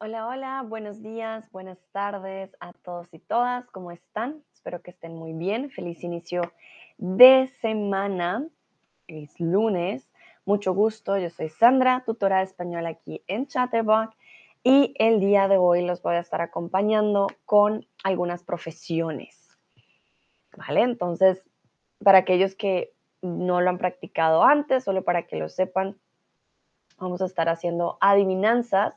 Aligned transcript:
Hola, 0.00 0.28
hola, 0.28 0.62
buenos 0.64 1.02
días, 1.02 1.50
buenas 1.50 1.76
tardes 1.90 2.56
a 2.60 2.72
todos 2.72 3.12
y 3.12 3.18
todas. 3.18 3.68
¿Cómo 3.70 3.90
están? 3.90 4.44
Espero 4.54 4.80
que 4.80 4.92
estén 4.92 5.16
muy 5.16 5.32
bien. 5.32 5.70
Feliz 5.70 6.04
inicio 6.04 6.42
de 6.98 7.48
semana. 7.60 8.46
Es 9.08 9.40
lunes. 9.40 10.08
Mucho 10.44 10.72
gusto. 10.72 11.18
Yo 11.18 11.30
soy 11.30 11.48
Sandra, 11.48 12.04
tutora 12.06 12.38
de 12.38 12.44
español 12.44 12.86
aquí 12.86 13.24
en 13.26 13.48
Chatterbox. 13.48 14.16
Y 14.62 14.94
el 15.00 15.18
día 15.18 15.48
de 15.48 15.58
hoy 15.58 15.84
los 15.84 16.00
voy 16.00 16.14
a 16.14 16.20
estar 16.20 16.42
acompañando 16.42 17.26
con 17.44 17.84
algunas 18.04 18.44
profesiones. 18.44 19.58
¿Vale? 20.56 20.82
Entonces, 20.82 21.42
para 22.04 22.18
aquellos 22.18 22.54
que 22.54 22.92
no 23.20 23.60
lo 23.60 23.68
han 23.68 23.78
practicado 23.78 24.44
antes, 24.44 24.84
solo 24.84 25.02
para 25.02 25.24
que 25.26 25.34
lo 25.34 25.48
sepan, 25.48 25.98
vamos 26.98 27.20
a 27.20 27.26
estar 27.26 27.48
haciendo 27.48 27.98
adivinanzas 28.00 28.94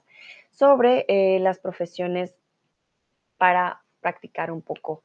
sobre 0.51 1.05
eh, 1.07 1.39
las 1.39 1.59
profesiones 1.59 2.35
para 3.37 3.83
practicar 4.01 4.51
un 4.51 4.61
poco 4.61 5.03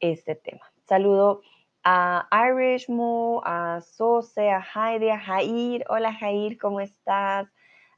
este 0.00 0.34
tema. 0.34 0.70
Saludo 0.86 1.42
a 1.84 2.28
Irishmo, 2.30 3.40
a 3.44 3.80
Sose, 3.80 4.50
a 4.50 4.60
Heidi, 4.60 5.08
a 5.10 5.18
Jair. 5.18 5.84
Hola 5.88 6.12
Jair, 6.12 6.58
¿cómo 6.58 6.80
estás? 6.80 7.48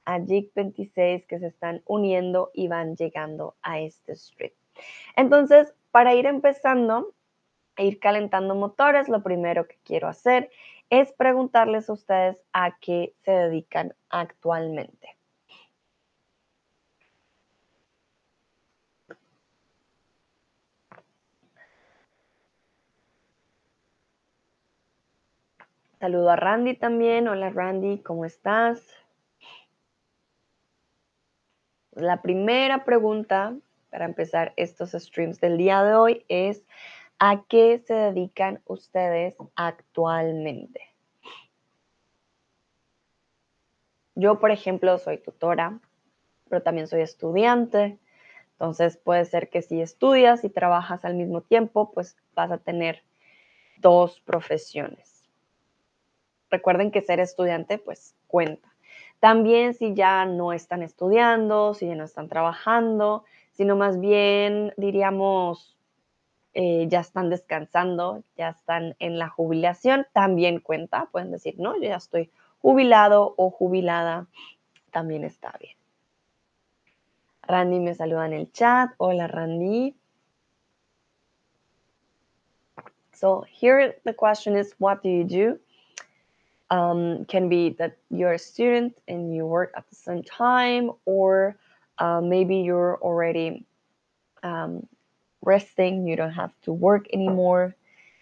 A 0.05 0.19
Jig26 0.19 1.27
que 1.27 1.39
se 1.39 1.49
están 1.49 1.83
uniendo 1.87 2.51
y 2.55 2.69
van 2.69 2.97
llegando 2.97 3.57
a 3.63 3.81
este 3.81 4.15
stream. 4.15 4.53
Entonces, 5.17 5.75
para 5.91 6.15
ir 6.15 6.27
empezando, 6.27 7.15
e 7.77 7.87
ir 7.87 7.99
calentando 7.99 8.55
motores, 8.55 9.09
lo 9.09 9.23
primero 9.23 9.67
que 9.67 9.79
quiero 9.85 10.09
hacer 10.09 10.51
es 10.91 11.13
preguntarles 11.13 11.89
a 11.89 11.95
ustedes 11.95 12.45
a 12.53 12.77
qué 12.79 13.15
se 13.23 13.31
dedican 13.31 13.95
actualmente. 14.09 15.17
Saludo 26.01 26.31
a 26.31 26.37
Randy 26.37 26.77
también. 26.77 27.29
Hola 27.29 27.51
Randy, 27.51 27.99
¿cómo 27.99 28.25
estás? 28.25 28.83
La 31.91 32.23
primera 32.23 32.87
pregunta 32.87 33.55
para 33.91 34.07
empezar 34.07 34.55
estos 34.57 34.93
streams 34.93 35.43
del 35.43 35.59
día 35.59 35.85
de 35.85 35.95
hoy 35.95 36.25
es 36.29 36.63
¿a 37.19 37.45
qué 37.47 37.83
se 37.87 37.93
dedican 37.93 38.63
ustedes 38.65 39.35
actualmente? 39.55 40.81
Yo, 44.15 44.41
por 44.41 44.53
ejemplo, 44.53 44.97
soy 44.97 45.19
tutora, 45.19 45.81
pero 46.49 46.63
también 46.63 46.89
soy 46.89 47.03
estudiante. 47.03 47.99
Entonces 48.53 48.97
puede 48.97 49.27
ser 49.27 49.51
que 49.51 49.61
si 49.61 49.83
estudias 49.83 50.45
y 50.45 50.49
trabajas 50.49 51.05
al 51.05 51.15
mismo 51.15 51.43
tiempo, 51.43 51.93
pues 51.93 52.17
vas 52.33 52.51
a 52.51 52.57
tener 52.57 53.03
dos 53.77 54.19
profesiones 54.21 55.20
recuerden 56.51 56.91
que 56.91 57.03
ser 57.03 57.21
estudiante 57.21 57.79
pues 57.79 58.15
cuenta. 58.27 58.69
También 59.21 59.75
si 59.75 59.95
ya 59.95 60.25
no 60.25 60.53
están 60.53 60.83
estudiando, 60.83 61.75
si 61.75 61.87
ya 61.87 61.95
no 61.95 62.05
están 62.05 62.29
trabajando, 62.29 63.25
sino 63.53 63.77
más 63.77 64.01
bien 64.01 64.73
diríamos 64.77 65.77
eh, 66.53 66.87
ya 66.89 67.01
están 67.01 67.31
descansando, 67.31 68.25
ya 68.37 68.49
están 68.49 68.97
en 68.99 69.19
la 69.19 69.29
jubilación, 69.29 70.07
también 70.13 70.59
cuenta. 70.59 71.07
Pueden 71.13 71.31
decir, 71.31 71.55
no, 71.59 71.77
yo 71.77 71.89
ya 71.89 71.97
estoy 71.97 72.31
jubilado 72.61 73.35
o 73.37 73.51
jubilada, 73.51 74.27
también 74.91 75.25
está 75.25 75.55
bien. 75.61 75.77
Randy 77.43 77.81
me 77.81 77.95
saluda 77.95 78.27
en 78.27 78.33
el 78.33 78.53
chat. 78.53 78.91
Hola 78.99 79.27
Randy. 79.27 79.95
So 83.13 83.45
here 83.61 84.01
the 84.05 84.15
question 84.15 84.57
is, 84.57 84.75
what 84.79 85.03
do 85.03 85.09
you 85.09 85.25
do? 85.25 85.61
Um, 86.71 87.25
can 87.27 87.49
be 87.49 87.71
that 87.79 87.97
you're 88.11 88.35
a 88.35 88.39
student 88.39 88.97
and 89.09 89.35
you 89.35 89.47
work 89.47 89.73
at 89.77 89.89
the 89.89 89.97
same 89.97 90.23
time, 90.23 90.91
or 91.05 91.57
uh, 91.99 92.21
maybe 92.21 92.57
you're 92.57 92.99
already 93.03 93.65
um, 94.43 94.87
resting, 95.43 96.07
you 96.07 96.17
don't 96.17 96.33
have 96.33 96.53
to 96.63 96.73
work 96.73 97.07
anymore, 97.13 97.75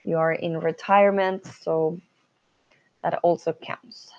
you 0.04 0.16
are 0.16 0.32
in 0.32 0.58
retirement, 0.58 1.46
so 1.46 2.00
that 3.02 3.18
also 3.22 3.52
counts. 3.52 4.10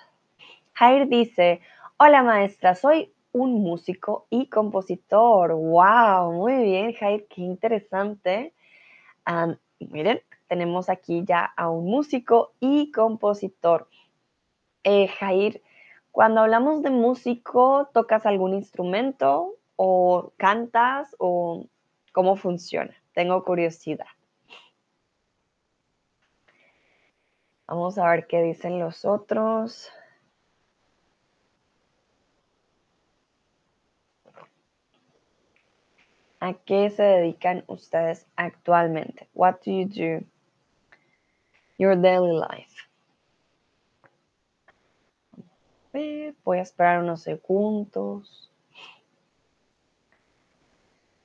Jair 0.78 1.10
dice, 1.10 1.60
hola 1.98 2.22
maestra, 2.22 2.74
soy 2.74 3.10
un 3.32 3.62
músico 3.62 4.26
y 4.30 4.46
compositor. 4.46 5.54
¡Wow! 5.54 6.32
Muy 6.32 6.62
bien, 6.62 6.94
Jair, 6.94 7.26
qué 7.28 7.42
interesante. 7.42 8.52
Um, 9.26 9.56
miren, 9.78 10.20
tenemos 10.48 10.88
aquí 10.88 11.24
ya 11.24 11.52
a 11.56 11.68
un 11.70 11.84
músico 11.84 12.52
y 12.60 12.90
compositor. 12.90 13.88
Eh, 14.84 15.08
Jair, 15.08 15.62
cuando 16.10 16.40
hablamos 16.40 16.82
de 16.82 16.90
músico, 16.90 17.90
¿tocas 17.92 18.24
algún 18.24 18.54
instrumento 18.54 19.56
o 19.76 20.32
cantas 20.36 21.14
o 21.18 21.66
cómo 22.12 22.36
funciona? 22.36 22.94
Tengo 23.12 23.44
curiosidad. 23.44 24.06
Vamos 27.66 27.98
a 27.98 28.10
ver 28.10 28.26
qué 28.26 28.42
dicen 28.42 28.80
los 28.80 29.04
otros. 29.04 29.92
¿A 36.40 36.54
qué 36.54 36.88
se 36.88 37.02
dedican 37.02 37.64
ustedes 37.66 38.26
actualmente? 38.34 39.28
What 39.34 39.56
do 39.64 39.72
you 39.72 39.84
do? 39.84 40.26
Your 41.78 41.94
daily 41.94 42.32
life. 42.32 42.89
Voy 45.92 46.58
a 46.58 46.62
esperar 46.62 47.02
unos 47.02 47.22
segundos. 47.22 48.50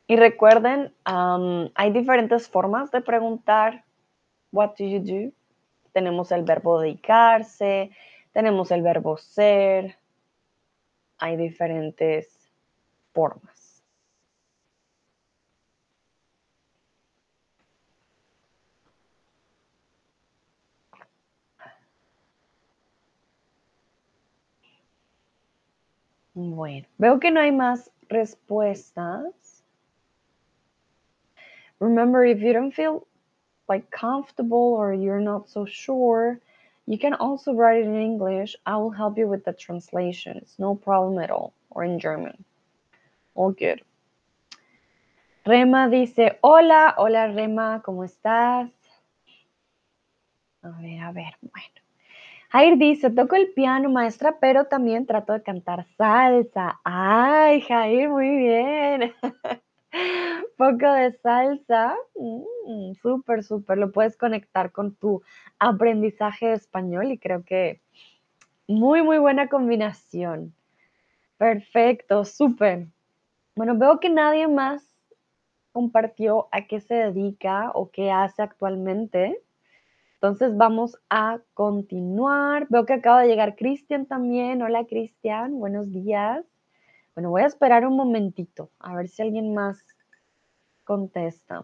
Y 0.08 0.16
recuerden, 0.16 0.94
hay 1.04 1.92
diferentes 1.92 2.48
formas 2.48 2.92
de 2.92 3.02
preguntar, 3.02 3.84
what 4.52 4.76
do 4.78 4.86
you 4.86 5.00
do? 5.00 5.32
Tenemos 5.94 6.32
el 6.32 6.44
verbo 6.44 6.80
dedicarse, 6.80 7.92
tenemos 8.32 8.70
el 8.72 8.82
verbo 8.82 9.18
ser, 9.18 9.98
hay 11.18 11.38
diferentes 11.38 12.52
formas. 13.14 13.55
Bueno, 26.36 26.86
veo 26.98 27.20
que 27.20 27.32
no 27.32 27.40
hay 27.40 27.52
más 27.52 27.90
respuestas. 28.10 29.64
Remember, 31.80 32.26
if 32.26 32.42
you 32.42 32.52
don't 32.52 32.74
feel 32.74 33.08
like 33.70 33.90
comfortable 33.90 34.76
or 34.76 34.94
you're 34.94 35.22
not 35.22 35.50
so 35.50 35.66
sure, 35.66 36.40
you 36.88 36.98
can 36.98 37.14
also 37.14 37.54
write 37.54 37.82
it 37.82 37.88
in 37.88 37.96
English. 37.96 38.56
I 38.66 38.76
will 38.76 38.92
help 38.92 39.18
you 39.18 39.28
with 39.28 39.46
the 39.46 39.54
translation. 39.54 40.38
It's 40.38 40.60
no 40.60 40.76
problem 40.76 41.24
at 41.24 41.32
all. 41.32 41.54
Or 41.70 41.86
in 41.86 42.00
German. 42.00 42.44
All 43.34 43.52
good. 43.52 43.82
Rema 45.46 45.90
dice, 45.90 46.38
hola, 46.42 46.96
hola 46.98 47.28
Rema, 47.28 47.82
¿cómo 47.84 48.04
estás? 48.04 48.72
A 50.64 50.70
ver, 50.82 51.00
a 51.02 51.12
ver, 51.12 51.36
bueno. 51.42 51.85
Jair 52.56 52.78
dice, 52.78 53.10
toco 53.10 53.36
el 53.36 53.52
piano, 53.52 53.90
maestra, 53.90 54.38
pero 54.40 54.64
también 54.68 55.06
trato 55.06 55.34
de 55.34 55.44
cantar 55.44 55.86
salsa. 55.98 56.80
Ay, 56.86 57.60
Jair, 57.60 58.08
muy 58.08 58.30
bien. 58.30 59.14
Poco 60.58 60.90
de 60.94 61.12
salsa. 61.22 61.98
Mm, 62.16 62.94
súper, 63.02 63.44
súper. 63.44 63.78
Lo 63.78 63.92
puedes 63.92 64.16
conectar 64.16 64.72
con 64.72 64.96
tu 64.96 65.22
aprendizaje 65.60 66.46
de 66.46 66.54
español 66.54 67.12
y 67.12 67.18
creo 67.18 67.44
que 67.44 67.82
muy, 68.70 69.04
muy 69.04 69.18
buena 69.18 69.50
combinación. 69.50 70.56
Perfecto, 71.38 72.24
súper. 72.24 72.88
Bueno, 73.58 73.78
veo 73.78 74.00
que 74.00 74.10
nadie 74.10 74.48
más 74.48 74.82
compartió 75.74 76.48
a 76.54 76.68
qué 76.68 76.80
se 76.80 76.96
dedica 76.96 77.72
o 77.74 77.92
qué 77.92 78.12
hace 78.12 78.44
actualmente. 78.44 79.42
Entonces 80.16 80.56
vamos 80.58 80.98
a 81.10 81.40
continuar. 81.54 82.68
Veo 82.70 82.86
que 82.86 82.94
acaba 82.94 83.22
de 83.22 83.28
llegar 83.28 83.56
Cristian 83.56 84.06
también. 84.06 84.62
Hola 84.62 84.86
Cristian, 84.86 85.60
buenos 85.60 85.92
días. 85.92 86.44
Bueno, 87.14 87.30
voy 87.30 87.44
a 87.44 87.48
esperar 87.48 87.86
un 87.86 87.96
momentito, 87.96 88.70
a 88.80 88.96
ver 88.96 89.08
si 89.08 89.22
alguien 89.22 89.54
más 89.54 89.86
contesta. 90.84 91.64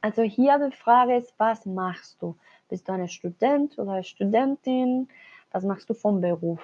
Also 0.00 0.22
hier 0.22 0.58
die 0.58 0.70
Frage 0.70 1.16
ist, 1.16 1.32
was 1.38 1.64
machst 1.64 2.20
du? 2.20 2.36
Bist 2.68 2.86
du 2.88 2.92
eine 2.92 3.08
Student 3.08 3.78
oder 3.78 4.02
Studentin? 4.02 5.08
Was 5.50 5.64
machst 5.64 5.88
du 5.88 5.94
vom 5.94 6.20
Beruf? 6.20 6.60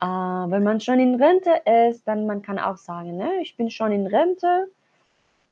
Äh, 0.00 0.06
wenn 0.06 0.62
man 0.62 0.80
schon 0.80 1.00
in 1.00 1.14
Rente 1.14 1.62
ist, 1.88 2.06
dann 2.06 2.26
man 2.26 2.42
kann 2.42 2.58
auch 2.58 2.76
sagen, 2.76 3.16
ne, 3.16 3.40
ich 3.42 3.56
bin 3.56 3.70
schon 3.70 3.92
in 3.92 4.06
Rente, 4.06 4.68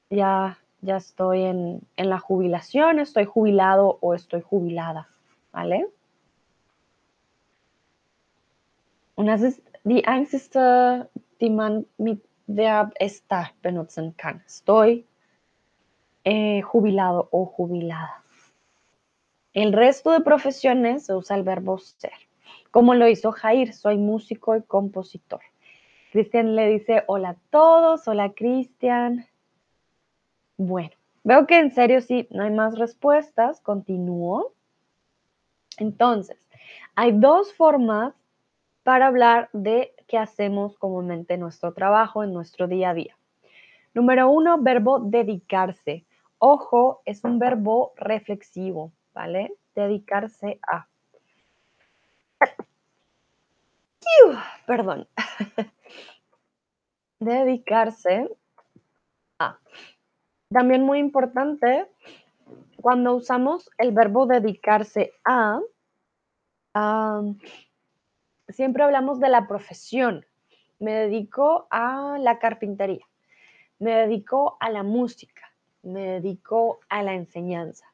ya, 0.08 0.56
ya 0.82 0.96
estoy 0.96 1.42
en, 1.42 1.80
en 1.96 2.10
la 2.10 2.18
jubilación, 2.18 2.98
estoy 2.98 3.24
jubilado 3.24 3.98
o 4.00 4.14
estoy 4.14 4.40
jubilada, 4.40 5.08
¿vale? 5.52 5.86
Und 9.14 9.26
das 9.26 9.42
ist 9.42 9.60
die 9.84 10.06
einzige, 10.06 11.10
die 11.40 11.50
man 11.50 11.84
mit 11.98 12.22
Verb 12.46 12.94
estar 12.98 13.50
benutzen 13.62 14.16
kann. 14.16 14.42
Estoy 14.46 15.06
eh, 16.24 16.62
jubilado 16.62 17.28
o 17.30 17.46
jubilada. 17.46 18.24
El 19.52 19.72
resto 19.72 20.10
de 20.12 20.20
profesiones 20.20 21.06
se 21.06 21.14
usa 21.14 21.36
el 21.36 21.42
verbo 21.42 21.78
ser. 21.78 22.12
Como 22.70 22.94
lo 22.94 23.08
hizo 23.08 23.32
Jair, 23.32 23.72
soy 23.72 23.98
músico 23.98 24.56
y 24.56 24.62
compositor. 24.62 25.40
Cristian 26.12 26.56
le 26.56 26.68
dice 26.68 27.04
hola 27.06 27.30
a 27.30 27.36
todos, 27.50 28.08
hola 28.08 28.32
Cristian. 28.32 29.26
Bueno, 30.62 30.90
veo 31.24 31.46
que 31.46 31.58
en 31.58 31.70
serio 31.70 32.02
sí, 32.02 32.28
no 32.30 32.42
hay 32.42 32.50
más 32.50 32.78
respuestas, 32.78 33.62
continúo. 33.62 34.52
Entonces, 35.78 36.36
hay 36.94 37.12
dos 37.12 37.54
formas 37.54 38.12
para 38.82 39.06
hablar 39.06 39.48
de 39.54 39.94
qué 40.06 40.18
hacemos 40.18 40.76
comúnmente 40.76 41.32
en 41.32 41.40
nuestro 41.40 41.72
trabajo, 41.72 42.22
en 42.24 42.34
nuestro 42.34 42.68
día 42.68 42.90
a 42.90 42.94
día. 42.94 43.16
Número 43.94 44.28
uno, 44.28 44.58
verbo 44.60 45.00
dedicarse. 45.00 46.04
Ojo, 46.36 47.00
es 47.06 47.24
un 47.24 47.38
verbo 47.38 47.94
reflexivo, 47.96 48.92
¿vale? 49.14 49.54
Dedicarse 49.74 50.60
a. 50.70 50.86
Perdón. 54.66 55.08
Dedicarse 57.18 58.28
a. 59.38 59.58
También 60.50 60.82
muy 60.82 60.98
importante, 60.98 61.86
cuando 62.80 63.14
usamos 63.14 63.70
el 63.78 63.92
verbo 63.92 64.26
dedicarse 64.26 65.12
a, 65.24 65.60
siempre 68.48 68.82
hablamos 68.82 69.20
de 69.20 69.28
la 69.28 69.46
profesión. 69.46 70.26
Me 70.80 70.92
dedico 70.92 71.68
a 71.70 72.16
la 72.18 72.40
carpintería, 72.40 73.06
me 73.78 73.94
dedico 73.94 74.56
a 74.58 74.70
la 74.70 74.82
música, 74.82 75.52
me 75.82 76.20
dedico 76.20 76.80
a 76.88 77.04
la 77.04 77.14
enseñanza. 77.14 77.86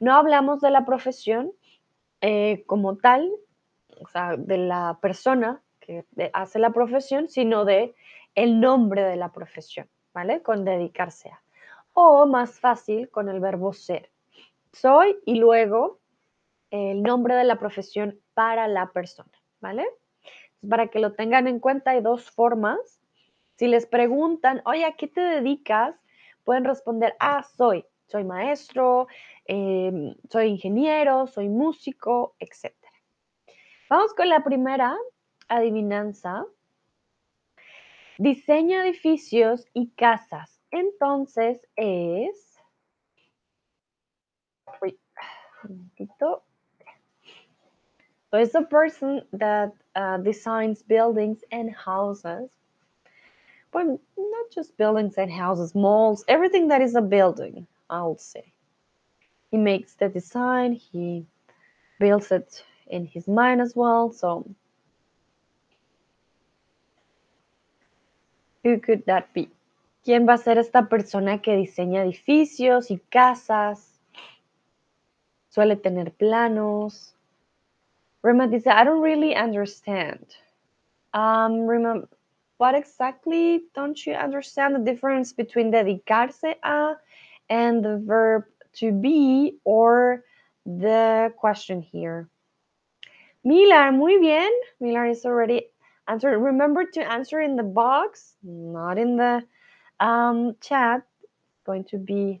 No 0.00 0.14
hablamos 0.14 0.62
de 0.62 0.70
la 0.70 0.86
profesión 0.86 1.52
eh, 2.22 2.64
como 2.66 2.96
tal, 2.96 3.30
o 4.00 4.08
sea, 4.08 4.36
de 4.38 4.56
la 4.56 4.98
persona 5.02 5.60
que 5.80 6.06
hace 6.32 6.58
la 6.58 6.70
profesión, 6.70 7.28
sino 7.28 7.66
de 7.66 7.94
el 8.34 8.60
nombre 8.60 9.02
de 9.02 9.16
la 9.16 9.30
profesión, 9.30 9.90
¿vale? 10.14 10.40
Con 10.40 10.64
dedicarse 10.64 11.28
a. 11.28 11.42
O 12.00 12.26
más 12.26 12.60
fácil 12.60 13.10
con 13.10 13.28
el 13.28 13.40
verbo 13.40 13.72
ser. 13.72 14.12
Soy 14.72 15.16
y 15.26 15.34
luego 15.34 15.98
el 16.70 17.02
nombre 17.02 17.34
de 17.34 17.42
la 17.42 17.58
profesión 17.58 18.20
para 18.34 18.68
la 18.68 18.92
persona, 18.92 19.32
¿vale? 19.58 19.84
Para 20.70 20.86
que 20.86 21.00
lo 21.00 21.14
tengan 21.14 21.48
en 21.48 21.58
cuenta, 21.58 21.90
hay 21.90 22.00
dos 22.00 22.30
formas. 22.30 22.78
Si 23.56 23.66
les 23.66 23.84
preguntan, 23.86 24.62
oye, 24.64 24.84
¿a 24.84 24.92
qué 24.92 25.08
te 25.08 25.20
dedicas? 25.20 25.96
Pueden 26.44 26.62
responder, 26.62 27.16
ah, 27.18 27.42
soy, 27.42 27.84
soy 28.06 28.22
maestro, 28.22 29.08
em, 29.46 30.14
soy 30.30 30.50
ingeniero, 30.50 31.26
soy 31.26 31.48
músico, 31.48 32.36
etc. 32.38 32.76
Vamos 33.90 34.14
con 34.14 34.28
la 34.28 34.44
primera 34.44 34.96
adivinanza. 35.48 36.46
Diseña 38.18 38.84
edificios 38.84 39.66
y 39.74 39.90
casas. 39.96 40.57
Entonces 40.72 41.58
es... 41.76 42.58
un 45.64 45.90
poquito. 45.96 46.42
So 48.30 48.38
it's 48.38 48.54
a 48.54 48.62
person 48.62 49.22
that 49.32 49.72
uh, 49.96 50.18
designs 50.18 50.82
buildings 50.82 51.42
and 51.50 51.74
houses. 51.74 52.50
But 53.70 53.86
not 53.86 54.50
just 54.54 54.76
buildings 54.76 55.14
and 55.16 55.30
houses, 55.30 55.74
malls, 55.74 56.24
everything 56.28 56.68
that 56.68 56.80
is 56.80 56.94
a 56.94 57.02
building, 57.02 57.66
I'll 57.90 58.18
say. 58.18 58.52
He 59.50 59.56
makes 59.56 59.94
the 59.94 60.08
design, 60.08 60.72
he 60.72 61.26
builds 61.98 62.30
it 62.32 62.64
in 62.86 63.06
his 63.06 63.28
mind 63.28 63.60
as 63.60 63.74
well. 63.74 64.10
So, 64.12 64.48
who 68.62 68.78
could 68.78 69.04
that 69.06 69.32
be? 69.34 69.48
¿Quién 70.08 70.26
va 70.26 70.32
a 70.32 70.38
ser 70.38 70.56
esta 70.56 70.88
persona 70.88 71.42
que 71.42 71.54
diseña 71.54 72.02
edificios 72.02 72.90
y 72.90 72.96
casas? 73.10 74.00
Suele 75.50 75.76
tener 75.76 76.12
planos, 76.12 77.14
Rima 78.22 78.46
dice, 78.46 78.70
I 78.70 78.84
don't 78.84 79.02
really 79.02 79.36
understand. 79.36 80.24
Um, 81.12 81.66
Rima, 81.66 82.08
what 82.56 82.74
exactly 82.74 83.64
don't 83.74 84.06
you 84.06 84.14
understand 84.14 84.74
the 84.74 84.78
difference 84.78 85.34
between 85.34 85.70
dedicarse 85.70 86.56
a 86.62 86.94
and 87.50 87.84
the 87.84 87.98
verb 87.98 88.44
to 88.80 88.92
be 88.92 89.58
or 89.64 90.24
the 90.64 91.34
question 91.36 91.82
here? 91.82 92.30
Milar, 93.44 93.92
muy 93.92 94.18
bien. 94.18 94.50
Milar 94.80 95.10
is 95.10 95.26
already 95.26 95.68
answered. 96.06 96.38
Remember 96.38 96.86
to 96.94 97.12
answer 97.12 97.42
in 97.42 97.56
the 97.56 97.62
box, 97.62 98.36
not 98.42 98.96
in 98.96 99.18
the 99.18 99.44
um, 100.00 100.56
chat. 100.60 101.02
Going 101.64 101.84
to 101.84 101.98
be 101.98 102.40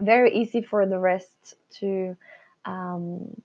very 0.00 0.34
easy 0.34 0.62
for 0.62 0.86
the 0.86 0.98
rest 0.98 1.56
to 1.80 2.16
um, 2.64 3.40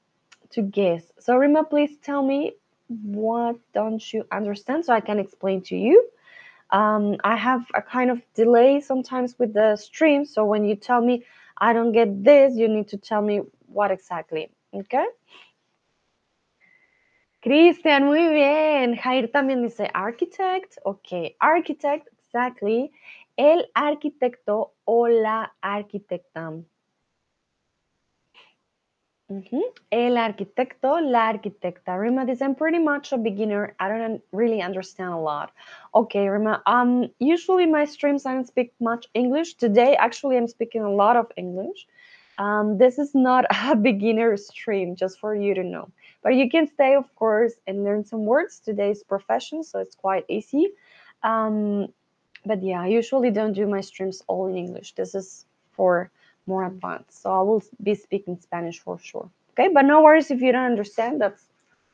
to 0.52 0.62
guess. 0.62 1.04
So 1.20 1.36
Rima, 1.38 1.64
please 1.64 1.98
tell 2.04 2.24
me 2.24 2.54
what 2.88 3.58
don't 3.74 4.14
you 4.14 4.26
understand 4.32 4.86
so 4.86 4.94
I 4.94 5.00
can 5.00 5.20
explain 5.20 5.62
to 5.64 5.76
you. 5.76 6.08
Um, 6.72 7.18
I 7.24 7.36
have 7.36 7.66
a 7.74 7.82
kind 7.82 8.12
of 8.12 8.22
delay 8.34 8.82
sometimes 8.82 9.38
with 9.38 9.54
the 9.54 9.76
stream. 9.76 10.26
So 10.26 10.46
when 10.46 10.66
you 10.66 10.76
tell 10.76 11.02
me 11.02 11.26
I 11.58 11.74
don't 11.74 11.92
get 11.92 12.24
this, 12.24 12.56
you 12.56 12.68
need 12.68 12.88
to 12.90 12.98
tell 12.98 13.22
me 13.22 13.42
what 13.68 13.92
exactly. 13.92 14.50
Okay? 14.74 15.06
Cristian, 17.44 18.06
muy 18.06 18.28
bien. 18.30 18.96
Jair 18.96 19.32
también 19.32 19.64
dice 19.64 19.90
architect. 19.94 20.78
Ok, 20.86 21.36
architect, 21.40 22.08
exactly. 22.24 22.92
El 23.38 23.66
arquitecto 23.74 24.74
o 24.86 25.08
la 25.08 25.54
arquitecta. 25.62 26.64
El 29.92 30.18
arquitecto, 30.18 31.00
la 31.00 31.30
arquitecta. 31.30 31.98
Rima 31.98 32.26
this 32.26 32.42
I'm 32.42 32.54
pretty 32.54 32.80
much 32.80 33.14
a 33.14 33.18
beginner. 33.18 33.76
I 33.80 33.88
don't 33.88 34.22
really 34.34 34.62
understand 34.62 35.14
a 35.14 35.18
lot. 35.18 35.54
Okay, 35.96 36.28
Rima. 36.28 36.62
Um, 36.66 37.10
usually 37.20 37.66
my 37.66 37.86
streams 37.86 38.26
I 38.26 38.34
don't 38.34 38.48
speak 38.48 38.74
much 38.82 39.08
English. 39.14 39.54
Today, 39.56 39.96
actually, 39.96 40.36
I'm 40.36 40.50
speaking 40.50 40.82
a 40.82 40.92
lot 40.92 41.16
of 41.16 41.32
English. 41.38 41.88
Um, 42.38 42.78
this 42.78 43.00
is 43.00 43.16
not 43.16 43.46
a 43.72 43.76
beginner 43.76 44.36
stream, 44.36 44.98
just 44.98 45.20
for 45.20 45.34
you 45.34 45.54
to 45.54 45.64
know. 45.64 45.90
But 46.24 46.36
you 46.36 46.50
can 46.50 46.68
stay, 46.68 46.96
of 46.96 47.16
course, 47.16 47.54
and 47.68 47.86
learn 47.86 48.04
some 48.04 48.26
words. 48.26 48.60
Today's 48.60 49.02
profession, 49.02 49.64
so 49.64 49.80
it's 49.80 49.96
quite 49.96 50.26
easy. 50.28 50.74
Um, 51.24 51.88
but 52.46 52.64
yeah, 52.64 52.82
I 52.82 52.88
usually 52.88 53.32
don't 53.32 53.54
do 53.54 53.68
my 53.68 53.82
streams 53.82 54.24
all 54.28 54.48
in 54.48 54.56
English. 54.56 54.94
This 54.94 55.16
is 55.16 55.46
for 55.72 56.10
more 56.48 56.66
advanced. 56.66 57.22
So 57.22 57.32
I 57.32 57.42
will 57.42 57.64
be 57.82 57.96
speaking 57.96 58.38
Spanish 58.42 58.80
for 58.80 58.98
sure. 59.00 59.30
Okay, 59.52 59.70
but 59.74 59.86
no 59.86 60.02
worries 60.02 60.32
if 60.32 60.42
you 60.42 60.52
don't 60.52 60.66
understand. 60.66 61.22
That's 61.22 61.44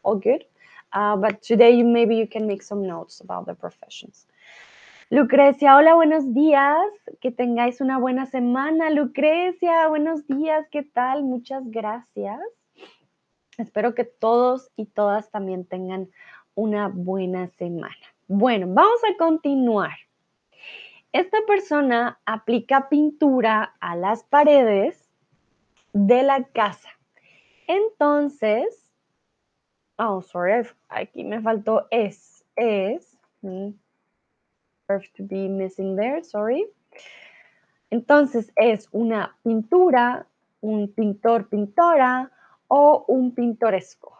all 0.03 0.15
good. 0.15 0.45
Uh, 0.93 1.17
but 1.17 1.41
today 1.41 1.71
you, 1.71 1.83
maybe 1.83 2.15
you 2.15 2.27
can 2.27 2.47
make 2.47 2.63
some 2.63 2.85
notes 2.87 3.19
about 3.19 3.45
the 3.45 3.53
professions. 3.53 4.25
Lucrecia, 5.11 5.77
hola, 5.77 5.95
buenos 5.95 6.33
días. 6.33 6.87
Que 7.21 7.31
tengáis 7.31 7.81
una 7.81 7.97
buena 7.97 8.25
semana. 8.25 8.89
Lucrecia, 8.89 9.87
buenos 9.87 10.27
días. 10.27 10.65
¿Qué 10.69 10.83
tal? 10.83 11.23
Muchas 11.23 11.63
gracias. 11.65 12.39
Espero 13.57 13.95
que 13.95 14.03
todos 14.03 14.69
y 14.75 14.85
todas 14.85 15.29
también 15.31 15.65
tengan 15.65 16.09
una 16.55 16.89
buena 16.89 17.47
semana. 17.57 17.95
Bueno, 18.27 18.67
vamos 18.69 18.99
a 19.09 19.17
continuar. 19.17 19.91
Esta 21.13 21.37
persona 21.47 22.19
aplica 22.25 22.89
pintura 22.89 23.75
a 23.79 23.95
las 23.95 24.23
paredes 24.23 25.09
de 25.93 26.23
la 26.23 26.43
casa. 26.43 26.89
Entonces, 27.67 28.91
oh, 29.97 30.21
sorry, 30.21 30.67
aquí 30.89 31.23
me 31.23 31.41
faltó 31.41 31.87
es, 31.91 32.45
es, 32.55 33.17
mm, 33.41 33.69
to 34.87 35.23
be 35.23 35.49
missing 35.49 35.95
there, 35.95 36.23
sorry. 36.23 36.67
Entonces, 37.89 38.51
es 38.55 38.87
una 38.91 39.35
pintura, 39.43 40.27
un 40.61 40.91
pintor, 40.93 41.47
pintora 41.49 42.31
o 42.67 43.05
un 43.07 43.33
pintoresco. 43.33 44.13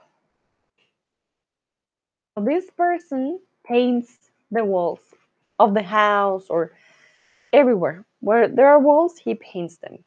this 2.46 2.70
person 2.78 3.40
paints 3.64 4.30
the 4.52 4.64
walls 4.64 5.17
of 5.60 5.74
the 5.74 5.84
house 5.84 6.46
or 6.50 6.72
everywhere. 7.52 8.06
Where 8.20 8.48
there 8.48 8.68
are 8.68 8.80
walls, 8.80 9.18
he 9.18 9.36
paints 9.36 9.78
them. 9.78 10.04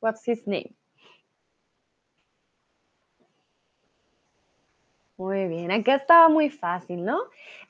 What's 0.00 0.24
his 0.24 0.46
name? 0.46 0.74
Muy 5.16 5.46
bien, 5.46 5.70
acá 5.70 5.94
estaba 5.94 6.28
muy 6.28 6.50
fácil, 6.50 7.04
¿no? 7.04 7.20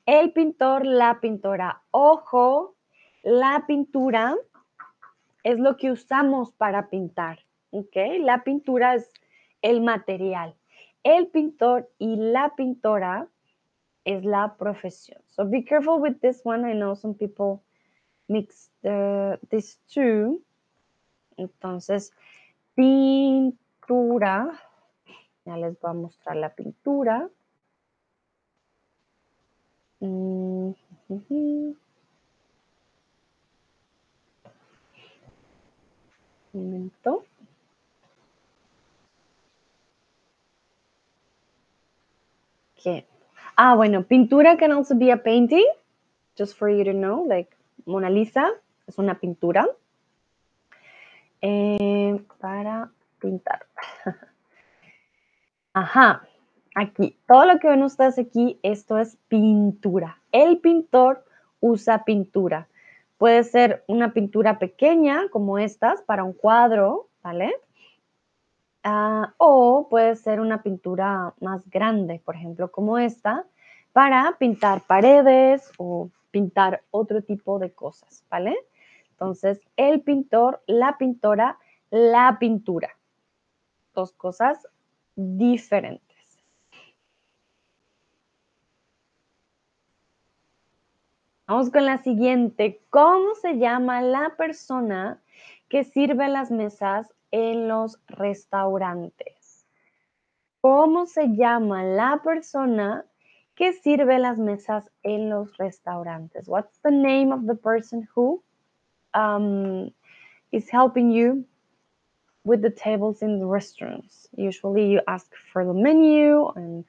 El 0.07 0.33
pintor, 0.33 0.87
la 0.87 1.21
pintora. 1.21 1.83
Ojo, 1.91 2.75
la 3.23 3.65
pintura 3.67 4.37
es 5.45 5.59
lo 5.59 5.77
que 5.77 5.91
usamos 5.91 6.53
para 6.53 6.89
pintar, 6.89 7.41
¿ok? 7.71 7.97
La 8.21 8.43
pintura 8.43 8.95
es 8.95 9.13
el 9.61 9.83
material. 9.83 10.55
El 11.05 11.27
pintor 11.27 11.91
y 11.99 12.17
la 12.17 12.55
pintora 12.57 13.29
es 14.05 14.25
la 14.25 14.57
profesión. 14.57 15.21
So 15.29 15.45
be 15.45 15.63
careful 15.65 16.01
with 16.01 16.21
this 16.21 16.41
one. 16.45 16.65
I 16.65 16.75
know 16.75 16.95
some 16.95 17.15
people 17.15 17.63
mix 18.29 18.71
the, 18.83 19.39
these 19.51 19.79
two. 19.89 20.43
Entonces, 21.37 22.13
pintura. 22.77 24.59
Ya 25.45 25.57
les 25.57 25.79
voy 25.81 25.91
a 25.91 25.95
mostrar 25.95 26.37
la 26.37 26.55
pintura. 26.55 27.29
Mm. 30.01 30.73
Un 31.09 31.77
momento. 36.53 37.25
Okay. 42.77 43.07
Ah, 43.57 43.75
bueno, 43.75 44.05
pintura 44.05 44.57
can 44.57 44.73
also 44.73 44.95
be 44.95 45.11
a 45.11 45.17
painting, 45.17 45.67
just 46.37 46.57
for 46.57 46.71
you 46.71 46.85
to 46.85 46.93
know, 46.93 47.25
like 47.29 47.55
Mona 47.87 48.11
Lisa 48.11 48.51
es 48.87 48.99
una 48.99 49.19
pintura 49.19 49.67
eh, 51.41 52.21
para 52.41 52.91
pintar. 53.21 53.67
Ajá, 55.75 56.23
aquí, 56.75 57.17
todo 57.27 57.47
lo 57.47 57.59
que 57.59 57.69
ven 57.69 57.83
ustedes 57.83 58.19
aquí, 58.19 58.59
esto 58.63 58.99
es 58.99 59.17
pintura. 59.29 60.19
El 60.33 60.59
pintor 60.59 61.25
usa 61.61 62.05
pintura. 62.05 62.69
Puede 63.19 63.45
ser 63.45 63.85
una 63.87 64.13
pintura 64.13 64.59
pequeña, 64.59 65.29
como 65.31 65.59
estas, 65.59 66.03
para 66.03 66.25
un 66.25 66.33
cuadro, 66.33 67.09
¿vale? 67.23 67.55
Ah, 68.85 69.33
o 69.39 69.87
puede 69.89 70.17
ser 70.17 70.41
una 70.41 70.63
pintura 70.63 71.35
más 71.41 71.69
grande, 71.71 72.21
por 72.25 72.35
ejemplo, 72.35 72.73
como 72.73 72.99
esta, 72.99 73.47
para 73.93 74.37
pintar 74.39 74.83
paredes 74.87 75.71
o 75.79 76.11
pintar 76.33 76.83
otro 76.91 77.23
tipo 77.23 77.59
de 77.61 77.73
cosas, 77.73 78.25
¿vale? 78.29 78.57
Entonces, 79.11 79.61
el 79.77 80.01
pintor, 80.01 80.63
la 80.67 80.99
pintora, 80.99 81.59
la 81.91 82.39
pintura. 82.41 82.91
Dos 83.95 84.13
cosas 84.13 84.67
diferentes. 85.15 86.03
Vamos 91.47 91.71
con 91.71 91.85
la 91.85 91.99
siguiente. 91.99 92.81
¿Cómo 92.91 93.35
se 93.35 93.59
llama 93.59 94.01
la 94.01 94.37
persona 94.37 95.21
que 95.69 95.85
sirve 95.85 96.29
las 96.29 96.51
mesas 96.51 97.13
en 97.33 97.67
los 97.67 97.99
restaurantes? 98.07 99.67
¿Cómo 100.61 101.07
se 101.07 101.35
llama 101.35 101.83
la 101.83 102.21
persona 102.23 103.05
que 103.57 103.73
sirve 103.73 104.19
las 104.21 104.39
mesas 104.39 104.89
en 105.03 105.29
los 105.29 105.57
restaurantes? 105.57 106.47
What's 106.47 106.79
the 106.85 106.93
name 106.93 107.33
of 107.33 107.47
the 107.47 107.57
person 107.57 108.07
who 108.15 108.43
um, 109.15 109.91
is 110.53 110.71
helping 110.71 111.11
you 111.11 111.45
with 112.45 112.63
the 112.63 112.71
tables 112.71 113.23
in 113.23 113.41
the 113.41 113.47
restaurants? 113.47 114.29
Usually 114.37 114.93
you 114.93 115.01
ask 115.09 115.27
for 115.53 115.65
the 115.65 115.75
menu 115.75 116.47
and 116.55 116.85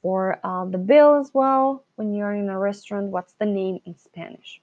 for 0.00 0.38
uh, 0.44 0.64
the 0.66 0.78
bill 0.78 1.16
as 1.16 1.32
well. 1.34 1.84
When 1.96 2.14
you're 2.14 2.34
in 2.34 2.48
a 2.48 2.58
restaurant, 2.58 3.06
what's 3.06 3.32
the 3.40 3.46
name 3.46 3.80
in 3.84 3.96
Spanish? 3.98 4.60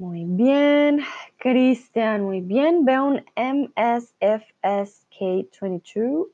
Muy 0.00 0.24
bien, 0.24 1.04
Cristian, 1.36 2.24
muy 2.24 2.40
bien. 2.40 2.86
Veo 2.86 3.04
un 3.04 3.22
MSFSK22. 3.36 6.28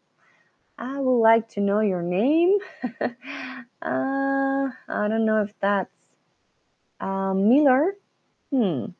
I 0.78 1.00
would 1.00 1.20
like 1.20 1.48
to 1.54 1.60
know 1.60 1.80
your 1.80 2.02
name. 2.02 2.58
uh, 3.00 3.08
I 3.82 5.08
don't 5.08 5.24
know 5.24 5.42
if 5.42 5.52
that's 5.58 5.90
uh, 7.00 7.34
Miller. 7.34 7.96
Hmm. 8.52 8.92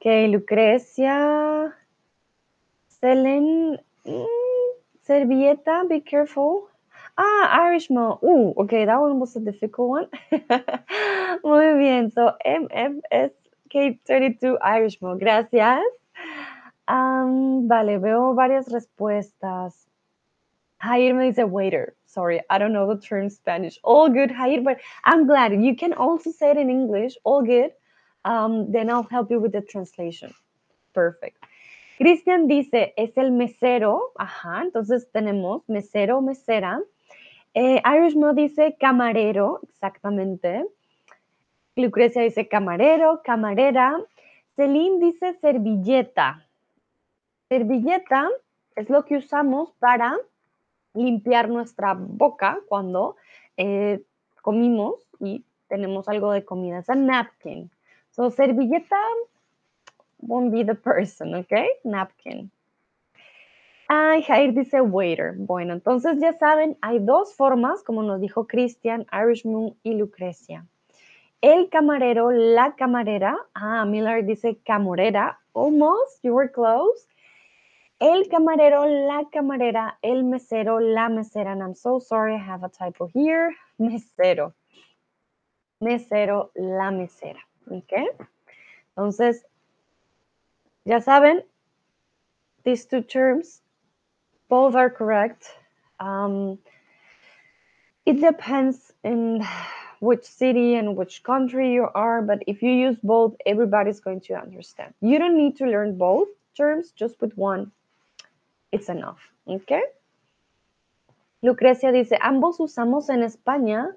Okay, 0.00 0.26
Lucrecia. 0.26 1.72
Selen. 3.00 3.78
Mm, 4.04 4.26
servieta, 5.06 5.84
be 5.88 6.00
careful. 6.00 6.68
Ah, 7.18 7.48
Irishman. 7.62 8.18
Ooh, 8.22 8.52
okay, 8.58 8.84
that 8.84 9.00
one 9.00 9.18
was 9.18 9.34
a 9.36 9.40
difficult 9.40 9.88
one. 9.88 10.08
Muy 11.44 11.78
bien, 11.78 12.10
so 12.10 12.32
MFSK32 12.44 14.58
Irishman, 14.62 15.18
gracias. 15.18 15.82
Um, 16.88 17.68
vale, 17.68 17.98
veo 17.98 18.34
varias 18.34 18.68
respuestas. 18.68 19.86
Jair 20.82 21.14
me 21.14 21.32
dice 21.32 21.44
waiter. 21.48 21.96
Sorry, 22.04 22.42
I 22.50 22.58
don't 22.58 22.72
know 22.72 22.86
the 22.94 23.00
term 23.00 23.30
Spanish. 23.30 23.78
All 23.82 24.08
good, 24.10 24.30
Jair, 24.30 24.62
but 24.62 24.78
I'm 25.04 25.26
glad 25.26 25.52
you 25.52 25.74
can 25.74 25.94
also 25.94 26.30
say 26.30 26.50
it 26.50 26.58
in 26.58 26.68
English. 26.70 27.16
All 27.24 27.42
good. 27.42 27.70
Um, 28.24 28.70
then 28.72 28.90
I'll 28.90 29.04
help 29.04 29.30
you 29.30 29.40
with 29.40 29.52
the 29.52 29.62
translation. 29.62 30.34
Perfect. 30.92 31.38
Cristian 31.98 32.46
dice, 32.46 32.92
es 32.96 33.16
el 33.16 33.30
mesero. 33.30 34.12
Ajá, 34.18 34.62
entonces 34.62 35.10
tenemos 35.12 35.62
mesero, 35.66 36.20
mesera. 36.20 36.82
Eh, 37.58 37.80
Irish 37.86 38.14
Mo 38.14 38.34
dice 38.34 38.76
camarero, 38.78 39.60
exactamente. 39.62 40.66
Lucrecia 41.74 42.20
dice 42.20 42.48
camarero, 42.48 43.22
camarera. 43.24 43.96
Celine 44.56 44.98
dice 44.98 45.32
servilleta. 45.40 46.46
Servilleta 47.48 48.28
es 48.74 48.90
lo 48.90 49.06
que 49.06 49.16
usamos 49.16 49.72
para 49.78 50.18
limpiar 50.92 51.48
nuestra 51.48 51.94
boca 51.94 52.58
cuando 52.68 53.16
eh, 53.56 54.02
comimos 54.42 54.96
y 55.18 55.42
tenemos 55.68 56.10
algo 56.10 56.32
de 56.32 56.44
comida. 56.44 56.80
Es 56.80 56.90
a 56.90 56.94
napkin. 56.94 57.70
So, 58.10 58.30
servilleta 58.30 59.00
won't 60.18 60.52
be 60.52 60.62
the 60.62 60.74
person, 60.74 61.34
okay? 61.34 61.70
Napkin. 61.84 62.50
Ay, 63.88 64.22
Jair 64.22 64.52
dice 64.52 64.80
waiter. 64.80 65.34
Bueno, 65.36 65.72
entonces 65.72 66.18
ya 66.20 66.32
saben, 66.32 66.76
hay 66.82 66.98
dos 66.98 67.34
formas, 67.34 67.84
como 67.84 68.02
nos 68.02 68.20
dijo 68.20 68.46
Christian, 68.46 69.06
Irish 69.12 69.44
Moon 69.44 69.76
y 69.84 69.94
Lucrecia. 69.94 70.66
El 71.40 71.68
camarero, 71.68 72.32
la 72.32 72.74
camarera. 72.74 73.36
Ah, 73.54 73.84
Miller 73.84 74.24
dice 74.24 74.58
camorera. 74.64 75.38
Almost, 75.52 76.24
you 76.24 76.34
were 76.34 76.50
close. 76.50 77.06
El 78.00 78.28
camarero, 78.28 78.86
la 78.86 79.24
camarera, 79.30 79.98
el 80.02 80.24
mesero, 80.24 80.80
la 80.80 81.08
mesera. 81.08 81.52
And 81.52 81.62
I'm 81.62 81.74
so 81.74 82.00
sorry, 82.00 82.34
I 82.34 82.38
have 82.38 82.64
a 82.64 82.68
typo 82.68 83.06
here. 83.06 83.54
Mesero. 83.78 84.54
Mesero, 85.80 86.50
la 86.56 86.90
mesera. 86.90 87.40
¿Ok? 87.70 87.92
Entonces, 88.96 89.44
ya 90.84 91.00
saben, 91.00 91.44
these 92.64 92.86
two 92.86 93.02
terms 93.02 93.62
both 94.48 94.74
are 94.74 94.90
correct. 94.90 95.50
Um, 95.98 96.58
it 98.04 98.20
depends 98.20 98.92
in 99.02 99.44
which 100.00 100.24
city 100.24 100.74
and 100.74 100.96
which 100.96 101.22
country 101.22 101.72
you 101.72 101.88
are, 101.94 102.22
but 102.22 102.42
if 102.46 102.62
you 102.62 102.70
use 102.70 102.96
both, 103.02 103.34
everybody's 103.46 104.00
going 104.00 104.20
to 104.20 104.34
understand. 104.34 104.94
You 105.00 105.18
don't 105.18 105.36
need 105.36 105.56
to 105.56 105.66
learn 105.66 105.96
both 105.96 106.28
terms, 106.56 106.92
just 106.92 107.20
with 107.20 107.36
one, 107.36 107.72
it's 108.72 108.88
enough. 108.88 109.18
Okay? 109.48 109.82
Lucrecia 111.42 111.92
dice, 111.92 112.18
ambos 112.20 112.58
usamos 112.58 113.08
en 113.10 113.22
España. 113.22 113.92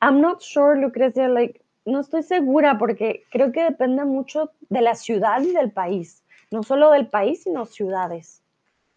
I'm 0.00 0.20
not 0.20 0.42
sure, 0.42 0.76
Lucrecia, 0.76 1.32
like, 1.32 1.60
no 1.86 2.00
estoy 2.00 2.22
segura 2.22 2.78
porque 2.78 3.24
creo 3.30 3.52
que 3.52 3.62
depende 3.62 4.04
mucho 4.04 4.50
de 4.70 4.80
la 4.80 4.94
ciudad 4.94 5.42
y 5.42 5.52
del 5.52 5.70
país. 5.70 6.22
No 6.50 6.62
solo 6.62 6.90
del 6.90 7.08
país, 7.08 7.42
sino 7.42 7.66
ciudades 7.66 8.43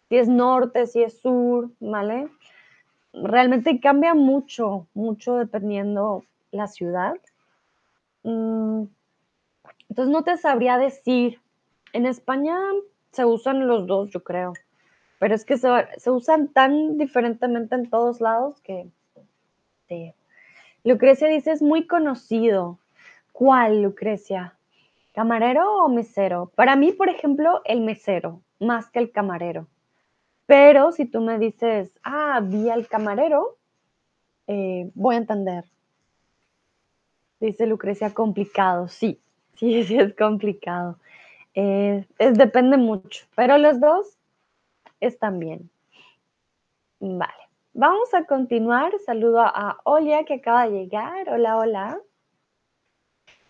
si 0.08 0.16
es 0.16 0.28
norte, 0.28 0.86
si 0.86 1.02
es 1.02 1.20
sur, 1.20 1.70
¿vale? 1.80 2.28
Realmente 3.12 3.80
cambia 3.80 4.14
mucho, 4.14 4.86
mucho 4.94 5.36
dependiendo 5.36 6.24
la 6.50 6.66
ciudad. 6.66 7.14
Mm, 8.22 8.84
entonces 9.88 10.12
no 10.12 10.22
te 10.24 10.36
sabría 10.36 10.76
decir 10.76 11.40
En 11.92 12.04
España 12.04 12.56
se 13.12 13.24
usan 13.24 13.66
los 13.66 13.86
dos, 13.86 14.10
yo 14.10 14.22
creo. 14.22 14.52
Pero 15.18 15.34
es 15.34 15.44
que 15.44 15.56
se, 15.56 16.10
usan 16.10 16.48
tan 16.48 16.98
diferentemente 16.98 17.74
en 17.74 17.88
todos 17.90 18.20
lados 18.20 18.60
que... 18.60 18.88
Lucrecia 20.84 21.28
dice, 21.28 21.52
es 21.52 21.62
muy 21.62 21.86
conocido. 21.86 22.78
¿Cuál, 23.32 23.82
Lucrecia? 23.82 24.54
¿Camarero 25.12 25.84
o 25.84 25.88
mesero? 25.88 26.52
Para 26.54 26.76
mí, 26.76 26.92
por 26.92 27.08
ejemplo, 27.08 27.62
el 27.64 27.80
mesero, 27.80 28.42
más 28.60 28.90
que 28.90 28.98
el 28.98 29.10
camarero. 29.10 29.66
Pero 30.48 30.92
si 30.92 31.04
tú 31.04 31.20
me 31.20 31.38
dices, 31.38 31.92
ah, 32.02 32.40
vi 32.42 32.70
al 32.70 32.88
camarero, 32.88 33.58
eh, 34.46 34.90
voy 34.94 35.16
a 35.16 35.18
entender. 35.18 35.64
Dice 37.38 37.66
Lucrecia, 37.66 38.14
complicado. 38.14 38.88
Sí, 38.88 39.20
sí, 39.56 39.84
sí 39.84 39.98
es 39.98 40.16
complicado. 40.16 40.96
Eh, 41.52 42.06
es, 42.16 42.38
depende 42.38 42.78
mucho, 42.78 43.26
pero 43.34 43.58
los 43.58 43.78
dos 43.78 44.16
están 45.00 45.38
bien. 45.38 45.68
Vale, 46.98 47.44
vamos 47.74 48.14
a 48.14 48.24
continuar. 48.24 48.92
Saludo 49.04 49.42
a 49.42 49.76
Olia 49.84 50.24
que 50.24 50.36
acaba 50.36 50.66
de 50.66 50.78
llegar. 50.78 51.28
Hola, 51.28 51.58
hola. 51.58 52.00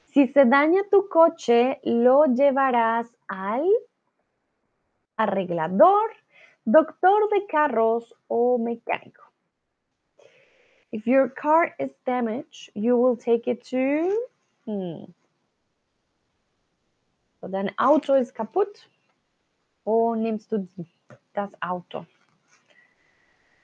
Si 0.06 0.26
se 0.26 0.46
daña 0.46 0.82
tu 0.90 1.08
coche, 1.08 1.78
lo 1.84 2.24
llevarás 2.24 3.06
al 3.28 3.68
arreglador, 5.16 6.10
doctor 6.70 7.30
de 7.30 7.46
carros 7.46 8.14
o 8.28 8.58
mecánico. 8.58 9.22
If 10.92 11.06
your 11.06 11.28
car 11.28 11.74
is 11.78 11.90
damaged, 12.04 12.70
you 12.74 12.96
will 12.96 13.16
take 13.16 13.50
it 13.50 13.64
to. 13.70 14.26
Hmm. 14.66 15.04
So 17.40 17.48
dein 17.48 17.70
Auto 17.78 18.14
ist 18.14 18.34
kaputt. 18.34 18.88
O 19.84 20.14
nimmst 20.14 20.52
du 20.52 20.68
das 21.32 21.50
Auto? 21.60 22.06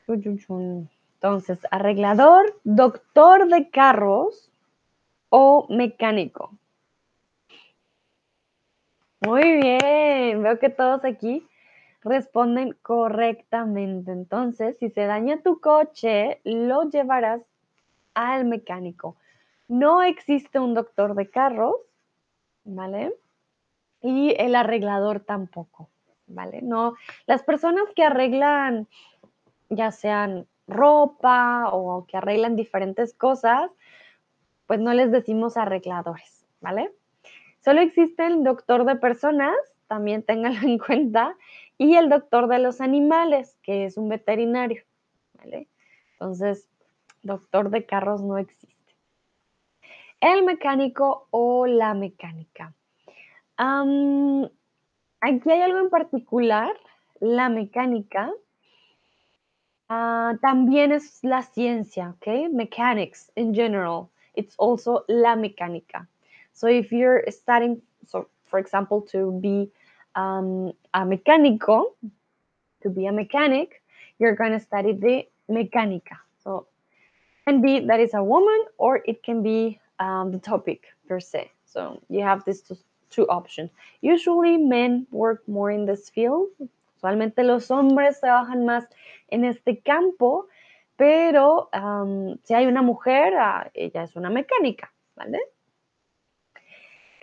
Entonces, 0.06 1.58
arreglador, 1.70 2.54
doctor 2.64 3.48
de 3.48 3.70
carros 3.70 4.50
o 5.30 5.66
mecánico. 5.68 6.56
Muy 9.20 9.56
bien, 9.56 10.42
veo 10.42 10.58
que 10.58 10.68
todos 10.68 11.04
aquí 11.04 11.46
responden 12.04 12.76
correctamente. 12.82 14.12
Entonces, 14.12 14.76
si 14.78 14.90
se 14.90 15.06
daña 15.06 15.42
tu 15.42 15.60
coche, 15.60 16.40
lo 16.44 16.88
llevarás 16.90 17.42
al 18.14 18.44
mecánico. 18.44 19.16
No 19.66 20.02
existe 20.02 20.58
un 20.58 20.74
doctor 20.74 21.14
de 21.14 21.30
carros, 21.30 21.76
¿vale? 22.64 23.14
Y 24.02 24.34
el 24.38 24.54
arreglador 24.54 25.20
tampoco, 25.20 25.88
¿vale? 26.26 26.60
No, 26.62 26.94
las 27.26 27.42
personas 27.42 27.84
que 27.96 28.04
arreglan, 28.04 28.86
ya 29.70 29.90
sean 29.90 30.46
ropa 30.66 31.70
o 31.72 32.06
que 32.06 32.18
arreglan 32.18 32.56
diferentes 32.56 33.14
cosas, 33.14 33.70
pues 34.66 34.80
no 34.80 34.92
les 34.92 35.10
decimos 35.10 35.56
arregladores, 35.56 36.46
¿vale? 36.60 36.92
Solo 37.60 37.80
existe 37.80 38.26
el 38.26 38.44
doctor 38.44 38.84
de 38.84 38.96
personas, 38.96 39.56
también 39.86 40.22
ténganlo 40.22 40.68
en 40.68 40.78
cuenta, 40.78 41.36
y 41.78 41.96
el 41.96 42.08
doctor 42.08 42.48
de 42.48 42.58
los 42.58 42.80
animales, 42.80 43.58
que 43.62 43.84
es 43.84 43.96
un 43.96 44.08
veterinario, 44.08 44.82
¿vale? 45.34 45.68
Entonces, 46.12 46.68
doctor 47.22 47.70
de 47.70 47.84
carros 47.86 48.22
no 48.22 48.38
existe. 48.38 48.94
El 50.20 50.44
mecánico 50.44 51.26
o 51.30 51.66
la 51.66 51.94
mecánica. 51.94 52.72
aquí 53.56 55.50
hay 55.50 55.60
algo 55.60 55.80
en 55.80 55.90
particular, 55.90 56.72
la 57.20 57.48
mecánica. 57.48 58.32
Ah, 59.88 60.38
también 60.40 60.92
es 60.92 61.22
la 61.22 61.42
ciencia, 61.42 62.10
¿ok? 62.16 62.50
Mechanics 62.50 63.30
in 63.34 63.54
general. 63.54 64.08
It's 64.34 64.54
also 64.58 65.04
la 65.08 65.36
mecánica. 65.36 66.08
So 66.52 66.68
if 66.68 66.90
you're 66.90 67.22
studying, 67.30 67.82
so 68.06 68.28
for 68.44 68.58
example, 68.58 69.02
to 69.12 69.32
be 69.40 69.70
um, 70.14 70.72
a 70.92 71.04
mecánico, 71.04 71.94
to 72.82 72.90
be 72.90 73.06
a 73.06 73.12
mechanic, 73.12 73.82
you're 74.18 74.34
going 74.34 74.52
to 74.52 74.60
study 74.60 74.92
the 74.92 75.26
mecánica. 75.50 76.18
So 76.42 76.66
can 77.46 77.60
be 77.60 77.80
that 77.80 78.00
is 78.00 78.14
a 78.14 78.22
woman 78.22 78.64
or 78.78 79.02
it 79.04 79.22
can 79.22 79.42
be 79.42 79.80
um, 79.98 80.32
the 80.32 80.38
topic 80.38 80.84
per 81.08 81.20
se. 81.20 81.50
So 81.64 82.00
you 82.08 82.22
have 82.22 82.44
these 82.44 82.62
two, 82.62 82.76
two 83.10 83.26
options. 83.28 83.70
Usually 84.00 84.56
men 84.56 85.06
work 85.10 85.46
more 85.48 85.70
in 85.70 85.86
this 85.86 86.08
field. 86.10 86.48
Usualmente 86.96 87.44
los 87.44 87.68
hombres 87.70 88.20
trabajan 88.20 88.64
más 88.64 88.84
en 89.30 89.44
este 89.44 89.82
campo, 89.84 90.46
pero 90.96 91.68
um, 91.74 92.38
si 92.44 92.54
hay 92.54 92.66
una 92.66 92.82
mujer, 92.82 93.34
uh, 93.34 93.68
ella 93.74 94.04
es 94.04 94.16
una 94.16 94.30
mecánica, 94.30 94.90
¿vale? 95.16 95.38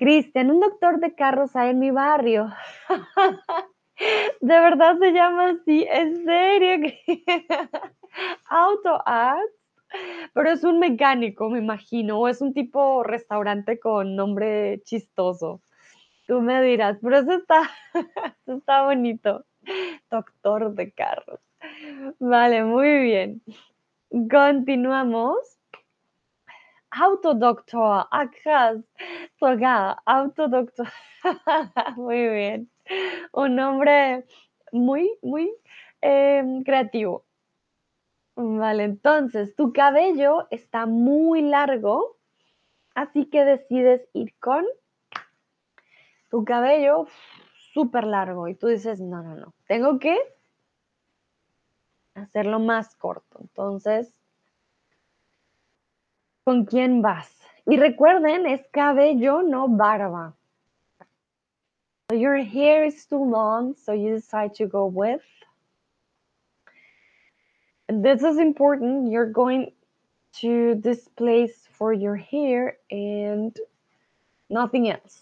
Cristian, 0.01 0.49
un 0.49 0.59
doctor 0.61 0.99
de 0.99 1.13
carros 1.13 1.55
hay 1.55 1.69
en 1.69 1.79
mi 1.79 1.91
barrio. 1.91 2.51
de 4.41 4.59
verdad 4.59 4.97
se 4.97 5.11
llama 5.11 5.49
así, 5.49 5.85
en 5.87 6.25
serio. 6.25 6.91
Auto 8.49 8.99
Arts. 9.05 9.53
Pero 10.33 10.49
es 10.49 10.63
un 10.63 10.79
mecánico, 10.79 11.51
me 11.51 11.59
imagino, 11.59 12.19
o 12.19 12.27
es 12.27 12.41
un 12.41 12.51
tipo 12.51 13.03
restaurante 13.03 13.79
con 13.79 14.15
nombre 14.15 14.81
chistoso. 14.85 15.61
Tú 16.25 16.41
me 16.41 16.63
dirás, 16.63 16.97
pero 16.99 17.19
eso 17.19 17.33
está, 17.33 17.69
eso 17.93 18.57
está 18.57 18.85
bonito. 18.85 19.45
Doctor 20.09 20.73
de 20.73 20.91
carros. 20.93 21.41
Vale, 22.17 22.63
muy 22.63 23.03
bien. 23.03 23.43
Continuamos. 24.31 25.60
Autodoctor, 26.91 28.07
ah. 28.11 28.73
Sogar, 29.39 29.97
autodoctor. 30.05 30.87
muy 31.95 32.27
bien. 32.27 32.69
Un 33.31 33.55
nombre 33.55 34.25
muy, 34.71 35.17
muy 35.21 35.53
em, 36.01 36.63
creativo. 36.63 37.25
Vale, 38.35 38.83
entonces 38.83 39.55
tu 39.55 39.71
cabello 39.71 40.47
está 40.51 40.85
muy 40.85 41.41
largo, 41.41 42.17
así 42.95 43.25
que 43.25 43.45
decides 43.45 44.07
ir 44.13 44.33
con 44.39 44.65
tu 46.29 46.43
cabello 46.45 47.07
súper 47.73 48.05
largo 48.05 48.47
y 48.47 48.55
tú 48.55 48.67
dices, 48.67 48.99
no, 48.99 49.21
no, 49.21 49.35
no, 49.35 49.53
tengo 49.67 49.99
que 49.99 50.17
hacerlo 52.15 52.59
más 52.59 52.95
corto. 52.95 53.39
Entonces, 53.41 54.13
¿Con 56.45 56.65
quién 56.65 57.01
vas? 57.01 57.29
Y 57.67 57.77
recuerden, 57.77 58.47
es 58.47 58.65
cabello, 58.71 59.43
no 59.43 59.67
barba. 59.67 60.33
So 62.09 62.15
your 62.17 62.37
hair 62.37 62.83
is 62.83 63.05
too 63.05 63.23
long, 63.23 63.75
so 63.75 63.93
you 63.93 64.15
decide 64.15 64.55
to 64.55 64.65
go 64.65 64.87
with. 64.87 65.21
And 67.87 68.03
this 68.03 68.23
is 68.23 68.39
important. 68.39 69.11
You're 69.11 69.31
going 69.31 69.71
to 70.39 70.73
this 70.75 71.07
place 71.09 71.67
for 71.71 71.93
your 71.93 72.15
hair 72.15 72.77
and 72.89 73.55
nothing 74.49 74.89
else. 74.89 75.21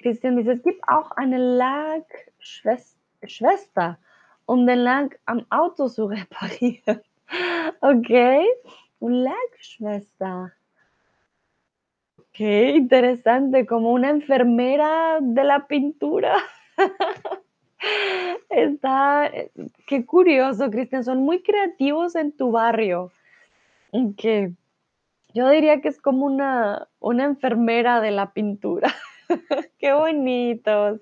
Christian 0.00 0.36
dice, 0.36 0.48
es 0.48 0.62
gibt 0.62 0.80
auch 0.86 1.10
eine 1.16 1.38
Lackschwester, 1.38 3.98
um 4.46 4.66
den 4.66 4.84
Lack 4.84 5.18
am 5.26 5.44
Auto 5.50 5.88
zu 5.88 6.06
reparieren. 6.06 7.00
Ok, 7.80 8.10
un 9.00 9.28
Schwester. 9.60 10.52
Ok, 12.18 12.40
interesante, 12.40 13.66
como 13.66 13.92
una 13.92 14.10
enfermera 14.10 15.18
de 15.20 15.44
la 15.44 15.66
pintura. 15.66 16.36
Está, 18.48 19.30
qué 19.86 20.04
curioso, 20.06 20.70
Cristian, 20.70 21.04
son 21.04 21.18
muy 21.18 21.42
creativos 21.42 22.14
en 22.16 22.32
tu 22.32 22.50
barrio. 22.50 23.12
Ok, 23.90 24.54
yo 25.34 25.48
diría 25.48 25.80
que 25.80 25.88
es 25.88 26.00
como 26.00 26.26
una, 26.26 26.88
una 27.00 27.24
enfermera 27.24 28.00
de 28.00 28.10
la 28.10 28.32
pintura. 28.32 28.92
qué 29.78 29.92
bonitos. 29.92 31.00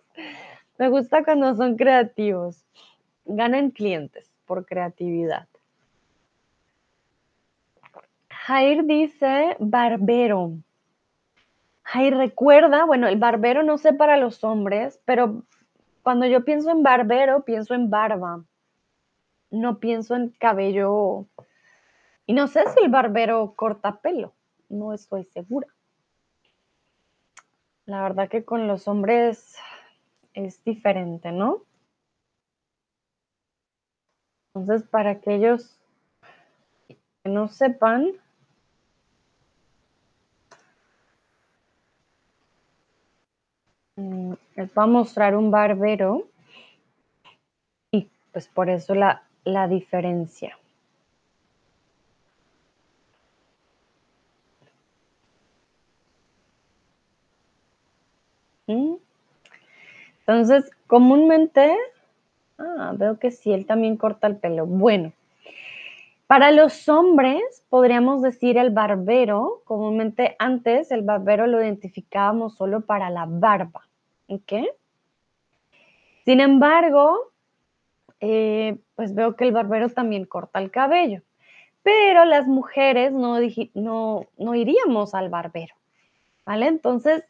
Me 0.79 0.89
gusta 0.89 1.25
cuando 1.25 1.55
son 1.55 1.77
creativos. 1.77 2.65
Ganan 3.25 3.71
clientes 3.71 4.31
por 4.47 4.67
creatividad. 4.67 5.47
Jair 8.47 8.85
dice 8.87 9.57
barbero. 9.61 10.59
Jair 11.85 12.17
recuerda, 12.17 12.85
bueno, 12.85 13.07
el 13.07 13.17
barbero 13.17 13.63
no 13.63 13.79
sé 13.79 13.93
para 13.93 14.17
los 14.17 14.43
hombres, 14.43 15.01
pero 15.05 15.45
cuando 16.03 16.27
yo 16.27 16.45
pienso 16.45 16.71
en 16.71 16.83
barbero, 16.83 17.45
pienso 17.45 17.75
en 17.75 17.89
barba. 17.89 18.45
No 19.53 19.79
pienso 19.79 20.17
en 20.17 20.31
cabello. 20.31 21.27
Y 22.27 22.33
no 22.33 22.49
sé 22.49 22.65
si 22.71 22.83
el 22.83 22.91
barbero 22.91 23.55
corta 23.55 24.01
pelo. 24.01 24.35
No 24.69 24.93
estoy 24.93 25.25
segura. 25.27 25.69
La 27.87 28.03
verdad 28.03 28.29
que 28.29 28.45
con 28.45 28.67
los 28.67 28.89
hombres 28.89 29.57
es 30.35 30.65
diferente, 30.65 31.31
¿no? 31.31 31.63
Entonces, 34.53 34.83
para 34.89 35.11
aquellos 35.11 35.79
que 36.89 36.99
no 37.31 37.47
sepan, 37.47 38.15
mm, 43.97 44.33
les 44.57 44.75
voy 44.75 44.85
a 44.85 44.87
mostrar 44.87 45.37
un 45.37 45.51
barbero 45.51 46.29
y 47.91 48.09
pues 48.33 48.49
por 48.49 48.71
eso 48.71 48.95
la, 48.95 49.23
la 49.45 49.69
diferencia. 49.69 50.57
¿Mm? 58.67 58.95
Entonces, 60.21 60.71
comúnmente, 60.87 61.77
ah, 62.59 62.95
veo 62.97 63.19
que 63.19 63.31
sí, 63.31 63.53
él 63.53 63.67
también 63.67 63.97
corta 63.97 64.27
el 64.29 64.37
pelo. 64.37 64.67
Bueno, 64.67 65.13
para 66.33 66.51
los 66.51 66.89
hombres 66.89 67.63
podríamos 67.69 68.23
decir 68.23 68.57
el 68.57 68.71
barbero, 68.71 69.61
comúnmente 69.67 70.35
antes 70.39 70.91
el 70.91 71.03
barbero 71.03 71.47
lo 71.47 71.61
identificábamos 71.61 72.57
solo 72.57 72.87
para 72.87 73.11
la 73.11 73.27
barba, 73.29 73.87
¿ok? 74.29 74.53
Sin 76.25 76.41
embargo, 76.41 77.33
eh, 78.21 78.79
pues 78.95 79.15
veo 79.15 79.37
que 79.37 79.45
el 79.45 79.53
barbero 79.53 79.91
también 79.91 80.25
corta 80.25 80.59
el 80.59 80.71
cabello, 80.71 81.21
pero 81.83 82.25
las 82.25 82.47
mujeres 82.47 83.13
no, 83.13 84.25
iríamos 84.55 85.13
al 85.13 85.29
barbero, 85.29 85.75
¿vale? 86.47 86.67
Entonces, 86.67 87.25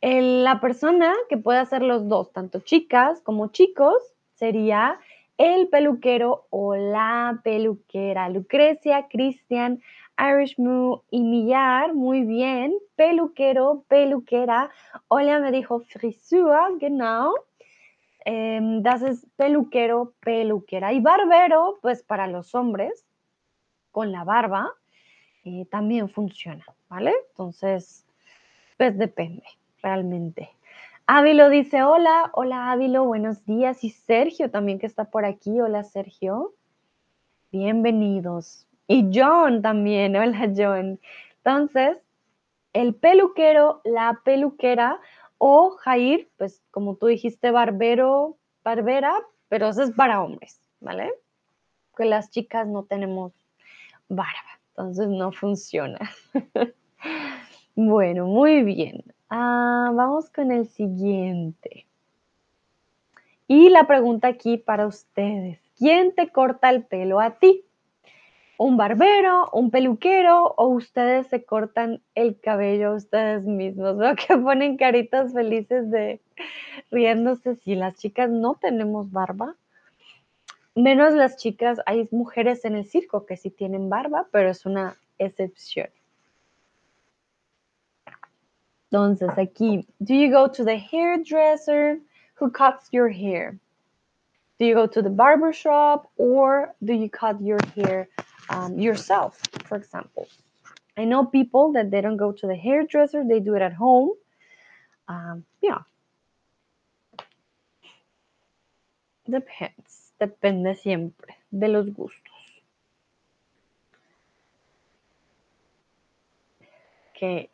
la 0.00 0.60
persona 0.60 1.12
que 1.28 1.38
puede 1.38 1.58
hacer 1.58 1.82
los 1.82 2.06
dos, 2.06 2.32
tanto 2.32 2.60
chicas 2.60 3.20
como 3.20 3.48
chicos, 3.48 3.96
sería 4.34 5.00
el 5.38 5.68
peluquero 5.68 6.46
o 6.50 6.74
la 6.76 7.40
peluquera. 7.42 8.28
Lucrecia, 8.28 9.08
Cristian, 9.08 9.80
Irish 10.18 10.58
Moo 10.58 11.02
y 11.10 11.22
Millar, 11.22 11.94
muy 11.94 12.22
bien. 12.22 12.74
Peluquero, 12.96 13.84
peluquera. 13.88 14.70
Hola 15.08 15.40
me 15.40 15.50
dijo 15.50 15.80
Frisur, 15.80 16.78
genau. 16.78 17.34
Eh, 18.24 18.60
das 18.80 19.02
es 19.02 19.26
peluquero, 19.36 20.14
peluquera. 20.20 20.92
Y 20.92 21.00
barbero, 21.00 21.78
pues 21.82 22.02
para 22.02 22.26
los 22.26 22.54
hombres, 22.54 23.04
con 23.90 24.12
la 24.12 24.24
barba, 24.24 24.72
eh, 25.44 25.66
también 25.70 26.08
funciona, 26.08 26.64
¿vale? 26.88 27.12
Entonces, 27.30 28.06
pues 28.78 28.96
depende 28.96 29.44
realmente. 29.82 30.50
Ávilo 31.06 31.50
dice, 31.50 31.82
hola, 31.82 32.30
hola 32.32 32.72
Ávilo, 32.72 33.04
buenos 33.04 33.44
días. 33.44 33.84
Y 33.84 33.90
Sergio 33.90 34.50
también 34.50 34.78
que 34.78 34.86
está 34.86 35.04
por 35.04 35.26
aquí, 35.26 35.60
hola 35.60 35.84
Sergio. 35.84 36.54
Bienvenidos. 37.52 38.66
Y 38.88 39.10
John 39.12 39.60
también, 39.60 40.16
hola 40.16 40.50
John. 40.56 40.98
Entonces, 41.36 41.98
el 42.72 42.94
peluquero, 42.94 43.82
la 43.84 44.22
peluquera 44.24 44.98
o 45.36 45.72
Jair, 45.72 46.30
pues 46.38 46.62
como 46.70 46.96
tú 46.96 47.08
dijiste, 47.08 47.50
barbero, 47.50 48.38
barbera, 48.64 49.14
pero 49.50 49.68
eso 49.68 49.82
es 49.82 49.90
para 49.90 50.22
hombres, 50.22 50.58
¿vale? 50.80 51.12
Que 51.98 52.06
las 52.06 52.30
chicas 52.30 52.66
no 52.66 52.84
tenemos 52.84 53.34
barba, 54.08 54.58
entonces 54.70 55.08
no 55.08 55.32
funciona. 55.32 55.98
bueno, 57.74 58.24
muy 58.24 58.62
bien. 58.62 59.13
Ah, 59.30 59.90
vamos 59.94 60.30
con 60.30 60.52
el 60.52 60.66
siguiente. 60.68 61.86
Y 63.46 63.68
la 63.68 63.86
pregunta 63.86 64.28
aquí 64.28 64.58
para 64.58 64.86
ustedes. 64.86 65.58
¿Quién 65.76 66.14
te 66.14 66.28
corta 66.28 66.70
el 66.70 66.84
pelo 66.84 67.20
a 67.20 67.38
ti? 67.38 67.64
¿Un 68.56 68.76
barbero, 68.76 69.50
un 69.52 69.70
peluquero 69.70 70.54
o 70.56 70.68
ustedes 70.68 71.26
se 71.26 71.44
cortan 71.44 72.00
el 72.14 72.38
cabello 72.38 72.94
ustedes 72.94 73.44
mismos? 73.44 73.98
Veo 73.98 74.14
que 74.14 74.36
ponen 74.38 74.76
caritas 74.76 75.32
felices 75.32 75.90
de 75.90 76.20
riéndose 76.90 77.56
si 77.56 77.74
las 77.74 77.96
chicas 77.96 78.30
no 78.30 78.54
tenemos 78.54 79.10
barba. 79.10 79.56
Menos 80.76 81.14
las 81.14 81.36
chicas, 81.36 81.80
hay 81.86 82.08
mujeres 82.12 82.64
en 82.64 82.76
el 82.76 82.86
circo 82.86 83.26
que 83.26 83.36
sí 83.36 83.50
tienen 83.50 83.88
barba, 83.88 84.26
pero 84.30 84.50
es 84.50 84.66
una 84.66 84.96
excepción. 85.18 85.88
Entonces, 88.94 89.36
aquí, 89.36 89.84
do 90.04 90.14
you 90.14 90.30
go 90.30 90.46
to 90.46 90.62
the 90.62 90.76
hairdresser 90.76 91.98
who 92.36 92.48
cuts 92.48 92.86
your 92.92 93.08
hair? 93.08 93.58
Do 94.60 94.66
you 94.66 94.74
go 94.74 94.86
to 94.86 95.02
the 95.02 95.10
barber 95.10 95.52
shop 95.52 96.12
or 96.16 96.72
do 96.84 96.92
you 96.92 97.10
cut 97.10 97.42
your 97.42 97.58
hair 97.74 98.08
um, 98.48 98.78
yourself, 98.78 99.40
for 99.64 99.76
example? 99.78 100.28
I 100.96 101.06
know 101.06 101.24
people 101.24 101.72
that 101.72 101.90
they 101.90 102.02
don't 102.02 102.16
go 102.16 102.30
to 102.30 102.46
the 102.46 102.54
hairdresser, 102.54 103.24
they 103.28 103.40
do 103.40 103.56
it 103.56 103.62
at 103.62 103.72
home. 103.72 104.10
Um, 105.08 105.44
yeah. 105.60 105.80
Depends. 109.28 110.12
Depende 110.20 110.76
siempre 110.76 111.34
de 111.50 111.66
los 111.66 111.86
gustos. 111.88 112.30
Okay. 117.16 117.50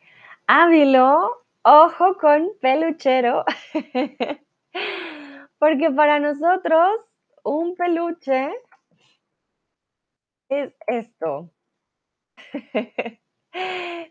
Ávilo, 0.52 1.30
ojo 1.62 2.16
con 2.18 2.50
peluchero, 2.60 3.44
porque 5.60 5.92
para 5.92 6.18
nosotros 6.18 6.88
un 7.44 7.76
peluche 7.76 8.50
es 10.48 10.74
esto. 10.88 11.50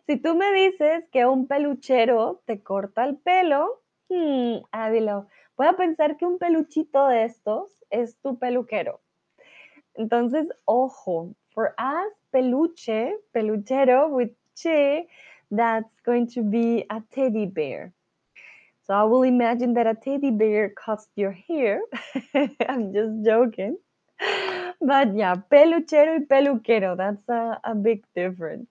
si 0.07 0.15
tú 0.21 0.37
me 0.37 0.53
dices 0.53 1.03
que 1.11 1.25
un 1.25 1.45
peluchero 1.45 2.41
te 2.45 2.63
corta 2.63 3.03
el 3.03 3.17
pelo, 3.17 3.81
hmm, 4.07 4.59
Ávilo, 4.71 5.27
voy 5.57 5.67
a 5.67 5.73
pensar 5.73 6.15
que 6.15 6.25
un 6.25 6.37
peluchito 6.37 7.05
de 7.09 7.25
estos 7.25 7.83
es 7.89 8.17
tu 8.21 8.39
peluquero. 8.39 9.01
Entonces, 9.93 10.47
ojo, 10.63 11.35
for 11.49 11.75
us, 11.77 12.13
peluche, 12.31 13.17
peluchero 13.33 14.07
with 14.07 14.31
che, 14.55 15.09
that's 15.51 15.99
going 16.05 16.27
to 16.31 16.43
be 16.43 16.85
a 16.89 17.01
teddy 17.13 17.45
bear. 17.45 17.93
So 18.85 18.93
I 18.93 19.03
will 19.03 19.23
imagine 19.23 19.73
that 19.75 19.87
a 19.87 19.95
teddy 19.95 20.31
bear 20.31 20.69
cuts 20.69 21.07
your 21.15 21.31
hair. 21.31 21.81
I'm 22.67 22.93
just 22.93 23.23
joking. 23.25 23.77
But 24.81 25.15
yeah, 25.15 25.35
peluchero 25.35 26.15
y 26.15 26.25
peluquero, 26.25 26.95
that's 26.95 27.27
a, 27.27 27.75
big 27.75 28.03
difference. 28.15 28.67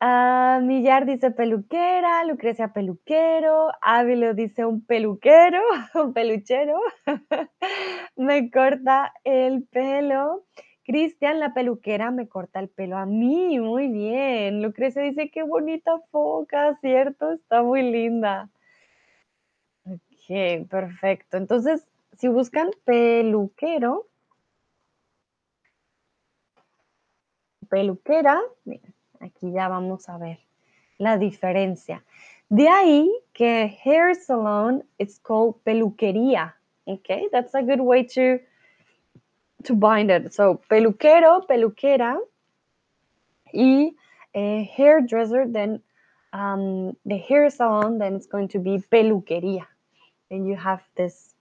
Uh, 0.00 0.60
Millar 0.62 1.04
dice 1.04 1.32
peluquera, 1.32 2.24
Lucrecia 2.24 2.72
peluquero, 2.72 3.72
Ávilo 3.82 4.34
dice 4.34 4.64
un 4.64 4.80
peluquero, 4.82 5.60
un 5.94 6.12
peluchero, 6.12 6.80
me 8.16 8.50
corta 8.50 9.12
el 9.24 9.64
pelo. 9.64 10.44
Cristian, 10.88 11.38
la 11.38 11.52
peluquera, 11.52 12.10
me 12.10 12.28
corta 12.28 12.60
el 12.60 12.70
pelo 12.70 12.96
a 12.96 13.04
mí, 13.04 13.60
muy 13.60 13.88
bien. 13.88 14.62
Lucrecia 14.62 15.02
dice, 15.02 15.30
qué 15.30 15.42
bonita 15.42 16.00
foca, 16.10 16.78
¿cierto? 16.80 17.32
Está 17.32 17.62
muy 17.62 17.82
linda. 17.82 18.48
Ok, 19.84 20.66
perfecto. 20.70 21.36
Entonces, 21.36 21.86
si 22.16 22.28
buscan 22.28 22.70
peluquero, 22.86 24.06
peluquera, 27.68 28.40
aquí 29.20 29.52
ya 29.52 29.68
vamos 29.68 30.08
a 30.08 30.16
ver 30.16 30.38
la 30.96 31.18
diferencia. 31.18 32.02
De 32.48 32.66
ahí 32.66 33.12
que 33.34 33.78
hair 33.84 34.14
salon 34.14 34.82
is 34.96 35.20
called 35.20 35.56
peluquería. 35.64 36.56
Okay, 36.86 37.28
that's 37.30 37.54
a 37.54 37.60
good 37.60 37.80
way 37.80 38.06
to 38.06 38.40
to 39.64 39.74
bind 39.74 40.10
it. 40.10 40.32
So, 40.32 40.60
peluquero, 40.68 41.46
peluquera, 41.46 42.16
y 43.52 43.96
eh, 44.34 44.68
hairdresser, 44.76 45.46
then 45.52 45.82
um, 46.32 46.96
the 47.04 47.16
hair 47.16 47.50
salon, 47.50 47.98
then 47.98 48.14
it's 48.14 48.26
going 48.26 48.48
to 48.48 48.58
be 48.58 48.82
peluquería. 48.90 49.66
And 50.30 50.46
you 50.46 50.56
have 50.56 50.82
this 50.94 51.34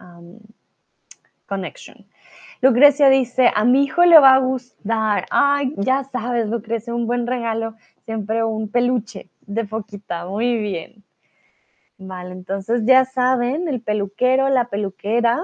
um, 0.00 0.40
connection. 1.48 2.04
Lucrecia 2.60 3.08
dice, 3.08 3.50
a 3.54 3.64
mi 3.64 3.84
hijo 3.84 4.04
le 4.04 4.18
va 4.18 4.34
a 4.34 4.40
gustar. 4.40 5.26
Ay, 5.30 5.74
ya 5.78 6.04
sabes, 6.04 6.48
Lucrecia, 6.48 6.94
un 6.94 7.06
buen 7.06 7.26
regalo, 7.26 7.74
siempre 8.04 8.42
un 8.44 8.68
peluche 8.68 9.28
de 9.46 9.64
foquita. 9.64 10.26
Muy 10.26 10.58
bien. 10.58 11.04
Vale, 11.98 12.32
entonces 12.32 12.82
ya 12.84 13.04
saben, 13.04 13.68
el 13.68 13.80
peluquero, 13.80 14.48
la 14.48 14.66
peluquera, 14.66 15.40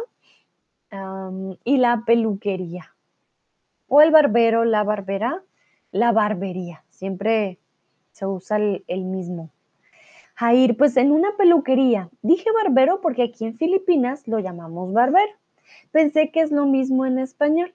y 1.64 1.76
la 1.76 2.02
peluquería. 2.06 2.94
O 3.88 4.00
el 4.00 4.10
barbero, 4.10 4.64
la 4.64 4.82
barbera, 4.82 5.42
la 5.92 6.12
barbería. 6.12 6.82
Siempre 6.90 7.58
se 8.12 8.26
usa 8.26 8.56
el, 8.56 9.04
mismo. 9.04 9.50
Jair, 10.34 10.76
pues 10.76 10.96
en 10.96 11.12
una 11.12 11.36
peluquería. 11.36 12.08
Dije 12.22 12.50
barbero 12.52 13.00
porque 13.00 13.22
aquí 13.22 13.44
en 13.44 13.56
Filipinas 13.56 14.26
lo 14.26 14.38
llamamos 14.38 14.92
barbero. 14.92 15.32
Pensé 15.90 16.30
que 16.30 16.40
es 16.40 16.50
lo 16.50 16.66
mismo 16.66 17.06
en 17.06 17.18
español. 17.18 17.72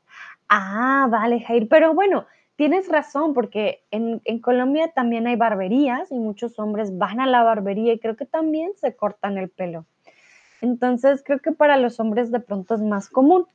Ah, 0.50 1.08
vale, 1.10 1.40
Jair. 1.42 1.68
Pero 1.70 1.94
bueno, 1.94 2.26
tienes 2.56 2.90
razón 2.90 3.34
porque 3.34 3.84
en, 3.92 4.22
en 4.26 4.40
Colombia 4.40 4.92
también 4.94 5.28
hay 5.28 5.36
barberías 5.36 6.12
y 6.12 6.20
muchos 6.20 6.60
hombres 6.60 6.98
van 6.98 7.20
a 7.22 7.28
la 7.28 7.44
barbería 7.44 7.94
y 7.94 8.00
creo 8.00 8.16
que 8.16 8.26
también 8.26 8.72
se 8.76 8.96
cortan 8.96 9.38
el 9.38 9.50
pelo. 9.50 9.86
Entonces 10.62 11.24
creo 11.24 11.40
que 11.40 11.52
para 11.52 11.78
los 11.78 12.00
hombres 12.00 12.32
de 12.32 12.40
pronto 12.40 12.76
es 12.76 12.82
más 12.82 13.10
común, 13.10 13.46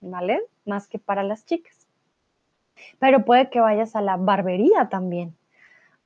¿vale? 0.00 0.42
Más 0.64 0.88
que 0.88 0.98
para 0.98 1.22
las 1.22 1.44
chicas. 1.44 1.86
Pero 2.98 3.24
puede 3.24 3.50
que 3.50 3.60
vayas 3.60 3.96
a 3.96 4.00
la 4.02 4.16
barbería 4.16 4.88
también. 4.88 5.36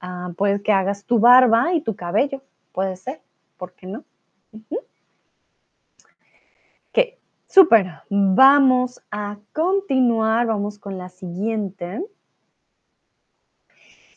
Ah, 0.00 0.30
puede 0.36 0.62
que 0.62 0.72
hagas 0.72 1.04
tu 1.04 1.18
barba 1.18 1.74
y 1.74 1.80
tu 1.80 1.96
cabello. 1.96 2.42
Puede 2.72 2.96
ser. 2.96 3.20
¿Por 3.56 3.72
qué 3.72 3.86
no? 3.86 4.04
Ok, 6.90 6.98
súper. 7.46 8.02
Vamos 8.08 9.02
a 9.10 9.38
continuar. 9.52 10.46
Vamos 10.46 10.78
con 10.78 10.98
la 10.98 11.08
siguiente. 11.08 12.04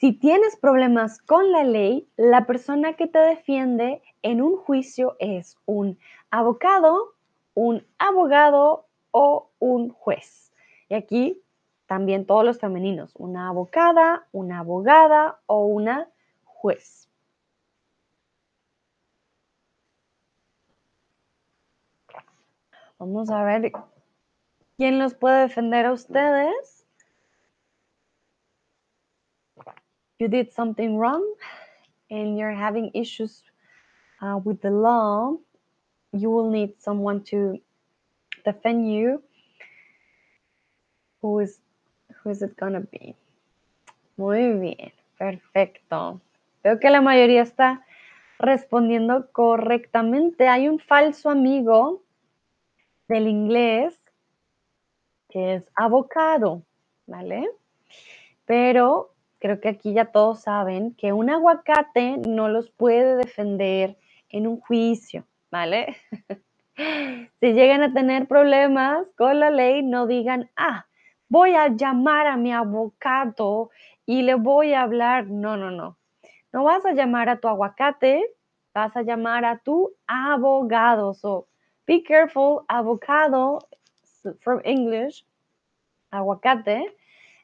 Si 0.02 0.14
tienes 0.14 0.58
problemas 0.58 1.20
con 1.22 1.52
la 1.52 1.64
ley, 1.64 2.10
la 2.18 2.48
persona 2.48 2.94
que 2.94 3.06
te 3.06 3.20
defiende 3.20 4.02
en 4.24 4.42
un 4.42 4.58
juicio 4.58 5.16
es 5.20 5.60
un 5.68 6.00
abogado, 6.32 7.14
un 7.54 7.86
abogado 8.00 8.88
o 9.12 9.52
un 9.60 9.90
juez. 9.92 10.52
Y 10.90 10.96
aquí 10.96 11.40
también 11.86 12.26
todos 12.26 12.44
los 12.44 12.58
femeninos, 12.58 13.14
una 13.16 13.50
abogada, 13.50 14.28
una 14.32 14.62
abogada 14.62 15.40
o 15.46 15.66
una 15.68 16.10
juez. 16.46 17.08
Vamos 22.98 23.30
a 23.30 23.44
ver 23.44 23.72
quién 24.78 24.98
los 24.98 25.14
puede 25.14 25.42
defender 25.42 25.86
a 25.86 25.92
ustedes. 25.92 26.81
You 30.22 30.28
did 30.28 30.54
something 30.54 30.98
wrong 30.98 31.26
and 32.12 32.38
you're 32.38 32.54
having 32.54 32.92
issues 32.94 33.42
uh, 34.22 34.38
with 34.38 34.62
the 34.62 34.70
law. 34.70 35.38
You 36.14 36.30
will 36.30 36.52
need 36.52 36.78
someone 36.78 37.24
to 37.34 37.58
defend 38.46 38.86
you. 38.86 39.24
Who 41.24 41.40
is 41.40 41.58
who 42.22 42.30
is 42.30 42.44
it 42.44 42.56
gonna 42.56 42.82
be? 42.82 43.16
Muy 44.16 44.54
bien, 44.62 44.94
perfecto. 45.18 46.22
Veo 46.64 46.78
que 46.78 46.92
la 46.92 47.02
mayoría 47.02 47.42
está 47.42 47.82
respondiendo 48.38 49.32
correctamente. 49.32 50.48
Hay 50.48 50.68
un 50.68 50.78
falso 50.78 51.32
amigo 51.32 52.04
del 53.08 53.28
inglés 53.28 54.00
que 55.32 55.56
es 55.56 55.64
avocado, 55.76 56.62
¿vale? 57.08 57.50
Pero 58.46 59.16
creo 59.42 59.60
que 59.60 59.70
aquí 59.70 59.94
ya 59.94 60.06
todos 60.06 60.42
saben 60.42 60.94
que 60.96 61.12
un 61.12 61.30
aguacate 61.30 62.18
no 62.18 62.48
los 62.48 62.70
puede 62.70 63.16
defender 63.16 63.98
en 64.30 64.48
un 64.48 64.62
juicio, 64.62 65.26
¿vale? 65.50 65.98
si 67.40 67.54
llegan 67.54 67.82
a 67.82 67.92
tener 67.92 68.28
problemas 68.28 69.08
con 69.18 69.40
la 69.40 69.50
ley, 69.50 69.84
no 69.84 70.06
digan, 70.06 70.50
ah, 70.56 70.86
voy 71.28 71.56
a 71.56 71.70
llamar 71.70 72.28
a 72.28 72.38
mi 72.38 72.54
abogado 72.54 73.72
y 74.06 74.22
le 74.22 74.36
voy 74.36 74.74
a 74.74 74.84
hablar. 74.84 75.28
No, 75.28 75.58
no, 75.58 75.72
no. 75.72 75.98
No 76.54 76.64
vas 76.64 76.86
a 76.86 76.94
llamar 76.94 77.28
a 77.28 77.38
tu 77.38 77.48
aguacate, 77.48 78.24
vas 78.74 78.96
a 78.96 79.02
llamar 79.02 79.44
a 79.44 79.58
tu 79.58 79.92
abogado. 80.06 81.14
So, 81.16 81.48
be 81.88 82.04
careful, 82.04 82.64
avocado 82.68 83.60
from 84.42 84.62
English, 84.66 85.26
aguacate, 86.12 86.94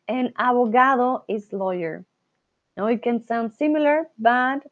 and 0.07 0.33
abogado 0.35 1.23
is 1.27 1.51
lawyer. 1.51 2.05
Now 2.75 2.87
it 2.87 3.01
can 3.01 3.25
sound 3.25 3.53
similar, 3.53 4.07
but 4.17 4.63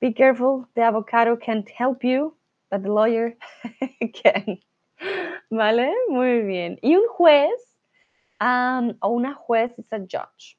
be 0.00 0.12
careful, 0.12 0.68
the 0.74 0.82
avocado 0.82 1.36
can't 1.36 1.68
help 1.68 2.04
you, 2.04 2.34
but 2.70 2.82
the 2.82 2.92
lawyer 2.92 3.34
can. 4.14 4.58
¿Vale? 5.50 5.92
Muy 6.08 6.42
bien. 6.42 6.78
Y 6.82 6.96
un 6.96 7.08
juez 7.08 7.76
o 8.40 9.10
una 9.10 9.34
juez 9.34 9.72
es 9.78 9.92
a 9.92 9.98
judge. 9.98 10.56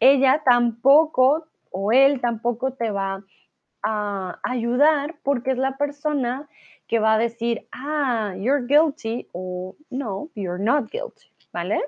Ella 0.00 0.42
tampoco 0.44 1.46
o 1.70 1.92
él 1.92 2.20
tampoco 2.20 2.72
te 2.72 2.90
va 2.90 3.22
a 3.82 4.40
ayudar 4.42 5.16
porque 5.22 5.52
es 5.52 5.58
la 5.58 5.76
persona 5.76 6.48
que 6.86 6.98
va 6.98 7.14
a 7.14 7.18
decir, 7.18 7.66
ah, 7.72 8.34
you're 8.36 8.66
guilty 8.66 9.28
o 9.32 9.76
no, 9.90 10.30
you're 10.34 10.58
not 10.58 10.90
guilty, 10.90 11.28
¿vale? 11.52 11.80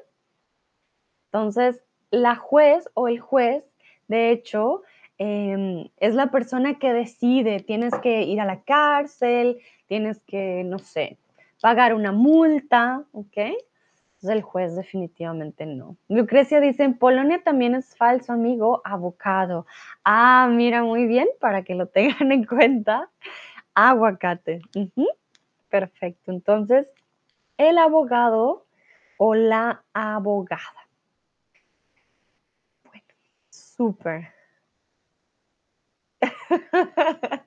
Entonces, 1.33 1.83
la 2.11 2.37
juez 2.37 2.89
o 2.95 3.09
el 3.09 3.19
juez, 3.19 3.65
de 4.09 4.31
hecho, 4.31 4.83
em, 5.19 5.89
es 5.97 6.15
la 6.15 6.31
persona 6.31 6.79
que 6.79 6.93
decide, 6.93 7.61
tienes 7.61 7.95
que 8.03 8.23
ir 8.23 8.41
a 8.41 8.45
la 8.45 8.63
cárcel, 8.63 9.59
tienes 9.87 10.21
que, 10.27 10.63
no 10.65 10.79
sé, 10.79 11.17
pagar 11.61 11.95
una 11.95 12.13
multa, 12.13 13.05
¿ok? 13.13 13.39
el 14.31 14.43
juez 14.43 14.77
definitivamente 14.77 15.67
no. 15.67 15.97
Lucrecia 16.09 16.61
dice, 16.61 16.85
en 16.85 16.97
Polonia 16.97 17.43
también 17.43 17.75
es 17.75 17.97
falso 17.97 18.33
amigo 18.33 18.81
abocado. 18.85 19.67
Ah, 20.05 20.49
mira, 20.51 20.83
muy 20.85 21.07
bien, 21.07 21.29
para 21.41 21.65
que 21.65 21.75
lo 21.75 21.87
tengan 21.87 22.31
en 22.33 22.45
cuenta. 22.45 23.11
Aguacate. 23.75 24.61
Perfecto. 25.71 26.31
Entonces, 26.31 26.87
el 27.57 27.79
abogado 27.79 28.67
o 29.17 29.35
la 29.35 29.83
abogada. 29.93 30.89
Bueno, 32.85 33.03
súper. 33.83 34.29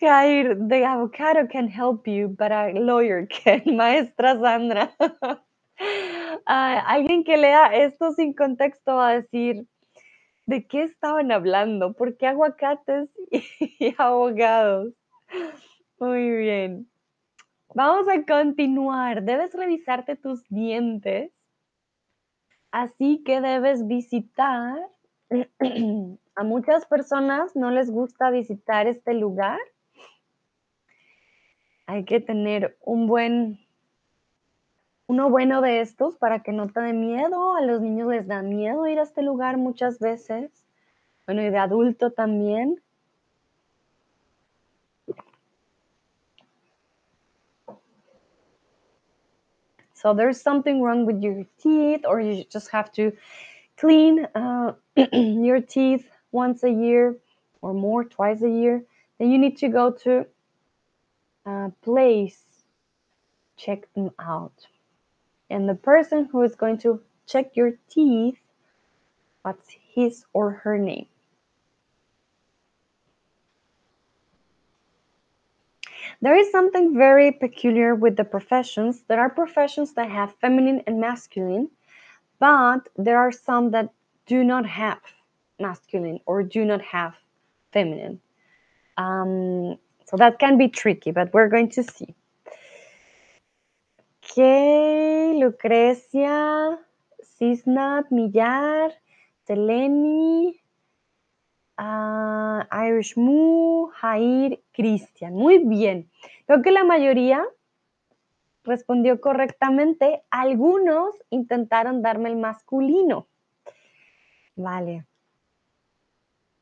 Jair, 0.00 0.68
the 0.68 0.84
avocado 0.84 1.46
can 1.46 1.68
help 1.68 2.06
you, 2.08 2.28
but 2.28 2.50
a 2.52 2.72
lawyer 2.74 3.26
can. 3.30 3.76
Maestra 3.76 4.38
Sandra. 4.40 4.90
alguien 6.46 7.24
que 7.24 7.36
lea 7.36 7.74
esto 7.74 8.12
sin 8.12 8.32
contexto 8.34 8.94
va 8.96 9.10
a 9.10 9.20
decir, 9.20 9.66
¿de 10.46 10.66
qué 10.66 10.84
estaban 10.84 11.30
hablando? 11.30 11.92
¿Por 11.92 12.16
qué 12.16 12.26
aguacates 12.28 13.10
y 13.30 13.94
abogados? 13.98 14.94
Muy 15.98 16.30
bien. 16.30 16.88
Vamos 17.74 18.08
a 18.08 18.24
continuar. 18.24 19.22
Debes 19.24 19.52
revisarte 19.54 20.16
tus 20.16 20.42
dientes. 20.48 21.32
Así 22.72 23.22
que 23.24 23.42
debes 23.42 23.86
visitar 23.86 24.78
a 26.34 26.44
muchas 26.44 26.86
personas 26.86 27.56
no 27.56 27.70
les 27.70 27.90
gusta 27.90 28.30
visitar 28.30 28.86
este 28.86 29.14
lugar. 29.14 29.58
Hay 31.86 32.04
que 32.04 32.20
tener 32.20 32.76
un 32.80 33.06
buen, 33.06 33.58
uno 35.06 35.30
bueno 35.30 35.60
de 35.60 35.80
estos 35.80 36.16
para 36.16 36.42
que 36.42 36.52
no 36.52 36.68
te 36.68 36.80
dé 36.80 36.92
miedo. 36.92 37.56
A 37.56 37.62
los 37.62 37.80
niños 37.80 38.08
les 38.08 38.26
da 38.26 38.42
miedo 38.42 38.86
ir 38.86 38.98
a 38.98 39.02
este 39.02 39.22
lugar 39.22 39.56
muchas 39.56 39.98
veces. 39.98 40.50
Bueno, 41.26 41.42
y 41.42 41.50
de 41.50 41.58
adulto 41.58 42.10
también. 42.12 42.80
So 49.94 50.14
there's 50.14 50.40
something 50.40 50.82
wrong 50.82 51.06
with 51.06 51.20
your 51.20 51.46
teeth, 51.58 52.04
or 52.04 52.20
you 52.20 52.44
just 52.52 52.72
have 52.72 52.90
to 52.94 53.12
clean 53.82 54.24
uh, 54.36 54.74
your 55.12 55.60
teeth 55.60 56.06
once 56.30 56.62
a 56.62 56.70
year 56.70 57.16
or 57.62 57.74
more, 57.74 58.04
twice 58.04 58.40
a 58.42 58.48
year, 58.48 58.84
then 59.18 59.28
you 59.28 59.38
need 59.38 59.58
to 59.58 59.68
go 59.68 59.90
to 59.90 60.24
a 61.46 61.72
place, 61.82 62.44
check 63.56 63.92
them 63.94 64.10
out. 64.20 64.68
And 65.50 65.68
the 65.68 65.74
person 65.74 66.28
who 66.30 66.42
is 66.42 66.54
going 66.54 66.78
to 66.78 67.00
check 67.26 67.56
your 67.56 67.72
teeth, 67.90 68.38
what's 69.42 69.68
his 69.94 70.24
or 70.32 70.52
her 70.62 70.78
name? 70.78 71.06
There 76.20 76.36
is 76.36 76.52
something 76.52 76.96
very 76.96 77.32
peculiar 77.32 77.96
with 77.96 78.16
the 78.16 78.24
professions. 78.24 79.02
There 79.08 79.18
are 79.18 79.30
professions 79.30 79.94
that 79.94 80.08
have 80.08 80.36
feminine 80.36 80.82
and 80.86 81.00
masculine, 81.00 81.68
but 82.42 82.88
there 82.96 83.18
are 83.18 83.30
some 83.30 83.70
that 83.70 83.88
do 84.26 84.42
not 84.42 84.66
have 84.66 84.98
masculine 85.60 86.18
or 86.26 86.42
do 86.42 86.64
not 86.64 86.82
have 86.82 87.14
feminine. 87.72 88.20
Um, 88.98 89.78
so 90.08 90.16
that 90.16 90.40
can 90.40 90.58
be 90.58 90.66
tricky, 90.66 91.12
but 91.12 91.32
we're 91.32 91.48
going 91.48 91.70
to 91.70 91.84
see. 91.84 92.16
Okay, 94.24 95.38
Lucrecia, 95.38 96.78
Cisnat, 97.22 98.10
Millar, 98.10 98.90
Seleni, 99.48 100.54
Ah, 101.78 102.66
Irish 102.70 103.16
Mu, 103.16 103.90
Jair, 104.00 104.58
Cristian. 104.74 105.34
Muy 105.34 105.58
bien. 105.58 106.10
Creo 106.46 106.62
que 106.62 106.70
la 106.70 106.84
mayoría 106.84 107.42
respondió 108.64 109.20
correctamente. 109.20 110.22
Algunos 110.30 111.14
intentaron 111.30 112.02
darme 112.02 112.30
el 112.30 112.36
masculino. 112.36 113.26
Vale. 114.56 115.06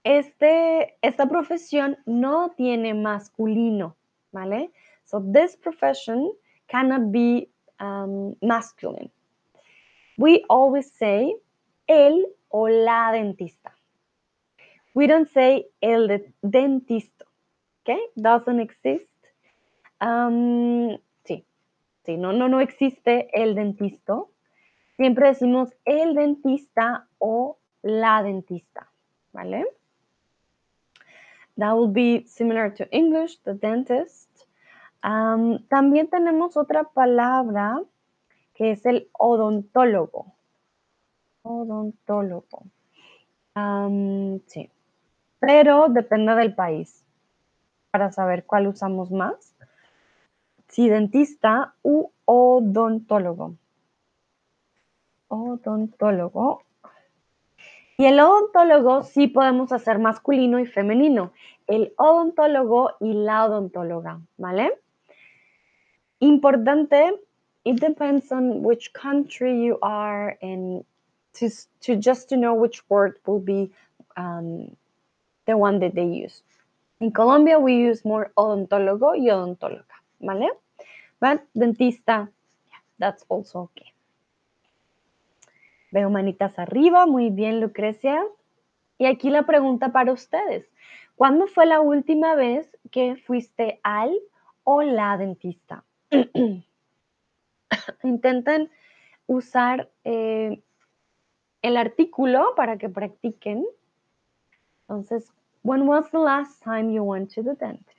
Este, 0.05 0.97
esta 1.03 1.27
profesión 1.27 1.99
no 2.07 2.51
tiene 2.57 2.95
masculino, 2.95 3.97
¿vale? 4.33 4.71
So 5.05 5.21
this 5.21 5.57
profession 5.57 6.33
cannot 6.69 7.11
be 7.11 7.51
um, 7.81 8.35
masculine. 8.41 9.11
We 10.17 10.45
always 10.49 10.91
say 10.93 11.35
el 11.87 12.27
o 12.49 12.69
la 12.69 13.13
dentista. 13.13 13.73
We 14.95 15.07
don't 15.07 15.29
say 15.29 15.67
el 15.81 16.09
de 16.09 16.33
dentista, 16.43 17.25
okay? 17.83 18.01
Doesn't 18.17 18.61
exist. 18.61 19.07
Um, 20.01 20.99
sí, 22.05 22.17
no, 22.17 22.33
no, 22.33 22.49
no 22.49 22.61
existe 22.61 23.29
el 23.33 23.55
dentista. 23.55 24.23
Siempre 24.97 25.29
decimos 25.29 25.75
el 25.85 26.15
dentista 26.15 27.09
o 27.19 27.59
la 27.83 28.23
dentista, 28.23 28.91
¿vale? 29.33 29.67
That 31.57 31.75
will 31.75 31.93
be 31.93 32.27
similar 32.27 32.73
to 32.75 32.87
English, 32.91 33.41
the 33.43 33.55
dentist. 33.55 34.29
Um, 35.03 35.67
también 35.69 36.09
tenemos 36.09 36.57
otra 36.57 36.85
palabra 36.85 37.83
que 38.55 38.73
es 38.73 38.85
el 38.85 39.09
odontólogo. 39.19 40.35
Odontólogo. 41.43 42.65
Um, 43.57 44.41
sí. 44.47 44.71
Pero 45.39 45.89
depende 45.89 46.35
del 46.35 46.55
país 46.55 47.07
para 47.91 48.13
saber 48.13 48.45
cuál 48.45 48.67
usamos 48.67 49.11
más. 49.11 49.50
Si 50.71 50.89
dentista 50.89 51.75
u 51.83 52.11
odontólogo. 52.25 53.55
Odontólogo. 55.29 56.63
Y 57.99 58.07
el 58.07 58.19
odontólogo 58.19 59.03
sí 59.03 59.27
podemos 59.27 59.73
hacer 59.73 59.99
masculino 59.99 60.59
y 60.59 60.67
femenino. 60.67 61.33
El 61.67 61.93
odontólogo 61.97 62.93
y 63.01 63.13
la 63.13 63.45
odontóloga, 63.45 64.21
¿vale? 64.39 64.73
Importante, 66.21 67.15
it 67.65 67.81
depends 67.81 68.33
on 68.33 68.65
which 68.65 68.93
country 68.93 69.63
you 69.63 69.79
are 69.83 70.39
and 70.41 70.85
to 71.33 71.97
just 71.97 72.29
to 72.29 72.37
know 72.37 72.55
which 72.55 72.83
word 72.89 73.19
will 73.27 73.41
be 73.41 73.71
um, 74.17 74.77
the 75.47 75.57
one 75.57 75.79
that 75.81 75.95
they 75.95 76.07
use. 76.07 76.43
In 77.01 77.11
Colombia, 77.11 77.59
we 77.59 77.75
use 77.75 78.05
more 78.05 78.31
odontólogo 78.37 79.15
y 79.15 79.31
odontóloga, 79.31 80.00
¿vale? 80.21 80.51
But 81.21 81.43
dentista, 81.55 82.31
yeah, 82.67 82.83
that's 82.99 83.25
also 83.29 83.63
okay. 83.63 83.93
Veo 85.91 86.09
manitas 86.09 86.59
arriba, 86.59 87.07
muy 87.07 87.31
bien 87.31 87.61
Lucrecia. 87.61 88.25
Y 88.99 89.07
aquí 89.07 89.31
la 89.31 89.45
pregunta 89.45 89.93
para 89.93 90.13
ustedes. 90.13 90.67
¿Cuándo 91.17 91.47
fue 91.47 91.67
la 91.67 91.81
última 91.81 92.35
vez 92.35 92.77
que 92.91 93.17
fuiste 93.17 93.81
al 93.83 94.15
o 94.65 94.83
la 94.83 95.17
dentista? 95.17 95.85
Intenten 98.03 98.71
usar 99.27 99.91
eh, 100.05 100.63
el 101.63 101.77
artículo 101.77 102.55
para 102.57 102.79
que 102.79 102.89
practiquen. 102.89 103.67
Entonces, 104.83 105.33
when 105.63 105.87
was 105.87 106.11
the 106.11 106.19
last 106.19 106.63
time 106.63 106.93
you 106.93 107.03
went 107.03 107.33
to 107.35 107.43
the 107.43 107.55
dentist? 107.55 107.90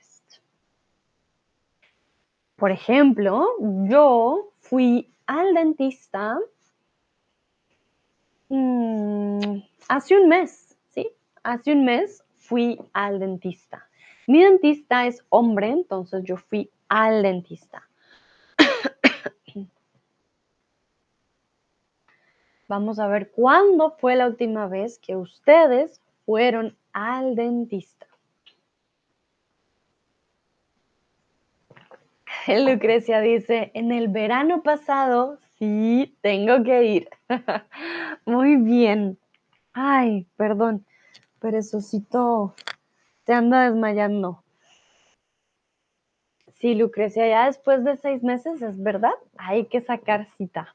Por 2.62 2.70
ejemplo, 2.70 3.48
yo 3.88 4.52
fui 4.60 5.10
al 5.26 5.52
dentista 5.52 6.38
Mm, 8.54 9.62
hace 9.88 10.14
un 10.14 10.28
mes, 10.28 10.76
¿sí? 10.90 11.10
Hace 11.42 11.72
un 11.72 11.86
mes 11.86 12.22
fui 12.36 12.78
al 12.92 13.18
dentista. 13.18 13.88
Mi 14.26 14.44
dentista 14.44 15.06
es 15.06 15.24
hombre, 15.30 15.70
entonces 15.70 16.22
yo 16.22 16.36
fui 16.36 16.70
al 16.86 17.22
dentista. 17.22 17.88
Vamos 22.68 22.98
a 22.98 23.06
ver 23.08 23.30
cuándo 23.30 23.92
fue 23.92 24.14
la 24.16 24.26
última 24.26 24.68
vez 24.68 24.98
que 24.98 25.16
ustedes 25.16 26.02
fueron 26.26 26.76
al 26.92 27.34
dentista. 27.34 28.06
Lucrecia 32.66 33.20
dice, 33.20 33.70
en 33.74 33.92
el 33.92 34.08
verano 34.08 34.62
pasado 34.62 35.38
Sí, 35.62 36.18
tengo 36.22 36.64
que 36.64 36.82
ir. 36.82 37.08
Muy 38.26 38.56
bien. 38.56 39.16
Ay, 39.72 40.26
perdón, 40.36 40.84
perezosito, 41.38 42.56
te 43.22 43.32
anda 43.32 43.70
desmayando. 43.70 44.42
Sí, 46.54 46.74
Lucrecia, 46.74 47.28
ya 47.28 47.46
después 47.46 47.84
de 47.84 47.96
seis 47.96 48.24
meses, 48.24 48.60
es 48.60 48.82
verdad, 48.82 49.14
hay 49.38 49.66
que 49.66 49.82
sacar 49.82 50.26
cita. 50.36 50.74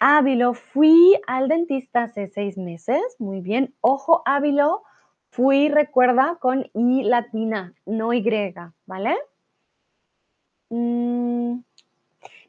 Ávilo, 0.00 0.54
fui 0.54 1.20
al 1.26 1.48
dentista 1.48 2.04
hace 2.04 2.28
seis 2.28 2.56
meses. 2.56 3.02
Muy 3.18 3.42
bien. 3.42 3.74
Ojo, 3.82 4.22
Ávilo, 4.24 4.84
fui, 5.28 5.68
recuerda, 5.68 6.38
con 6.40 6.70
I 6.72 7.02
latina, 7.04 7.74
no 7.84 8.14
Y, 8.14 8.24
¿vale? 8.86 9.18
Mm, 10.72 11.64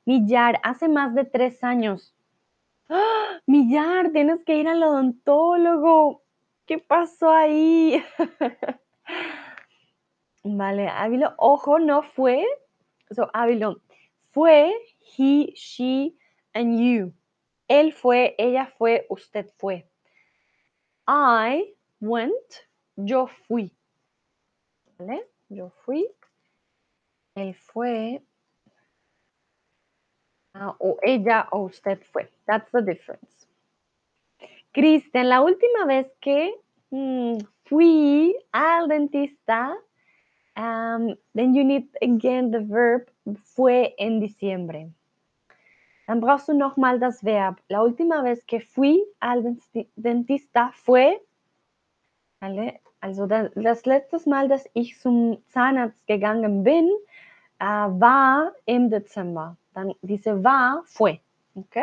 Millar, 0.05 0.57
hace 0.63 0.87
más 0.87 1.13
de 1.13 1.25
tres 1.25 1.61
años. 1.61 2.15
¡Ah! 2.87 3.41
Millar, 3.45 4.11
tienes 4.13 4.45
que 4.45 4.55
ir 4.55 4.69
al 4.69 4.81
odontólogo. 4.81 6.23
¿Qué 6.65 6.77
pasó 6.77 7.29
ahí? 7.29 8.01
vale, 10.45 10.87
Ávilo, 10.87 11.33
ojo, 11.37 11.79
no 11.79 12.01
fue. 12.01 12.45
So, 13.11 13.29
Ávilo, 13.33 13.81
fue 14.31 14.73
he, 15.17 15.51
she, 15.53 16.15
and 16.53 16.79
you. 16.79 17.13
Él 17.67 17.91
fue, 17.91 18.35
ella 18.37 18.71
fue, 18.77 19.05
usted 19.09 19.49
fue. 19.57 19.85
I 21.09 21.75
went, 21.99 22.69
yo 22.95 23.27
fui. 23.27 23.75
¿Vale? 24.97 25.27
Yo 25.49 25.71
fui. 25.83 26.07
Él 27.35 27.55
fue, 27.55 28.21
Ah, 30.55 30.75
o 30.79 30.97
ella 31.01 31.47
o 31.51 31.63
usted 31.63 31.99
fue. 32.11 32.29
That's 32.45 32.69
the 32.71 32.81
difference. 32.81 33.47
Cristian, 34.71 35.29
la 35.29 35.41
última 35.41 35.85
vez 35.85 36.07
que 36.21 36.53
mm, 36.91 37.37
fui 37.65 38.35
al 38.51 38.87
dentista, 38.87 39.73
um, 40.55 41.15
then 41.33 41.55
you 41.55 41.63
need 41.63 41.89
again 42.01 42.51
the 42.51 42.59
verb 42.59 43.09
fue 43.55 43.95
en 43.97 44.19
diciembre. 44.19 44.91
Dann 46.05 46.19
brauchst 46.19 46.49
du 46.49 46.53
nochmal 46.53 46.99
das 46.99 47.23
Verb. 47.23 47.59
La 47.69 47.81
última 47.81 48.21
vez 48.21 48.43
que 48.45 48.59
fui 48.59 49.03
al 49.21 49.57
dentista 49.95 50.71
fue, 50.73 51.19
vale, 52.41 52.81
also 53.03 53.27
das 53.27 53.85
letzte 53.85 54.29
Mal, 54.29 54.47
dass 54.47 54.63
ich 54.73 54.97
zum 54.99 55.37
Zahnarzt 55.49 56.07
gegangen 56.07 56.63
bin, 56.63 56.89
uh, 57.61 57.99
war 57.99 58.53
im 58.65 58.89
Dezember 58.89 59.57
dice 60.01 60.43
va, 60.43 60.83
fue. 60.85 61.19
¿Ok? 61.55 61.77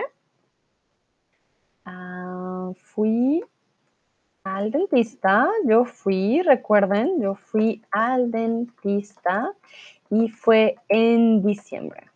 Ah, 1.85 2.73
fui 2.75 3.43
al 4.45 4.71
dentista. 4.71 5.49
Yo 5.65 5.85
fui, 5.85 6.43
recuerden, 6.43 7.21
yo 7.21 7.35
fui 7.35 7.83
al 7.91 8.31
dentista 8.31 9.53
y 10.11 10.29
fue 10.29 10.77
en 10.89 11.43
diciembre. 11.43 12.07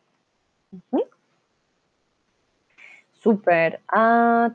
Super. 3.12 3.80
Ah, 3.88 4.50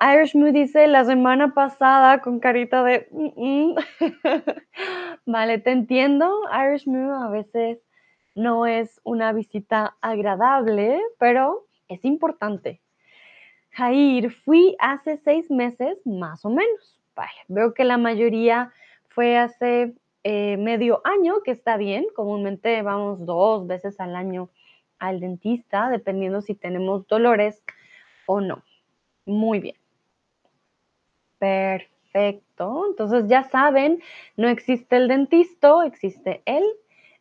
Irish 0.00 0.34
Mood 0.34 0.52
dice 0.52 0.86
la 0.86 1.04
semana 1.04 1.52
pasada 1.52 2.20
con 2.20 2.40
carita 2.40 2.82
de... 2.82 3.08
vale, 5.26 5.58
te 5.58 5.70
entiendo. 5.70 6.32
Irish 6.50 6.86
Mood 6.86 7.22
a 7.22 7.28
veces 7.28 7.78
no 8.34 8.66
es 8.66 9.00
una 9.04 9.32
visita 9.32 9.96
agradable, 10.00 11.00
pero 11.18 11.66
es 11.88 12.04
importante. 12.04 12.80
Jair, 13.70 14.30
fui 14.30 14.76
hace 14.78 15.18
seis 15.18 15.50
meses, 15.50 15.98
más 16.06 16.44
o 16.44 16.50
menos. 16.50 16.98
veo 17.48 17.74
que 17.74 17.84
la 17.84 17.98
mayoría 17.98 18.72
fue 19.08 19.36
hace 19.36 19.94
eh, 20.24 20.56
medio 20.56 21.02
año, 21.04 21.42
que 21.44 21.50
está 21.50 21.76
bien. 21.76 22.06
Comúnmente 22.14 22.80
vamos 22.80 23.26
dos 23.26 23.66
veces 23.66 24.00
al 24.00 24.16
año 24.16 24.48
al 24.98 25.20
dentista, 25.20 25.90
dependiendo 25.90 26.40
si 26.40 26.54
tenemos 26.54 27.06
dolores 27.06 27.62
o 28.24 28.40
no. 28.40 28.62
Muy 29.26 29.60
bien. 29.60 29.76
Perfecto. 31.38 32.86
Entonces 32.88 33.28
ya 33.28 33.44
saben, 33.44 34.02
no 34.36 34.48
existe 34.48 34.96
el 34.96 35.08
dentista, 35.08 35.84
existe 35.84 36.42
el 36.46 36.64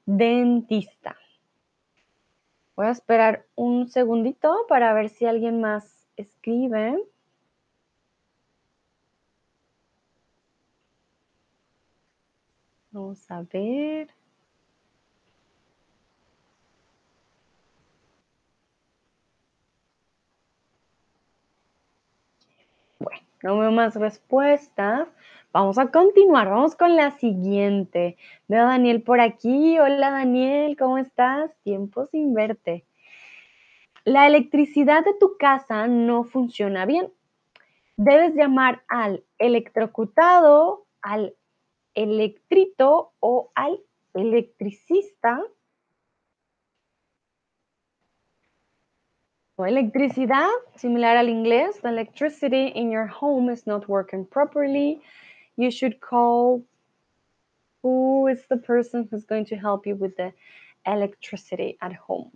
dentista. 0.05 1.17
Voy 2.75 2.87
a 2.87 2.91
esperar 2.91 3.45
un 3.55 3.87
segundito 3.87 4.65
para 4.67 4.93
ver 4.93 5.09
si 5.09 5.25
alguien 5.25 5.61
más 5.61 6.07
escribe. 6.17 6.97
Vamos 12.91 13.29
a 13.29 13.41
ver. 13.41 14.09
No 23.45 23.59
veo 23.59 23.71
más 23.71 23.95
respuestas. 23.95 25.07
Vamos 25.53 25.77
a 25.77 25.91
continuar, 25.91 26.49
vamos 26.49 26.75
con 26.75 26.95
la 26.95 27.11
siguiente. 27.11 28.17
Veo 28.47 28.63
a 28.63 28.71
Daniel 28.71 29.03
por 29.03 29.21
aquí. 29.21 29.77
Hola 29.77 30.09
Daniel, 30.09 30.75
¿cómo 30.75 30.97
estás? 30.97 31.51
Tiempo 31.61 32.07
sin 32.07 32.33
verte. 32.33 32.85
La 34.03 34.25
electricidad 34.25 35.05
de 35.05 35.13
tu 35.13 35.37
casa 35.37 35.85
no 35.85 36.23
funciona 36.23 36.87
bien. 36.87 37.13
Debes 37.97 38.33
llamar 38.33 38.81
al 38.87 39.23
electrocutado, 39.37 40.87
al 41.03 41.35
electrito 41.93 43.13
o 43.19 43.51
al 43.53 43.79
electricista 44.15 45.39
electricidad, 49.63 50.51
similar 50.75 51.15
al 51.17 51.27
inglés. 51.27 51.81
The 51.81 51.89
electricity 51.89 52.67
in 52.67 52.91
your 52.91 53.07
home 53.07 53.49
is 53.49 53.65
not 53.65 53.87
working 53.87 54.25
properly. 54.25 55.01
You 55.55 55.71
should 55.71 56.01
call 56.01 56.63
who 57.81 58.27
is 58.27 58.41
the 58.49 58.57
person 58.57 59.07
who's 59.09 59.25
going 59.25 59.45
to 59.45 59.55
help 59.55 59.87
you 59.87 59.95
with 59.95 60.17
the 60.17 60.33
electricity 60.85 61.77
at 61.81 61.93
home. 61.93 62.31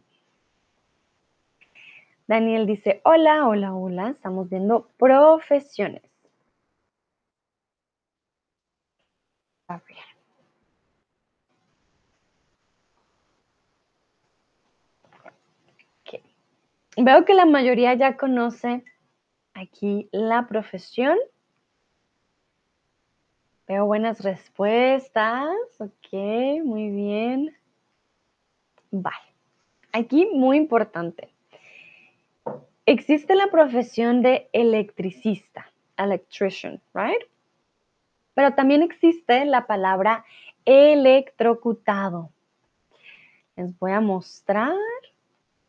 Daniel 2.30 2.66
dice, 2.68 3.02
hola, 3.04 3.44
hola, 3.44 3.74
hola, 3.74 4.10
estamos 4.12 4.48
viendo 4.48 4.88
profesiones. 4.98 6.04
A 9.68 9.80
Veo 17.02 17.24
que 17.24 17.34
la 17.34 17.46
mayoría 17.46 17.94
ya 17.94 18.18
conoce 18.18 18.84
aquí 19.54 20.10
la 20.12 20.48
profesión. 20.48 21.18
Veo 23.66 23.86
buenas 23.86 24.20
respuestas. 24.22 25.50
Ok, 25.80 26.12
muy 26.66 26.90
bien. 26.90 27.56
Vale. 28.92 29.16
Aquí 29.94 30.26
muy 30.34 30.58
importante. 30.58 31.34
Existe 32.86 33.34
la 33.34 33.48
profesión 33.48 34.22
de 34.22 34.50
electricista, 34.52 35.72
electrician, 35.96 36.82
right? 36.94 37.24
Pero 38.34 38.56
también 38.56 38.84
existe 38.84 39.46
la 39.46 39.68
palabra 39.68 40.26
electrocutado. 40.66 42.30
Les 43.56 43.80
voy 43.80 43.94
a 43.94 44.02
mostrar 44.02 44.76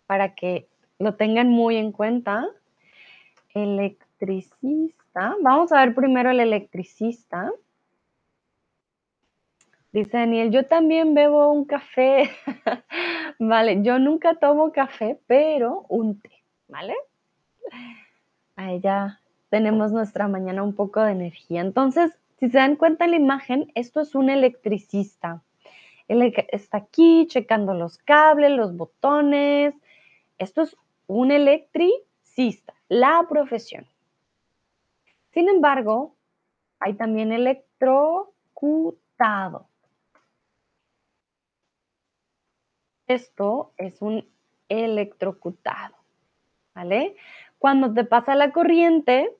para 0.08 0.34
que 0.34 0.66
lo 1.00 1.14
tengan 1.14 1.48
muy 1.48 1.76
en 1.76 1.90
cuenta. 1.90 2.46
Electricista. 3.54 5.34
Vamos 5.40 5.72
a 5.72 5.80
ver 5.84 5.94
primero 5.94 6.30
el 6.30 6.40
electricista. 6.40 7.50
Dice 9.92 10.18
Daniel, 10.18 10.52
yo 10.52 10.66
también 10.66 11.14
bebo 11.14 11.50
un 11.50 11.64
café. 11.64 12.30
vale, 13.40 13.82
yo 13.82 13.98
nunca 13.98 14.34
tomo 14.34 14.70
café, 14.70 15.18
pero 15.26 15.86
un 15.88 16.20
té, 16.20 16.30
¿vale? 16.68 16.94
Ahí 18.54 18.78
ya 18.80 19.20
tenemos 19.48 19.90
nuestra 19.90 20.28
mañana 20.28 20.62
un 20.62 20.74
poco 20.74 21.00
de 21.02 21.12
energía. 21.12 21.62
Entonces, 21.62 22.12
si 22.38 22.50
se 22.50 22.58
dan 22.58 22.76
cuenta 22.76 23.06
en 23.06 23.12
la 23.12 23.16
imagen, 23.16 23.72
esto 23.74 24.02
es 24.02 24.14
un 24.14 24.28
electricista. 24.28 25.42
Está 26.06 26.78
aquí 26.78 27.26
checando 27.28 27.72
los 27.72 27.98
cables, 27.98 28.50
los 28.52 28.76
botones. 28.76 29.74
Esto 30.38 30.62
es 30.62 30.76
un 31.10 31.32
electricista, 31.32 32.72
la 32.88 33.26
profesión. 33.28 33.84
Sin 35.32 35.48
embargo, 35.48 36.14
hay 36.78 36.94
también 36.94 37.32
electrocutado. 37.32 39.66
Esto 43.08 43.72
es 43.76 44.00
un 44.00 44.24
electrocutado, 44.68 45.96
¿vale? 46.76 47.16
Cuando 47.58 47.92
te 47.92 48.04
pasa 48.04 48.36
la 48.36 48.52
corriente 48.52 49.36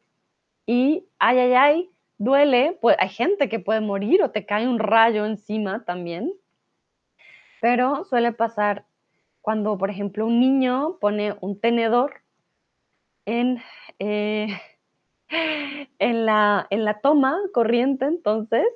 y, 0.66 1.06
ay, 1.20 1.38
ay, 1.38 1.52
ay, 1.52 1.88
duele, 2.18 2.76
pues 2.80 2.96
hay 2.98 3.10
gente 3.10 3.48
que 3.48 3.60
puede 3.60 3.80
morir 3.80 4.24
o 4.24 4.32
te 4.32 4.44
cae 4.44 4.66
un 4.66 4.80
rayo 4.80 5.24
encima 5.24 5.84
también. 5.84 6.32
Pero 7.60 8.04
suele 8.06 8.32
pasar 8.32 8.86
cuando, 9.42 9.78
por 9.78 9.90
ejemplo, 9.90 10.26
un 10.26 10.40
niño 10.40 10.98
pone 11.00 11.36
un 11.40 11.58
tenedor 11.60 12.14
en, 13.26 13.62
eh, 13.98 14.48
en, 15.98 16.26
la, 16.26 16.66
en 16.70 16.84
la 16.84 17.00
toma 17.00 17.36
corriente, 17.52 18.04
entonces, 18.04 18.66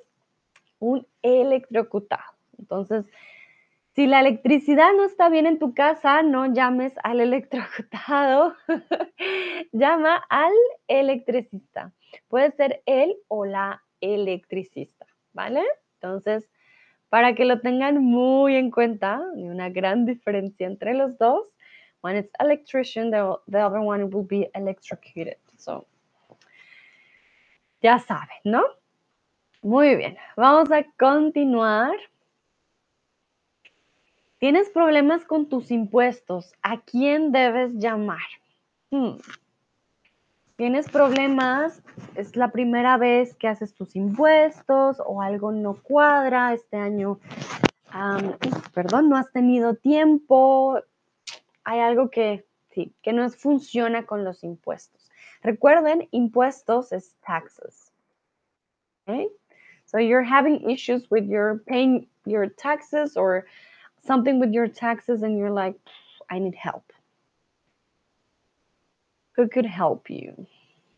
un 0.78 1.06
electrocutado. 1.22 2.34
Entonces, 2.58 3.06
si 3.94 4.06
la 4.06 4.20
electricidad 4.20 4.92
no 4.96 5.04
está 5.04 5.28
bien 5.28 5.46
en 5.46 5.58
tu 5.58 5.72
casa, 5.72 6.22
no 6.22 6.52
llames 6.52 6.92
al 7.04 7.20
electrocutado, 7.20 8.54
llama 9.72 10.16
al 10.28 10.52
electricista. 10.88 11.92
Puede 12.28 12.50
ser 12.52 12.82
él 12.86 13.16
o 13.28 13.44
la 13.44 13.82
electricista, 14.00 15.06
¿vale? 15.32 15.62
Entonces, 15.94 16.48
para 17.08 17.34
que 17.34 17.44
lo 17.44 17.60
tengan 17.60 18.02
muy 18.02 18.56
en 18.56 18.70
cuenta, 18.70 19.20
hay 19.34 19.44
una 19.44 19.70
gran 19.70 20.04
diferencia 20.04 20.66
entre 20.66 20.94
los 20.94 21.16
dos. 21.18 21.46
When 22.02 22.16
it's 22.16 22.32
electrician, 22.38 23.10
the, 23.10 23.36
the 23.50 23.58
other 23.58 23.80
one 23.80 24.10
will 24.10 24.26
be 24.26 24.50
electrocuted. 24.54 25.38
So, 25.56 25.86
ya 27.80 27.98
saben, 27.98 28.38
¿no? 28.44 28.62
Muy 29.62 29.96
bien, 29.96 30.18
vamos 30.36 30.70
a 30.70 30.84
continuar. 30.98 31.94
¿Tienes 34.38 34.68
problemas 34.68 35.24
con 35.24 35.48
tus 35.48 35.70
impuestos? 35.70 36.52
¿A 36.60 36.82
quién 36.82 37.32
debes 37.32 37.72
llamar? 37.74 38.20
Hmm. 38.90 39.16
¿Tienes 40.56 40.88
problemas? 40.88 41.82
¿Es 42.14 42.36
la 42.36 42.52
primera 42.52 42.96
vez 42.96 43.34
que 43.34 43.48
haces 43.48 43.74
tus 43.74 43.96
impuestos 43.96 45.02
o 45.04 45.20
algo 45.20 45.50
no 45.50 45.74
cuadra 45.74 46.54
este 46.54 46.76
año? 46.76 47.18
perdón, 48.72 49.08
no 49.08 49.16
has 49.16 49.30
tenido 49.32 49.74
tiempo. 49.74 50.80
Hay 51.64 51.80
algo 51.80 52.10
que 52.10 52.44
sí, 52.70 52.92
que 53.02 53.12
no 53.12 53.28
funciona 53.30 54.06
con 54.06 54.24
los 54.24 54.44
impuestos. 54.44 55.10
Recuerden, 55.42 56.08
impuestos 56.12 56.92
es 56.92 57.16
taxes. 57.26 57.92
Okay? 59.02 59.28
So 59.86 59.98
you're 59.98 60.24
having 60.24 60.70
issues 60.70 61.10
with 61.10 61.24
your 61.26 61.62
paying 61.66 62.08
your 62.24 62.48
taxes 62.48 63.16
or 63.16 63.44
something 64.06 64.40
with 64.40 64.52
your 64.52 64.68
taxes 64.68 65.22
and 65.22 65.36
you're 65.36 65.50
like, 65.50 65.76
I 66.30 66.38
need 66.38 66.54
help. 66.54 66.93
Who 69.36 69.48
could 69.48 69.66
help 69.66 70.10
you? 70.10 70.46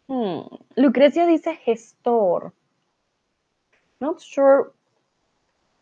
Hmm. 0.09 0.47
Lucrecia 0.77 1.27
dice 1.27 1.59
gestor. 1.65 2.53
Not 4.01 4.21
sure 4.21 4.73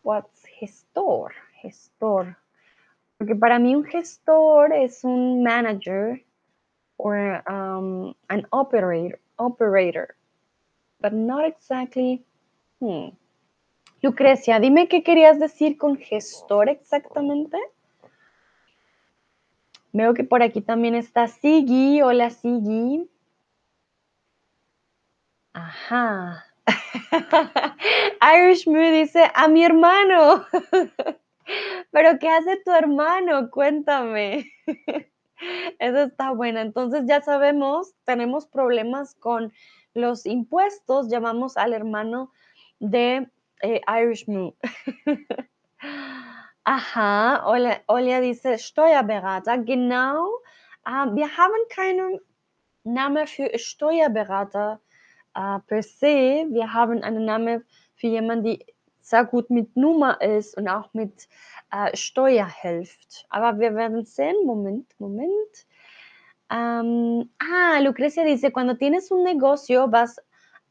what's 0.03 0.43
gestor. 0.59 1.31
Gestor. 1.61 2.37
Porque 3.17 3.35
para 3.35 3.59
mí 3.59 3.75
un 3.75 3.83
gestor 3.83 4.73
es 4.73 5.03
un 5.03 5.43
manager 5.43 6.21
or 6.97 7.43
um, 7.47 8.13
an 8.29 8.45
operator, 8.51 9.19
operator, 9.37 10.15
but 11.01 11.13
not 11.13 11.45
exactly. 11.45 12.23
Hmm. 12.79 13.09
Lucrecia, 14.01 14.59
dime 14.59 14.87
qué 14.87 15.03
querías 15.03 15.39
decir 15.39 15.77
con 15.77 15.97
gestor 15.97 16.69
exactamente. 16.69 17.57
Veo 19.95 20.13
que 20.13 20.25
por 20.25 20.43
aquí 20.43 20.59
también 20.59 20.93
está 20.93 21.29
Sigi. 21.29 22.01
Hola, 22.01 22.29
Sigi. 22.29 23.09
Ajá. 25.53 26.43
Irish 28.35 28.67
Mood 28.67 28.91
dice, 28.91 29.31
a 29.33 29.47
mi 29.47 29.63
hermano. 29.63 30.45
Pero 31.91 32.19
¿qué 32.19 32.27
hace 32.27 32.57
tu 32.65 32.71
hermano? 32.71 33.49
Cuéntame. 33.49 34.51
Eso 35.79 36.03
está 36.03 36.31
buena. 36.31 36.61
Entonces 36.61 37.03
ya 37.07 37.21
sabemos, 37.21 37.93
tenemos 38.03 38.47
problemas 38.47 39.15
con 39.15 39.53
los 39.93 40.25
impuestos, 40.25 41.07
llamamos 41.07 41.55
al 41.55 41.71
hermano 41.71 42.33
de 42.81 43.29
eh, 43.61 43.79
Irish 43.87 44.27
Moo. 44.27 44.57
Aha, 46.67 47.45
Olia, 47.45 47.79
Olia 47.87 48.21
dice 48.21 48.57
Steuerberater, 48.57 49.59
genau. 49.59 50.41
Uh, 50.87 51.13
wir 51.15 51.29
haben 51.37 51.61
keinen 51.69 52.19
Namen 52.83 53.27
für 53.27 53.55
Steuerberater 53.55 54.79
uh, 55.37 55.59
per 55.67 55.83
se. 55.83 56.47
Wir 56.49 56.73
haben 56.73 57.03
einen 57.03 57.25
Namen 57.25 57.63
für 57.95 58.07
jemanden, 58.07 58.45
die 58.45 58.65
sehr 59.01 59.25
gut 59.25 59.51
mit 59.51 59.77
Nummer 59.77 60.19
ist 60.21 60.57
und 60.57 60.67
auch 60.67 60.91
mit 60.93 61.27
uh, 61.71 61.89
Steuer 61.93 62.47
hilft. 62.47 63.27
Aber 63.29 63.59
wir 63.59 63.75
werden 63.75 64.03
sehen. 64.03 64.35
Moment, 64.43 64.91
Moment. 64.99 65.67
Um, 66.51 67.29
ah, 67.39 67.79
Lucrecia 67.79 68.23
dice, 68.23 68.51
cuando 68.51 68.75
tienes 68.75 69.11
un 69.11 69.23
negocio 69.23 69.87
vas 69.87 70.19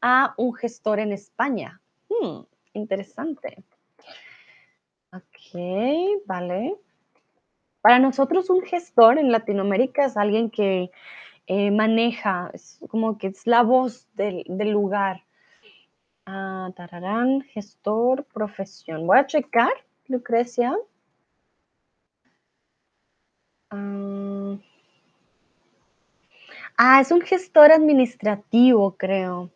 a 0.01 0.33
un 0.37 0.53
gestor 0.53 0.99
en 0.99 1.13
España. 1.13 1.79
Hmm, 2.09 2.41
interesante. 2.73 3.63
Ok, 5.15 6.25
vale. 6.25 6.75
Para 7.81 7.99
nosotros 7.99 8.49
un 8.49 8.63
gestor 8.63 9.17
en 9.17 9.31
Latinoamérica 9.31 10.05
es 10.05 10.17
alguien 10.17 10.49
que 10.49 10.91
eh, 11.47 11.71
maneja, 11.71 12.51
es 12.53 12.79
como 12.89 13.17
que 13.17 13.27
es 13.27 13.47
la 13.47 13.63
voz 13.63 14.09
del, 14.15 14.43
del 14.47 14.71
lugar. 14.71 15.23
Ah, 16.25 16.71
tararán, 16.75 17.43
gestor, 17.43 18.25
profesión. 18.25 19.07
Voy 19.07 19.19
a 19.19 19.27
checar, 19.27 19.71
Lucrecia. 20.07 20.75
Ah, 23.69 24.57
ah, 26.77 26.99
es 27.01 27.11
un 27.11 27.21
gestor 27.21 27.71
administrativo, 27.71 28.97
creo. 28.97 29.51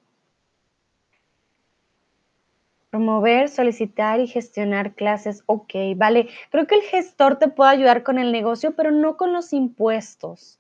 Promover, 3.00 3.48
solicitar 3.48 4.20
y 4.20 4.28
gestionar 4.28 4.94
clases. 4.94 5.44
Ok, 5.46 5.74
vale. 5.96 6.28
Creo 6.52 6.68
que 6.68 6.76
el 6.76 6.82
gestor 6.82 7.38
te 7.38 7.48
puede 7.48 7.72
ayudar 7.72 8.04
con 8.04 8.20
el 8.20 8.34
negocio, 8.34 8.76
pero 8.76 8.92
no 8.92 9.16
con 9.16 9.32
los 9.32 9.54
impuestos. 9.54 10.60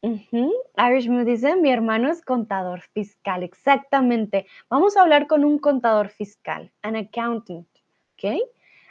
Ujú. 0.00 0.52
Irish 0.76 1.08
Mood 1.08 1.26
dice, 1.26 1.54
mi 1.54 1.70
hermano 1.70 2.10
es 2.10 2.24
contador 2.24 2.80
fiscal. 2.80 3.44
Exactamente. 3.44 4.46
Vamos 4.68 4.96
a 4.96 5.02
hablar 5.02 5.28
con 5.28 5.44
un 5.44 5.60
contador 5.60 6.08
fiscal, 6.08 6.72
an 6.82 6.96
accountant. 6.96 7.68
Ok. 8.14 8.40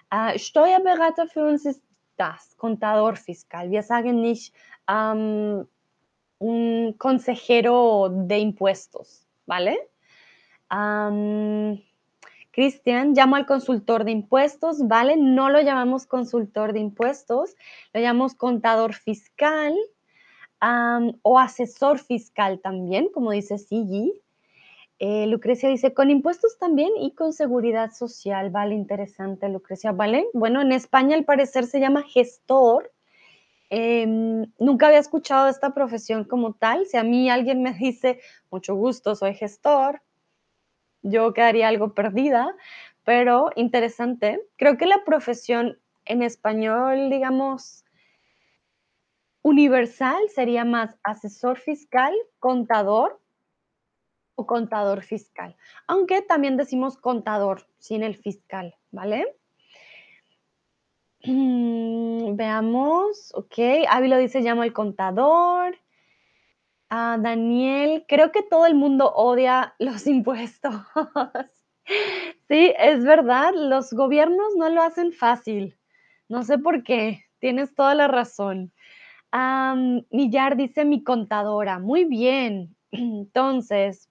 Uh, 0.09 0.37
Steuerberater 0.37 1.27
für 1.27 1.43
uns 1.43 1.65
ist 1.65 1.83
das, 2.15 2.55
contador 2.55 3.17
fiscal. 3.17 3.69
Wir 3.69 3.83
sagen 3.83 4.21
nicht 4.21 4.55
um, 4.87 5.67
un 6.39 6.95
consejero 6.97 8.07
de 8.09 8.39
impuestos, 8.39 9.27
¿vale? 9.45 9.77
Cristian, 12.51 13.13
llamo 13.13 13.37
al 13.37 13.45
consultor 13.45 14.03
de 14.03 14.11
impuestos, 14.11 14.87
¿vale? 14.87 15.15
No 15.17 15.49
lo 15.49 15.61
llamamos 15.61 16.05
consultor 16.05 16.73
de 16.73 16.79
impuestos, 16.79 17.55
lo 17.93 18.01
llamamos 18.01 18.35
contador 18.35 18.93
fiscal 18.93 19.75
o 21.23 21.39
asesor 21.39 21.99
fiscal 21.99 22.59
también, 22.59 23.09
como 23.09 23.31
dice 23.31 23.57
Sigi. 23.57 24.13
Eh, 24.99 25.25
Lucrecia 25.25 25.67
dice, 25.67 25.95
con 25.95 26.11
impuestos 26.11 26.59
también 26.59 26.91
y 26.99 27.15
con 27.15 27.33
seguridad 27.33 27.91
social, 27.91 28.51
vale, 28.51 28.75
interesante, 28.75 29.49
Lucrecia, 29.49 29.91
¿vale? 29.91 30.27
Bueno, 30.33 30.61
en 30.61 30.71
España 30.71 31.15
al 31.15 31.25
parecer 31.25 31.65
se 31.65 31.79
llama 31.79 32.03
gestor. 32.03 32.91
Eh, 33.71 34.05
nunca 34.59 34.87
había 34.87 34.99
escuchado 34.99 35.47
esta 35.47 35.73
profesión 35.73 36.25
como 36.25 36.53
tal. 36.53 36.85
Si 36.85 36.97
a 36.97 37.03
mí 37.03 37.31
alguien 37.31 37.63
me 37.63 37.73
dice, 37.73 38.19
mucho 38.51 38.75
gusto, 38.75 39.15
soy 39.15 39.33
gestor, 39.33 40.03
yo 41.01 41.33
quedaría 41.33 41.67
algo 41.67 41.93
perdida, 41.93 42.55
pero 43.03 43.49
interesante. 43.55 44.41
Creo 44.57 44.77
que 44.77 44.85
la 44.85 45.03
profesión 45.03 45.79
en 46.05 46.21
español, 46.21 47.09
digamos, 47.09 47.85
universal 49.41 50.21
sería 50.33 50.65
más 50.65 50.97
asesor 51.03 51.57
fiscal, 51.57 52.13
contador 52.39 53.19
o 54.35 54.45
contador 54.45 55.03
fiscal, 55.03 55.55
aunque 55.87 56.21
también 56.21 56.57
decimos 56.57 56.97
contador 56.97 57.67
sin 57.79 58.03
el 58.03 58.15
fiscal, 58.15 58.75
¿vale? 58.91 59.35
Mm, 61.23 62.35
veamos, 62.35 63.31
ok, 63.35 63.85
Ávilo 63.89 64.17
dice 64.17 64.41
llamo 64.41 64.63
al 64.63 64.73
contador. 64.73 65.77
Ah, 66.93 67.17
Daniel, 67.19 68.03
creo 68.07 68.31
que 68.33 68.43
todo 68.43 68.65
el 68.65 68.75
mundo 68.75 69.11
odia 69.15 69.73
los 69.79 70.05
impuestos. 70.07 70.75
Sí, 72.47 72.73
es 72.77 73.03
verdad, 73.05 73.53
los 73.55 73.93
gobiernos 73.93 74.55
no 74.57 74.69
lo 74.69 74.81
hacen 74.81 75.13
fácil. 75.13 75.77
No 76.29 76.43
sé 76.43 76.57
por 76.57 76.83
qué, 76.83 77.23
tienes 77.39 77.73
toda 77.75 77.95
la 77.95 78.07
razón. 78.07 78.73
Millar 80.11 80.57
dice 80.57 80.85
mi 80.85 81.03
contadora. 81.03 81.79
Muy 81.79 82.05
bien. 82.05 82.75
Entonces, 82.91 84.09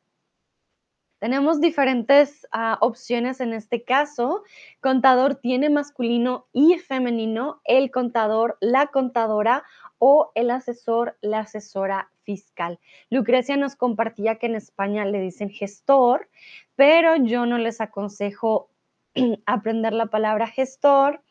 tenemos 1.21 1.61
diferentes 1.61 2.49
ah, 2.51 2.79
opciones 2.81 3.41
en 3.41 3.53
este 3.53 3.85
caso. 3.85 4.43
Contador 4.81 5.35
tiene 5.35 5.69
masculino 5.69 6.47
y 6.51 6.79
femenino, 6.79 7.61
el 7.65 7.91
contador, 7.91 8.57
la 8.61 8.87
contadora 8.87 9.63
o 9.99 10.33
el 10.35 10.51
asesor, 10.51 11.19
la 11.21 11.41
asesora 11.41 12.11
fiscal. 12.23 12.81
Lucrecia 13.11 13.59
nos 13.59 13.77
compartía 13.77 14.37
que 14.37 14.47
en 14.47 14.55
España 14.55 15.05
le 15.05 15.21
dicen 15.21 15.51
gestor, 15.51 16.31
pero 16.75 17.17
yo 17.17 17.45
no 17.45 17.59
les 17.59 17.83
aconsejo 17.83 18.71
aprender 19.45 19.93
la 19.93 20.07
palabra 20.07 20.47
gestor 20.47 21.23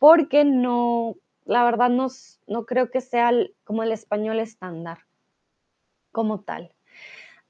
porque 0.00 0.44
no, 0.44 1.14
la 1.44 1.62
verdad 1.62 1.88
no, 1.88 2.08
no 2.48 2.66
creo 2.66 2.90
que 2.90 3.00
sea 3.00 3.30
como 3.62 3.84
el 3.84 3.92
español 3.92 4.40
estándar, 4.40 5.06
como 6.10 6.40
tal. 6.40 6.73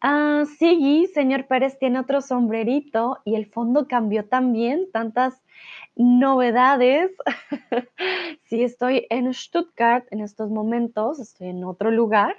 Ah, 0.01 0.45
sí, 0.59 1.09
señor 1.15 1.47
Pérez 1.47 1.79
tiene 1.79 1.99
otro 1.99 2.21
sombrerito 2.21 3.21
y 3.25 3.37
el 3.37 3.47
fondo 3.47 3.89
cambió 3.89 4.27
también, 4.27 4.91
tantas 4.93 5.43
novedades. 5.97 7.11
Sí, 8.45 8.63
estoy 8.63 9.07
en 9.11 9.33
Stuttgart 9.33 10.07
en 10.11 10.21
estos 10.21 10.51
momentos, 10.51 11.19
estoy 11.19 11.49
en 11.49 11.65
otro 11.65 11.91
lugar, 11.91 12.37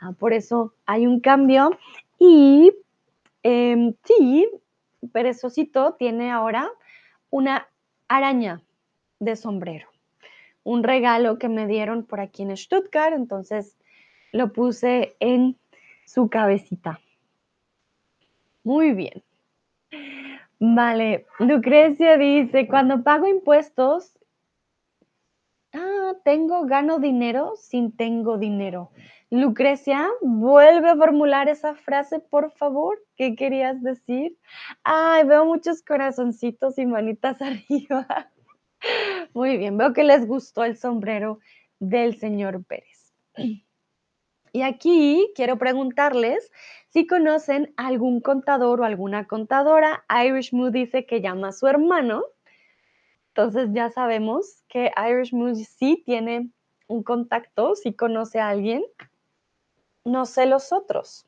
ah, 0.00 0.12
por 0.12 0.32
eso 0.32 0.74
hay 0.86 1.06
un 1.06 1.20
cambio. 1.20 1.70
Y 2.18 2.72
em, 3.42 3.94
sí, 4.04 4.48
Perezosito 5.12 5.94
tiene 5.94 6.30
ahora 6.30 6.70
una 7.30 7.66
araña 8.08 8.62
de 9.18 9.36
sombrero, 9.36 9.88
un 10.64 10.82
regalo 10.84 11.38
que 11.38 11.48
me 11.48 11.66
dieron 11.66 12.04
por 12.04 12.20
aquí 12.20 12.42
en 12.42 12.56
Stuttgart, 12.56 13.14
entonces 13.14 13.76
lo 14.32 14.52
puse 14.52 15.16
en 15.20 15.56
su 16.08 16.28
cabecita. 16.30 17.00
Muy 18.64 18.92
bien. 18.92 19.22
Vale, 20.58 21.26
Lucrecia 21.38 22.16
dice, 22.16 22.66
cuando 22.66 23.02
pago 23.02 23.28
impuestos, 23.28 24.18
ah, 25.72 26.14
tengo, 26.24 26.64
gano 26.64 26.98
dinero 26.98 27.54
sin 27.56 27.92
tengo 27.92 28.38
dinero. 28.38 28.90
Lucrecia, 29.30 30.08
vuelve 30.22 30.88
a 30.88 30.96
formular 30.96 31.48
esa 31.48 31.74
frase, 31.74 32.18
por 32.18 32.50
favor. 32.52 32.98
¿Qué 33.16 33.36
querías 33.36 33.82
decir? 33.82 34.38
Ay, 34.82 35.24
veo 35.24 35.44
muchos 35.44 35.82
corazoncitos 35.82 36.78
y 36.78 36.86
manitas 36.86 37.40
arriba. 37.42 38.32
Muy 39.34 39.58
bien, 39.58 39.76
veo 39.76 39.92
que 39.92 40.04
les 40.04 40.26
gustó 40.26 40.64
el 40.64 40.78
sombrero 40.78 41.38
del 41.78 42.16
señor 42.18 42.64
Pérez. 42.64 43.12
Y 44.58 44.62
aquí 44.62 45.30
quiero 45.36 45.56
preguntarles 45.56 46.50
si 46.88 47.06
conocen 47.06 47.72
algún 47.76 48.20
contador 48.20 48.80
o 48.80 48.84
alguna 48.84 49.28
contadora. 49.28 50.04
Irish 50.10 50.52
Mood 50.52 50.72
dice 50.72 51.06
que 51.06 51.20
llama 51.20 51.50
a 51.50 51.52
su 51.52 51.68
hermano. 51.68 52.24
Entonces 53.28 53.68
ya 53.72 53.88
sabemos 53.90 54.64
que 54.66 54.90
Irish 54.96 55.32
Mood 55.32 55.54
sí 55.54 56.02
tiene 56.04 56.50
un 56.88 57.04
contacto, 57.04 57.76
sí 57.76 57.94
conoce 57.94 58.40
a 58.40 58.48
alguien. 58.48 58.82
No 60.04 60.26
sé 60.26 60.44
los 60.46 60.72
otros. 60.72 61.24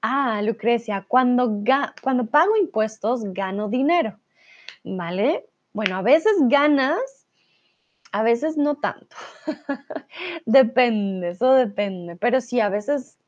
Ah, 0.00 0.42
Lucrecia, 0.42 1.04
cuando, 1.06 1.62
cuando 2.02 2.26
pago 2.26 2.56
impuestos 2.56 3.22
gano 3.32 3.68
dinero, 3.68 4.18
¿vale? 4.82 5.48
Bueno, 5.72 5.98
a 5.98 6.02
veces 6.02 6.32
ganas, 6.48 7.21
a 8.12 8.22
veces 8.22 8.56
no 8.56 8.76
tanto. 8.76 9.16
Depende, 10.46 11.30
eso 11.30 11.54
depende. 11.54 12.16
Pero 12.16 12.40
sí, 12.40 12.60
a 12.60 12.68
veces 12.68 13.18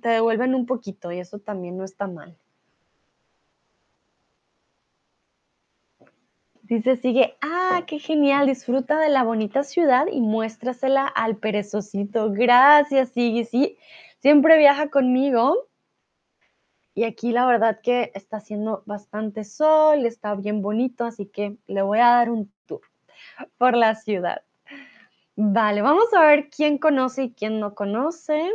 te 0.00 0.10
devuelven 0.10 0.54
un 0.54 0.66
poquito 0.66 1.10
y 1.10 1.18
eso 1.18 1.38
también 1.38 1.76
no 1.78 1.84
está 1.84 2.06
mal. 2.06 2.36
Dice, 6.62 6.96
sigue, 6.96 7.36
ah, 7.42 7.84
qué 7.86 7.98
genial, 7.98 8.46
disfruta 8.46 8.98
de 8.98 9.10
la 9.10 9.22
bonita 9.22 9.64
ciudad 9.64 10.06
y 10.10 10.20
muéstrasela 10.20 11.06
al 11.06 11.36
perezosito. 11.36 12.30
Gracias, 12.32 13.10
sigue, 13.10 13.44
sí. 13.44 13.76
siempre 14.20 14.58
viaja 14.58 14.88
conmigo. 14.88 15.68
Y 16.94 17.04
aquí 17.04 17.32
la 17.32 17.46
verdad 17.46 17.80
que 17.82 18.12
está 18.14 18.38
haciendo 18.38 18.82
bastante 18.86 19.44
sol, 19.44 20.06
está 20.06 20.34
bien 20.36 20.62
bonito, 20.62 21.04
así 21.04 21.26
que 21.26 21.56
le 21.66 21.82
voy 21.82 21.98
a 21.98 22.06
dar 22.06 22.30
un 22.30 22.52
tour 22.66 22.82
por 23.58 23.76
la 23.76 23.94
ciudad. 23.94 24.42
Vale, 25.36 25.82
vamos 25.82 26.12
a 26.14 26.22
ver 26.22 26.48
quién 26.48 26.78
conoce 26.78 27.24
y 27.24 27.32
quién 27.32 27.58
no 27.58 27.74
conoce. 27.74 28.52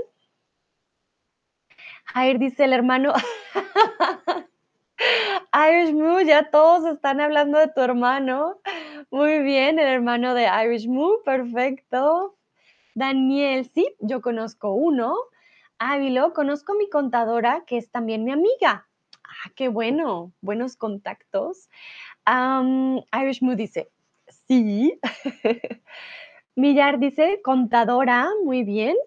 Jair 2.05 2.39
dice 2.39 2.63
el 2.63 2.73
hermano. 2.73 3.13
Irish 5.53 5.93
Moo, 5.93 6.21
ya 6.21 6.49
todos 6.49 6.85
están 6.85 7.21
hablando 7.21 7.57
de 7.59 7.67
tu 7.67 7.81
hermano. 7.81 8.59
Muy 9.11 9.39
bien, 9.39 9.79
el 9.79 9.87
hermano 9.87 10.33
de 10.33 10.47
Irish 10.63 10.87
Moo, 10.87 11.21
perfecto. 11.23 12.37
Daniel, 12.95 13.69
sí, 13.73 13.95
yo 13.99 14.21
conozco 14.21 14.73
uno. 14.73 15.15
Ávilo, 15.77 16.33
conozco 16.33 16.73
a 16.73 16.75
mi 16.75 16.89
contadora, 16.89 17.63
que 17.65 17.77
es 17.77 17.89
también 17.91 18.23
mi 18.23 18.31
amiga. 18.31 18.87
Ah, 19.23 19.51
qué 19.55 19.69
bueno, 19.69 20.33
buenos 20.41 20.75
contactos. 20.75 21.69
Irish 22.25 23.41
Moo 23.41 23.55
dice, 23.55 23.89
sí. 24.49 24.99
Millar 26.55 26.99
dice, 26.99 27.41
contadora, 27.41 28.27
muy 28.43 28.63
bien. 28.63 28.97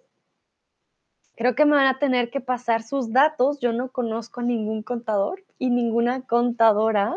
Creo 1.36 1.54
que 1.54 1.64
me 1.64 1.76
van 1.76 1.86
a 1.86 1.98
tener 1.98 2.30
que 2.30 2.40
pasar 2.40 2.82
sus 2.82 3.12
datos. 3.12 3.58
Yo 3.60 3.72
no 3.72 3.90
conozco 3.90 4.40
a 4.40 4.44
ningún 4.44 4.82
contador 4.82 5.44
y 5.58 5.70
ninguna 5.70 6.22
contadora. 6.22 7.14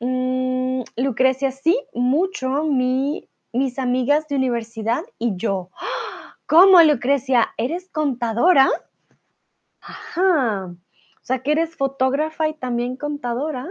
Mm, 0.00 0.82
Lucrecia, 0.96 1.50
sí, 1.52 1.78
mucho. 1.92 2.64
Mi, 2.64 3.28
mis 3.52 3.78
amigas 3.78 4.26
de 4.28 4.36
universidad 4.36 5.02
y 5.18 5.36
yo. 5.36 5.70
¿Cómo, 6.46 6.82
Lucrecia? 6.82 7.50
¿Eres 7.58 7.90
contadora? 7.90 8.68
Ajá. 9.80 10.66
O 10.66 11.24
sea, 11.28 11.40
que 11.40 11.52
eres 11.52 11.76
fotógrafa 11.76 12.48
y 12.48 12.54
también 12.54 12.96
contadora. 12.96 13.68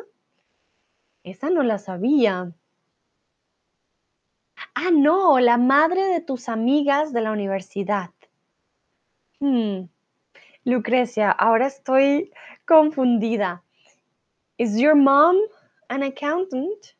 Esa 1.23 1.49
no 1.49 1.63
la 1.63 1.79
sabía. 1.79 2.53
Ah, 4.79 4.91
no, 4.91 5.39
la 5.39 5.57
madre 5.57 6.05
de 6.05 6.21
tus 6.21 6.47
amigas 6.47 7.11
de 7.11 7.21
la 7.21 7.31
universidad. 7.31 8.11
Hmm. 9.39 9.87
Lucrecia, 10.65 11.31
ahora 11.31 11.65
estoy 11.65 12.31
confundida. 12.67 13.63
Is 14.59 14.77
your 14.79 14.93
mom 14.93 15.35
an 15.89 16.03
accountant? 16.03 16.95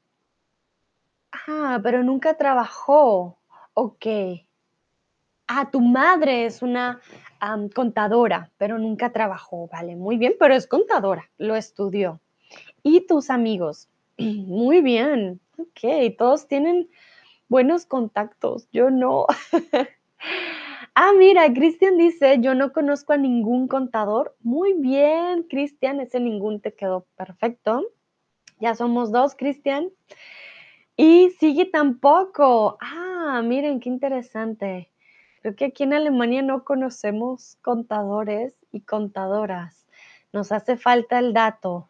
Ah, 1.32 1.80
pero 1.84 2.02
nunca 2.02 2.36
trabajó. 2.36 3.38
Ok. 3.76 4.08
Ah, 5.48 5.70
tu 5.70 5.80
madre 5.80 6.48
es 6.48 6.64
una 6.64 7.00
contadora, 7.76 8.50
pero 8.58 8.80
nunca 8.80 9.14
trabajó. 9.14 9.68
Vale, 9.68 9.96
muy 9.96 10.18
bien, 10.18 10.34
pero 10.40 10.56
es 10.56 10.66
contadora, 10.66 11.30
lo 11.38 11.56
estudió. 11.56 12.22
¿Y 12.82 13.06
tus 13.06 13.30
amigos? 13.30 13.88
Muy 14.18 14.82
bien. 14.82 15.40
Ok, 15.60 16.16
todos 16.18 16.48
tienen 16.48 16.90
buenos 17.50 17.86
contactos. 17.86 18.70
Yo 18.72 18.90
no. 18.90 19.26
Ah, 21.00 21.12
mira, 21.16 21.54
Cristian 21.54 21.96
dice, 21.96 22.40
yo 22.40 22.56
no 22.56 22.74
conozco 22.74 23.14
a 23.14 23.18
ningún 23.18 23.68
contador. 23.68 24.36
Muy 24.42 24.74
bien, 24.74 25.44
Cristian, 25.44 26.00
ese 26.00 26.20
ningún 26.20 26.60
te 26.60 26.74
quedó 26.74 27.06
perfecto. 27.16 27.86
Ya 28.60 28.74
somos 28.74 29.12
dos, 29.12 29.36
Cristian. 29.36 29.92
Y 30.96 31.30
sigue 31.40 31.66
tampoco. 31.66 32.80
Ah, 32.82 33.44
miren, 33.46 33.80
qué 33.80 33.90
interesante. 33.90 34.90
Creo 35.44 35.56
que 35.56 35.66
aquí 35.66 35.84
en 35.84 35.94
Alemania 35.94 36.42
no 36.42 36.64
conocemos 36.64 37.60
contadores 37.62 38.56
y 38.72 38.82
contadoras. 38.82 39.86
Nos 40.34 40.52
hace 40.52 40.78
falta 40.78 41.20
el 41.20 41.32
dato. 41.32 41.90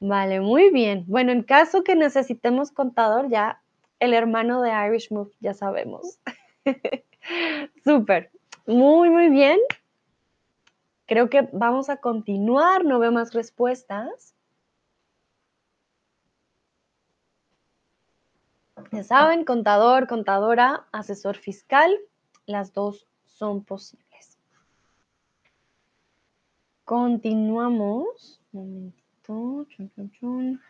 Vale, 0.00 0.40
muy 0.40 0.70
bien. 0.70 1.04
Bueno, 1.06 1.30
en 1.30 1.44
caso 1.44 1.84
que 1.84 1.94
necesitemos 1.94 2.72
contador, 2.72 3.28
ya 3.28 3.61
el 4.02 4.14
hermano 4.14 4.60
de 4.62 4.72
Irish 4.72 5.12
Move, 5.12 5.30
ya 5.38 5.54
sabemos. 5.54 6.18
Súper. 7.84 8.32
Muy, 8.66 9.10
muy 9.10 9.28
bien. 9.28 9.60
Creo 11.06 11.30
que 11.30 11.48
vamos 11.52 11.88
a 11.88 11.98
continuar. 11.98 12.84
No 12.84 12.98
veo 12.98 13.12
más 13.12 13.32
respuestas. 13.32 14.34
Ya 18.90 19.04
saben, 19.04 19.44
contador, 19.44 20.08
contadora, 20.08 20.84
asesor 20.90 21.36
fiscal, 21.36 21.96
las 22.46 22.72
dos 22.72 23.06
son 23.24 23.62
posibles. 23.62 24.36
Continuamos. 26.84 28.40
Un 28.52 28.60
momentito. 28.60 29.64
Chun, 29.70 29.90
chun, 29.94 30.10
chun. 30.10 30.60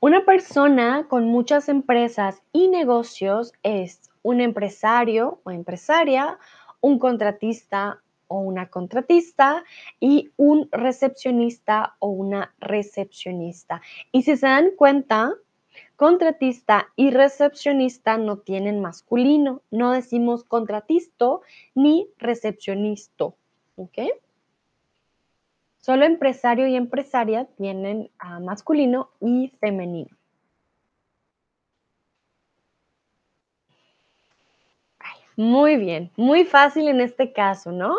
Una 0.00 0.24
persona 0.24 1.06
con 1.08 1.26
muchas 1.26 1.68
empresas 1.68 2.42
y 2.52 2.68
negocios 2.68 3.52
es 3.62 4.10
un 4.22 4.40
empresario 4.40 5.40
o 5.44 5.50
empresaria, 5.50 6.38
un 6.80 6.98
contratista 6.98 8.00
o 8.26 8.38
una 8.38 8.68
contratista 8.68 9.62
y 10.00 10.30
un 10.36 10.68
recepcionista 10.72 11.96
o 11.98 12.08
una 12.08 12.54
recepcionista. 12.58 13.82
Y 14.10 14.22
si 14.22 14.36
se 14.36 14.46
dan 14.46 14.70
cuenta, 14.76 15.34
contratista 15.96 16.88
y 16.96 17.10
recepcionista 17.10 18.18
no 18.18 18.38
tienen 18.38 18.80
masculino. 18.80 19.62
No 19.70 19.92
decimos 19.92 20.44
contratisto 20.44 21.42
ni 21.74 22.08
recepcionista. 22.18 23.26
¿Ok? 23.76 23.98
Solo 25.82 26.04
empresario 26.04 26.68
y 26.68 26.76
empresaria 26.76 27.46
tienen 27.56 28.08
a 28.20 28.38
masculino 28.38 29.10
y 29.20 29.48
femenino. 29.58 30.16
Muy 35.36 35.76
bien, 35.76 36.12
muy 36.16 36.44
fácil 36.44 36.86
en 36.86 37.00
este 37.00 37.32
caso, 37.32 37.72
¿no? 37.72 37.96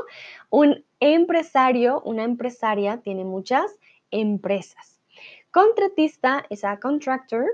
Un 0.50 0.86
empresario, 1.02 2.02
una 2.06 2.24
empresaria 2.24 3.02
tiene 3.02 3.26
muchas 3.26 3.66
empresas. 4.12 5.02
Contratista 5.52 6.46
es 6.50 6.64
a 6.64 6.80
contractor 6.80 7.46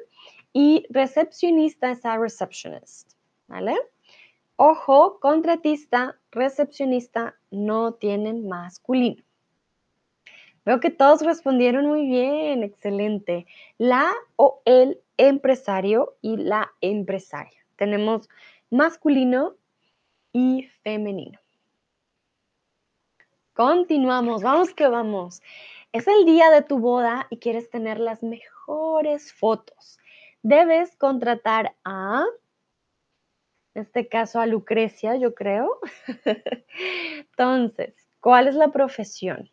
y 0.53 0.85
recepcionista 0.91 1.89
es 1.89 2.05
a 2.05 2.19
receptionist, 2.19 3.13
¿vale? 3.47 3.75
Ojo, 4.57 5.19
contratista, 5.19 6.19
recepcionista 6.29 7.35
no 7.49 7.95
tienen 7.95 8.47
masculino. 8.47 9.23
Veo 10.65 10.79
que 10.79 10.91
todos 10.91 11.21
respondieron 11.21 11.85
muy 11.85 12.07
bien, 12.07 12.63
excelente. 12.63 13.45
La 13.77 14.13
o 14.35 14.61
el 14.65 14.99
empresario 15.17 16.15
y 16.21 16.37
la 16.37 16.71
empresaria. 16.81 17.59
Tenemos 17.75 18.29
masculino 18.69 19.55
y 20.31 20.69
femenino. 20.83 21.39
Continuamos, 23.53 24.41
vamos 24.41 24.73
que 24.73 24.87
vamos. 24.87 25.41
Es 25.91 26.07
el 26.07 26.25
día 26.25 26.49
de 26.49 26.61
tu 26.61 26.79
boda 26.79 27.27
y 27.29 27.37
quieres 27.39 27.69
tener 27.69 27.99
las 27.99 28.21
mejores 28.23 29.33
fotos. 29.33 29.97
Debes 30.43 30.95
contratar 30.95 31.75
a, 31.83 32.23
en 33.73 33.81
este 33.81 34.07
caso 34.07 34.39
a 34.39 34.45
Lucrecia, 34.45 35.15
yo 35.15 35.33
creo. 35.33 35.79
Entonces, 37.31 37.95
¿cuál 38.19 38.47
es 38.47 38.55
la 38.55 38.69
profesión? 38.71 39.49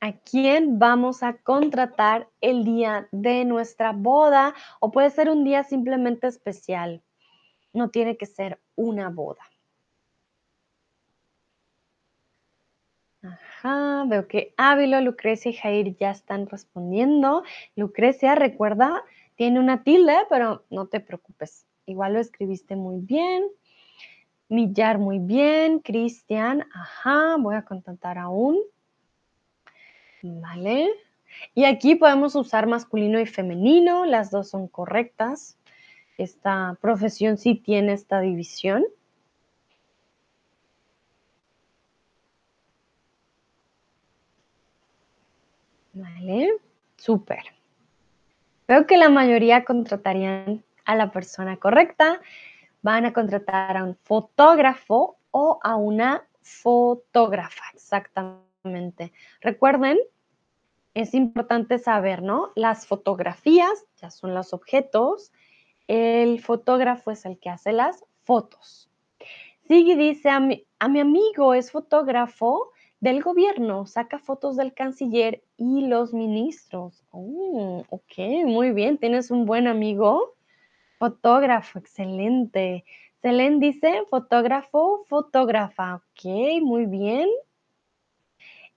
A 0.00 0.12
quién 0.12 0.78
vamos 0.78 1.22
a 1.22 1.34
contratar 1.34 2.28
el 2.40 2.64
día 2.64 3.08
de 3.10 3.44
nuestra 3.44 3.92
boda 3.92 4.54
o 4.80 4.90
puede 4.90 5.10
ser 5.10 5.28
un 5.30 5.44
día 5.44 5.64
simplemente 5.64 6.26
especial. 6.26 7.02
No 7.72 7.90
tiene 7.90 8.16
que 8.16 8.26
ser 8.26 8.60
una 8.76 9.08
boda. 9.10 9.42
Ajá, 13.22 14.04
veo 14.06 14.28
que 14.28 14.54
Ávilo, 14.56 15.00
Lucrecia 15.00 15.50
y 15.50 15.54
Jair 15.54 15.96
ya 15.96 16.12
están 16.12 16.46
respondiendo. 16.46 17.42
Lucrecia, 17.74 18.36
recuerda, 18.36 19.02
tiene 19.34 19.58
una 19.58 19.82
tilde, 19.82 20.14
pero 20.28 20.64
no 20.70 20.86
te 20.86 21.00
preocupes. 21.00 21.66
Igual 21.86 22.12
lo 22.12 22.20
escribiste 22.20 22.76
muy 22.76 23.00
bien. 23.00 23.44
Millar 24.48 24.98
muy 24.98 25.18
bien. 25.18 25.80
Cristian, 25.80 26.64
ajá, 26.72 27.36
voy 27.38 27.56
a 27.56 27.64
contratar 27.64 28.18
aún. 28.18 28.58
¿Vale? 30.22 30.88
Y 31.54 31.64
aquí 31.64 31.94
podemos 31.94 32.34
usar 32.34 32.66
masculino 32.66 33.20
y 33.20 33.26
femenino, 33.26 34.04
las 34.04 34.30
dos 34.30 34.50
son 34.50 34.68
correctas. 34.68 35.56
Esta 36.16 36.76
profesión 36.80 37.38
sí 37.38 37.54
tiene 37.54 37.92
esta 37.92 38.20
división. 38.20 38.84
Vale, 45.92 46.58
súper. 46.96 47.42
Veo 48.66 48.86
que 48.86 48.96
la 48.96 49.08
mayoría 49.08 49.64
contratarían 49.64 50.62
a 50.84 50.94
la 50.94 51.10
persona 51.10 51.56
correcta. 51.56 52.20
Van 52.82 53.04
a 53.04 53.12
contratar 53.12 53.76
a 53.76 53.84
un 53.84 53.96
fotógrafo 53.96 55.16
o 55.30 55.58
a 55.62 55.76
una 55.76 56.24
fotógrafa, 56.42 57.64
exactamente. 57.74 58.47
Recuerden, 59.40 59.98
es 60.94 61.14
importante 61.14 61.78
saber, 61.78 62.22
¿no? 62.22 62.50
Las 62.54 62.86
fotografías 62.86 63.86
ya 63.96 64.10
son 64.10 64.34
los 64.34 64.52
objetos, 64.52 65.32
el 65.86 66.40
fotógrafo 66.40 67.10
es 67.10 67.24
el 67.24 67.38
que 67.38 67.50
hace 67.50 67.72
las 67.72 68.04
fotos. 68.24 68.90
Sigui 69.66 69.94
dice, 69.94 70.30
a 70.30 70.40
mi, 70.40 70.66
a 70.78 70.88
mi 70.88 71.00
amigo 71.00 71.54
es 71.54 71.70
fotógrafo 71.70 72.72
del 73.00 73.22
gobierno, 73.22 73.86
saca 73.86 74.18
fotos 74.18 74.56
del 74.56 74.74
canciller 74.74 75.42
y 75.56 75.86
los 75.86 76.12
ministros. 76.12 77.04
Oh, 77.10 77.84
ok, 77.88 78.18
muy 78.46 78.72
bien, 78.72 78.98
tienes 78.98 79.30
un 79.30 79.46
buen 79.46 79.66
amigo. 79.66 80.34
Fotógrafo, 80.98 81.78
excelente. 81.78 82.84
Selene 83.22 83.58
dice 83.60 84.02
fotógrafo, 84.10 85.04
fotógrafa. 85.06 85.96
Ok, 85.96 86.60
muy 86.62 86.86
bien. 86.86 87.28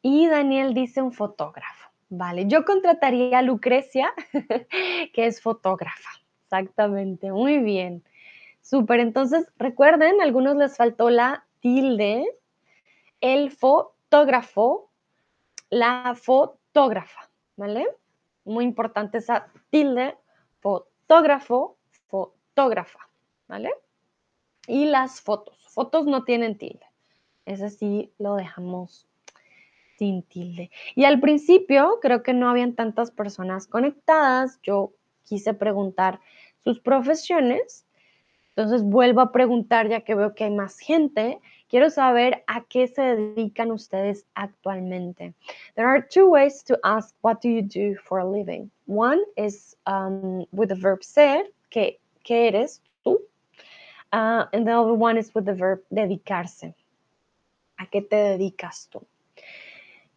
Y 0.01 0.27
Daniel 0.27 0.73
dice 0.73 1.01
un 1.01 1.11
fotógrafo. 1.11 1.89
Vale, 2.09 2.45
yo 2.47 2.65
contrataría 2.65 3.39
a 3.39 3.41
Lucrecia, 3.41 4.13
que 5.13 5.25
es 5.25 5.41
fotógrafa. 5.41 6.09
Exactamente, 6.43 7.31
muy 7.31 7.59
bien. 7.59 8.03
Súper, 8.61 8.99
entonces 8.99 9.47
recuerden, 9.57 10.19
a 10.19 10.23
algunos 10.23 10.55
les 10.57 10.75
faltó 10.75 11.09
la 11.09 11.45
tilde, 11.61 12.25
el 13.21 13.51
fotógrafo, 13.51 14.89
la 15.69 16.13
fotógrafa, 16.15 17.29
¿vale? 17.55 17.87
Muy 18.43 18.65
importante 18.65 19.19
esa 19.19 19.47
tilde, 19.69 20.17
fotógrafo, 20.59 21.77
fotógrafa, 22.07 23.07
¿vale? 23.47 23.71
Y 24.67 24.85
las 24.85 25.21
fotos, 25.21 25.57
fotos 25.69 26.05
no 26.05 26.23
tienen 26.23 26.57
tilde, 26.57 26.85
ese 27.45 27.69
sí 27.69 28.11
lo 28.17 28.35
dejamos 28.35 29.07
sin 30.01 30.23
tilde. 30.23 30.71
Y 30.95 31.03
al 31.03 31.19
principio 31.19 31.99
creo 32.01 32.23
que 32.23 32.33
no 32.33 32.49
habían 32.49 32.73
tantas 32.73 33.11
personas 33.11 33.67
conectadas. 33.67 34.59
Yo 34.63 34.93
quise 35.23 35.53
preguntar 35.53 36.19
sus 36.63 36.79
profesiones. 36.79 37.85
Entonces 38.55 38.81
vuelvo 38.81 39.21
a 39.21 39.31
preguntar 39.31 39.87
ya 39.89 40.01
que 40.01 40.15
veo 40.15 40.33
que 40.33 40.45
hay 40.45 40.49
más 40.49 40.79
gente. 40.79 41.39
Quiero 41.69 41.91
saber 41.91 42.43
a 42.47 42.63
qué 42.63 42.87
se 42.87 43.15
dedican 43.15 43.69
ustedes 43.71 44.25
actualmente. 44.33 45.35
There 45.75 45.87
are 45.87 46.01
two 46.01 46.27
ways 46.27 46.63
to 46.63 46.79
ask 46.81 47.15
what 47.21 47.37
do 47.43 47.49
you 47.49 47.61
do 47.61 47.95
for 48.03 48.19
a 48.19 48.25
living. 48.25 48.71
One 48.87 49.21
is 49.37 49.77
um, 49.85 50.47
with 50.51 50.69
the 50.69 50.75
verb 50.75 51.03
ser, 51.03 51.43
que, 51.69 51.99
¿qué 52.23 52.47
eres 52.47 52.81
tú? 53.05 53.19
Uh, 54.11 54.45
and 54.51 54.65
the 54.65 54.73
other 54.73 54.95
one 54.95 55.19
is 55.19 55.31
with 55.35 55.45
the 55.45 55.53
verb 55.53 55.83
dedicarse. 55.91 56.73
¿A 57.77 57.85
qué 57.85 58.01
te 58.01 58.15
dedicas 58.15 58.89
tú? 58.89 59.05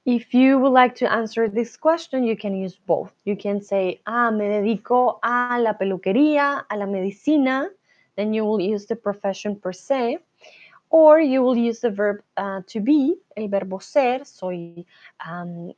If 0.07 0.35
you 0.35 0.59
would 0.59 0.73
like 0.73 0.95
to 0.97 1.11
answer 1.11 1.49
this 1.49 1.79
question, 1.79 2.25
you 2.25 2.37
can 2.37 2.55
use 2.55 2.77
both. 2.77 3.11
You 3.25 3.37
can 3.37 3.63
say, 3.63 4.03
ah, 4.07 4.31
me 4.31 4.45
dedico 4.45 5.19
a 5.23 5.59
la 5.59 5.73
peluquería, 5.73 6.65
a 6.71 6.77
la 6.77 6.85
medicina. 6.85 7.71
Then 8.17 8.35
you 8.35 8.45
will 8.45 8.61
use 8.61 8.85
the 8.85 8.97
profession 8.97 9.57
per 9.57 9.73
se. 9.73 10.19
Or 10.91 11.21
you 11.21 11.43
will 11.43 11.57
use 11.57 11.81
the 11.81 11.91
verb 11.91 12.23
uh, 12.37 12.61
to 12.67 12.81
be, 12.81 13.17
el 13.37 13.49
verbo 13.49 13.79
ser, 13.79 14.25
soy 14.25 14.85
um, 15.27 15.73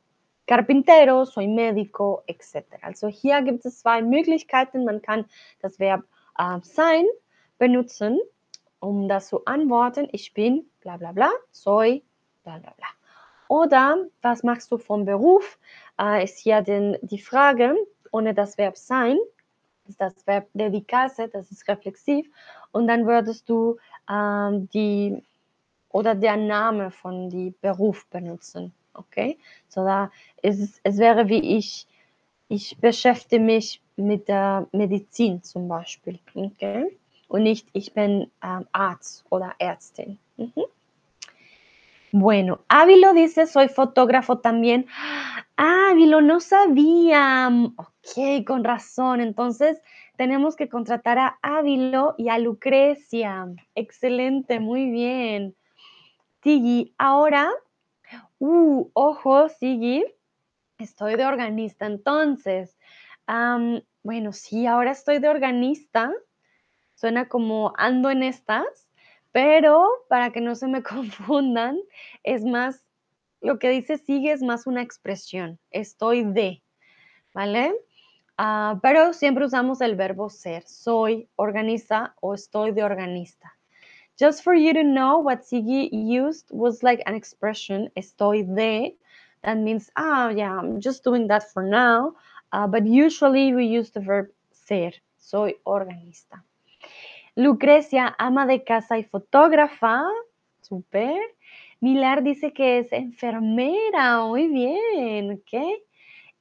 carpintero, 0.45 1.25
soy 1.25 1.47
médico, 1.47 2.23
etc. 2.27 2.65
Also 2.83 3.07
hier 3.07 3.41
gibt 3.41 3.65
es 3.65 3.79
zwei 3.79 4.01
Möglichkeiten. 4.01 4.83
Man 4.83 5.01
kann 5.01 5.25
das 5.61 5.79
Verb 5.79 6.03
uh, 6.37 6.59
sein 6.61 7.05
benutzen, 7.57 8.19
um 8.79 9.07
das 9.07 9.29
zu 9.29 9.45
antworten. 9.45 10.09
Ich 10.11 10.33
bin 10.33 10.65
bla 10.81 10.97
bla 10.97 11.13
bla, 11.13 11.31
soy 11.51 12.03
bla 12.43 12.59
bla 12.59 12.73
bla. 12.75 12.96
Oder 13.49 14.05
was 14.21 14.43
machst 14.43 14.71
du 14.71 14.77
vom 14.77 15.05
Beruf? 15.05 15.57
Äh, 15.99 16.23
ist 16.23 16.37
hier 16.39 16.61
den, 16.61 16.97
die 17.01 17.19
Frage 17.19 17.75
ohne 18.11 18.33
das 18.33 18.57
Verb 18.57 18.77
sein, 18.77 19.17
ist 19.87 20.01
das 20.01 20.25
Verb 20.25 20.47
dedicarse, 20.53 21.27
das 21.27 21.51
ist 21.51 21.67
reflexiv. 21.67 22.29
Und 22.71 22.87
dann 22.87 23.05
würdest 23.05 23.47
du 23.49 23.77
ähm, 24.09 24.69
die 24.73 25.21
oder 25.89 26.15
der 26.15 26.37
Name 26.37 26.91
von 26.91 27.29
die 27.29 27.53
Beruf 27.61 28.05
benutzen. 28.07 28.73
Okay? 28.93 29.37
So 29.69 29.83
da 29.83 30.11
ist 30.41 30.59
es, 30.59 30.79
es 30.83 30.97
wäre 30.97 31.29
wie 31.29 31.57
ich, 31.57 31.87
ich 32.49 32.77
beschäftige 32.77 33.41
mich 33.41 33.81
mit 33.95 34.27
der 34.27 34.67
Medizin 34.71 35.41
zum 35.43 35.67
Beispiel. 35.67 36.19
Okay? 36.35 36.97
Und 37.27 37.43
nicht 37.43 37.67
ich 37.73 37.93
bin 37.93 38.29
ähm, 38.43 38.67
Arzt 38.71 39.25
oder 39.29 39.53
Ärztin. 39.59 40.17
Mhm. 40.37 40.65
Bueno, 42.11 42.61
Ávilo 42.69 43.13
dice, 43.13 43.47
soy 43.47 43.67
fotógrafo 43.67 44.39
también. 44.39 44.87
Ávilo, 45.57 46.21
no 46.21 46.39
sabía. 46.39 47.49
Ok, 47.75 48.45
con 48.45 48.63
razón. 48.63 49.19
Entonces, 49.19 49.81
tenemos 50.15 50.55
que 50.55 50.69
contratar 50.69 51.19
a 51.19 51.37
Ávilo 51.41 52.15
y 52.17 52.29
a 52.29 52.39
Lucrecia. 52.39 53.47
Excelente, 53.75 54.59
muy 54.59 54.89
bien. 54.89 55.55
Sigui, 56.43 56.93
ahora, 56.97 57.51
uh, 58.39 58.89
ojo, 58.93 59.49
Sigui, 59.49 60.05
estoy 60.77 61.15
de 61.15 61.25
organista. 61.25 61.85
Entonces, 61.87 62.77
bueno, 64.03 64.31
sí, 64.31 64.65
ahora 64.65 64.91
estoy 64.91 65.19
de 65.19 65.27
organista. 65.27 66.13
Suena 66.95 67.27
como 67.27 67.73
ando 67.77 68.09
en 68.09 68.23
estas. 68.23 68.86
Pero 69.37 69.87
para 70.09 70.31
que 70.31 70.41
no 70.41 70.55
se 70.55 70.67
me 70.67 70.81
confundan, 70.95 71.77
es 72.23 72.43
más, 72.43 72.83
lo 73.39 73.59
que 73.59 73.69
dice 73.69 73.99
sigue 73.99 74.31
es 74.31 74.41
más 74.41 74.65
una 74.65 74.81
expresión, 74.81 75.59
estoy 75.69 76.23
de, 76.23 76.63
¿vale? 77.35 77.75
Uh, 78.39 78.79
pero 78.81 79.13
siempre 79.13 79.45
usamos 79.45 79.79
el 79.81 79.95
verbo 79.95 80.31
ser, 80.31 80.63
soy 80.63 81.29
organista 81.35 82.15
o 82.19 82.33
estoy 82.33 82.71
de 82.71 82.83
organista. 82.83 83.55
Just 84.19 84.43
for 84.43 84.55
you 84.55 84.73
to 84.73 84.81
know 84.81 85.19
what 85.19 85.43
Sigi 85.43 85.87
used 85.91 86.49
was 86.49 86.81
like 86.81 87.03
an 87.05 87.13
expression, 87.13 87.91
estoy 87.93 88.41
de. 88.41 88.97
That 89.43 89.57
means, 89.57 89.91
ah, 89.95 90.29
yeah, 90.29 90.57
I'm 90.57 90.81
just 90.81 91.03
doing 91.03 91.27
that 91.27 91.43
for 91.53 91.61
now. 91.61 92.15
Uh, 92.51 92.65
but 92.65 92.87
usually 92.87 93.53
we 93.53 93.67
use 93.67 93.91
the 93.91 93.99
verb 93.99 94.31
ser, 94.51 94.93
soy 95.19 95.53
organista. 95.63 96.41
Lucrecia, 97.37 98.15
ama 98.17 98.47
de 98.47 98.63
casa 98.63 98.97
y 98.97 99.03
fotógrafa. 99.03 100.03
Súper. 100.61 101.21
Milar 101.79 102.23
dice 102.23 102.51
que 102.51 102.79
es 102.79 102.91
enfermera. 102.91 104.21
Muy 104.25 104.47
bien. 104.47 105.33
Ok. 105.33 105.53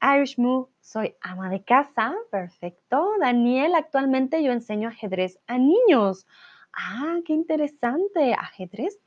Irish 0.01 0.39
Moo, 0.39 0.71
soy 0.81 1.15
ama 1.21 1.51
de 1.51 1.63
casa. 1.63 2.15
Perfecto. 2.31 3.13
Daniel, 3.21 3.75
actualmente 3.75 4.43
yo 4.43 4.53
enseño 4.53 4.89
ajedrez 4.89 5.39
a 5.47 5.59
niños. 5.59 6.27
Ah, 6.73 7.19
qué 7.27 7.35
interesante. 7.35 8.33
Ajedrez. 8.33 8.99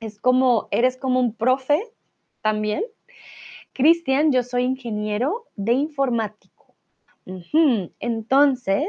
Es 0.00 0.18
como, 0.18 0.68
eres 0.70 0.96
como 0.96 1.20
un 1.20 1.34
profe 1.34 1.78
también. 2.40 2.82
Cristian, 3.74 4.32
yo 4.32 4.42
soy 4.42 4.62
ingeniero 4.62 5.44
de 5.56 5.74
informático. 5.74 6.74
Entonces, 8.00 8.86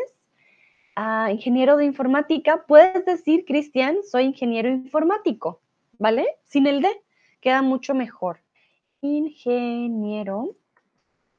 ingeniero 1.30 1.78
de 1.78 1.86
informática, 1.86 2.66
puedes 2.68 3.06
decir, 3.06 3.46
Cristian, 3.46 3.98
soy 4.04 4.24
ingeniero 4.24 4.70
informático, 4.70 5.62
¿vale? 6.00 6.26
Sin 6.46 6.66
el 6.66 6.82
D, 6.82 6.90
queda 7.40 7.62
mucho 7.62 7.94
mejor. 7.94 8.40
Ingeniero 9.02 10.56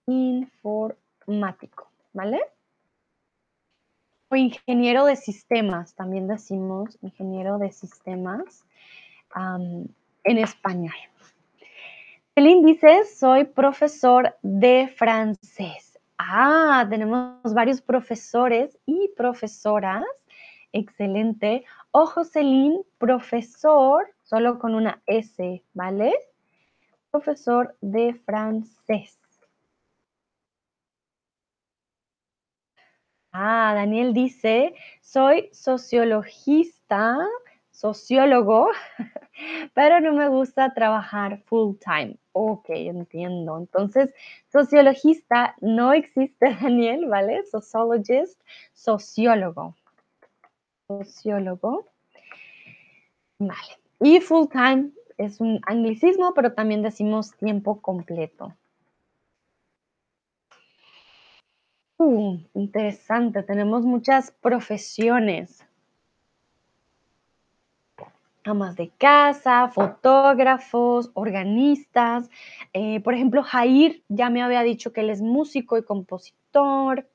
informático, 0.07 1.91
¿vale? 2.13 2.41
O 4.29 4.37
ingeniero 4.37 5.07
de 5.07 5.17
sistemas, 5.17 5.95
también 5.95 6.29
decimos 6.29 6.97
ingeniero 7.03 7.59
de 7.59 7.73
sistemas 7.73 8.65
en 9.35 10.39
español. 10.39 10.95
Celine 12.35 12.65
dice, 12.65 13.05
soy 13.07 13.45
profesor 13.45 14.37
de 14.43 14.87
francés. 14.97 15.88
Ah, 16.31 16.87
tenemos 16.91 17.55
varios 17.55 17.81
profesores 17.81 18.79
y 18.85 19.09
profesoras. 19.16 20.05
Excelente. 20.72 21.64
O 21.91 22.05
Jocelyn, 22.05 22.83
profesor, 22.99 24.14
solo 24.24 24.59
con 24.59 24.74
una 24.74 25.03
S, 25.07 25.64
¿vale? 25.72 26.12
Profesor 27.11 27.74
de 27.81 28.12
francés. 28.26 29.18
Ah, 33.33 33.72
Daniel 33.74 34.12
dice, 34.12 34.74
soy 35.01 35.49
sociologista, 35.53 37.16
sociólogo, 37.70 38.68
pero 39.74 40.01
no 40.01 40.12
me 40.12 40.29
gusta 40.29 40.74
trabajar 40.74 41.39
full 41.47 41.76
time 41.79 42.18
Ok, 42.41 42.66
entiendo. 42.68 43.59
Entonces, 43.59 44.14
sociologista 44.47 45.57
no 45.61 45.93
existe, 45.93 46.57
Daniel, 46.62 47.07
¿vale? 47.07 47.45
Sociologist, 47.47 48.41
sociólogo. 48.74 49.74
Sociólogo. 50.86 51.86
Vale. 53.41 53.72
Y 53.99 54.20
full 54.20 54.47
time 54.53 54.93
es 55.16 55.41
un 55.41 55.61
anglicismo, 55.66 56.32
pero 56.32 56.53
también 56.53 56.80
decimos 56.80 57.32
tiempo 57.32 57.82
completo. 57.82 58.55
Uh, 61.99 62.39
interesante. 62.55 63.43
Tenemos 63.43 63.84
muchas 63.84 64.30
profesiones. 64.30 65.68
Amas 68.45 68.76
de 68.76 68.91
casa, 68.99 69.68
fotógrafos, 69.68 71.11
organistas. 71.14 72.30
Eh, 72.72 73.01
por 73.01 73.14
ejemplo, 73.14 73.43
Jair 73.43 74.03
ya 74.09 74.30
me 74.30 74.43
había 74.43 74.62
dicho 74.62 74.93
que 74.93 75.01
él 75.01 75.11
es 75.11 75.20
músico 75.20 75.76
y 75.76 75.82
compositor. 75.82 77.09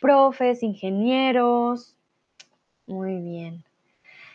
Profes, 0.00 0.62
ingenieros. 0.62 1.96
Muy 2.86 3.20
bien. 3.20 3.64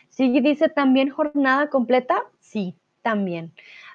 Sí, 0.08 0.40
dice 0.40 0.68
también 0.68 1.08
jornada 1.08 1.70
completa. 1.70 2.22
Sí, 2.40 2.74
también. 3.00 3.52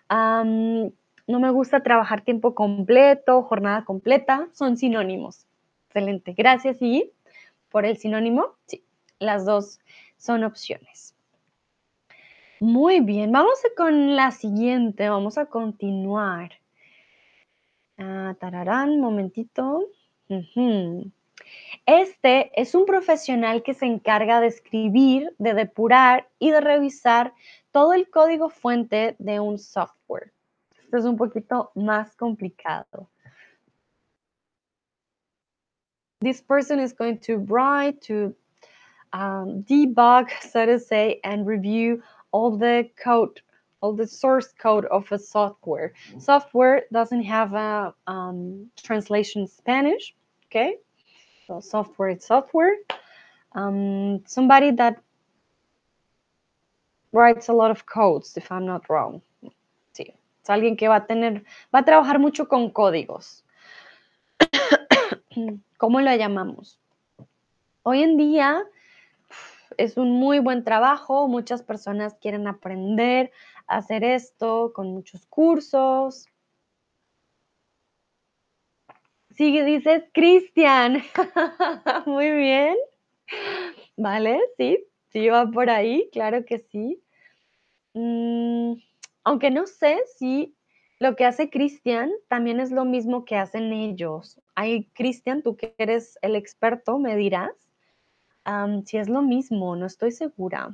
Am, 0.08 0.92
no 1.28 1.40
me 1.40 1.52
gusta 1.52 1.84
trabajar 1.84 2.22
tiempo 2.22 2.56
completo, 2.56 3.44
jornada 3.44 3.84
completa, 3.86 4.48
son 4.54 4.78
sinónimos. 4.78 5.46
Excelente. 5.88 6.34
Gracias, 6.36 6.82
y 6.82 7.12
por 7.70 7.86
el 7.86 7.98
sinónimo. 7.98 8.56
Sí, 8.66 8.84
las 9.20 9.46
dos 9.46 9.80
son 10.18 10.44
opciones. 10.44 11.14
Muy 12.60 13.02
bien, 13.02 13.32
vamos 13.32 13.60
con 13.76 14.16
la 14.16 14.32
siguiente, 14.32 15.10
vamos 15.10 15.38
a 15.38 15.46
continuar. 15.46 16.54
Ah, 18.00 18.36
tararán, 18.40 19.00
momentito. 19.00 19.90
Este 21.86 22.52
es 22.60 22.74
un 22.74 22.86
profesional 22.88 23.62
que 23.62 23.76
se 23.76 23.86
encarga 23.86 24.42
de 24.42 24.48
escribir, 24.48 25.36
de 25.38 25.54
depurar 25.54 26.28
y 26.40 26.50
de 26.50 26.60
revisar 26.60 27.32
todo 27.72 27.94
el 27.94 28.10
código 28.10 28.50
fuente 28.50 29.16
de 29.20 29.40
un 29.40 29.60
software. 29.60 30.34
Esto 30.84 30.98
es 30.98 31.06
un 31.06 31.16
poquito 31.16 31.72
más 31.76 32.16
complicado. 32.16 33.08
This 36.22 36.42
person 36.42 36.80
is 36.80 36.92
going 36.92 37.20
to 37.20 37.38
write, 37.38 38.02
to 38.08 38.36
um, 39.14 39.64
debug, 39.64 40.30
so 40.42 40.66
to 40.66 40.80
say, 40.80 41.20
and 41.24 41.46
review 41.46 42.02
all 42.38 42.52
the 42.56 42.88
code, 43.04 43.42
all 43.82 43.94
the 43.94 44.06
source 44.06 44.50
code 44.62 44.86
of 44.86 45.12
a 45.12 45.18
software. 45.18 45.94
Software 46.20 46.84
doesn't 46.94 47.24
have 47.24 47.56
a 47.56 47.96
um, 48.06 48.70
translation 48.78 49.48
Spanish, 49.48 50.14
okay? 50.46 50.78
So 51.48 51.60
software 51.60 52.10
is 52.10 52.24
software. 52.24 52.76
Um, 53.54 54.22
somebody 54.28 54.70
that 54.72 55.02
writes 57.12 57.50
a 57.50 57.54
lot 57.54 57.72
of 57.72 57.88
codes, 57.88 58.38
if 58.38 58.52
I'm 58.52 58.68
not 58.68 58.88
wrong. 58.88 59.22
Sí, 59.94 60.14
es 60.44 60.50
alguien 60.50 60.78
que 60.78 60.88
va 60.88 60.98
a 60.98 61.08
tener, 61.08 61.44
va 61.74 61.80
a 61.80 61.86
trabajar 61.86 62.20
mucho 62.20 62.48
con 62.48 62.70
códigos. 62.70 63.44
¿Cómo 65.78 66.02
lo 66.02 66.16
llamamos? 66.16 66.78
Hoy 67.82 68.04
en 68.04 68.16
día 68.18 68.64
es 69.78 69.98
un 69.98 70.12
muy 70.12 70.40
buen 70.40 70.64
trabajo, 70.64 71.28
muchas 71.28 71.64
personas 71.64 72.16
quieren 72.16 72.48
aprender 72.48 73.32
a 73.68 73.78
hacer 73.78 74.04
esto 74.04 74.74
con 74.74 74.88
muchos 74.94 75.26
cursos. 75.28 76.28
Sigue, 79.32 79.64
dices, 79.64 80.04
Cristian. 80.14 81.04
Muy 82.06 82.32
bien. 82.32 82.76
Vale, 83.96 84.40
sí, 84.58 84.84
sí 85.12 85.30
va 85.30 85.50
por 85.50 85.70
ahí, 85.70 86.10
claro 86.12 86.44
que 86.46 86.60
sí. 86.60 87.04
Mm, 87.94 88.74
aunque 89.24 89.52
no 89.52 89.68
sé 89.68 90.00
si 90.18 90.56
lo 91.00 91.16
que 91.16 91.26
hace 91.26 91.50
Cristian 91.52 92.12
también 92.28 92.60
es 92.60 92.72
lo 92.72 92.86
mismo 92.86 93.26
que 93.26 93.36
hacen 93.36 93.72
ellos. 93.74 94.42
Ay, 94.56 94.90
Cristian, 94.94 95.44
tú 95.44 95.56
que 95.56 95.76
eres 95.78 96.18
el 96.24 96.36
experto, 96.36 96.98
me 96.98 97.16
dirás 97.16 97.67
si 98.86 98.98
es 98.98 99.10
lo 99.10 99.22
mismo, 99.22 99.76
no 99.76 99.86
estoy 99.86 100.12
segura. 100.12 100.70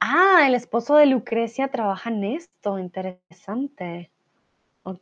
Ah, 0.00 0.44
el 0.46 0.54
esposo 0.54 0.96
de 0.96 1.06
Lucrecia 1.06 1.68
trabaja 1.68 2.10
en 2.10 2.24
esto, 2.24 2.78
interesante. 2.78 4.10
Ok. 4.82 5.00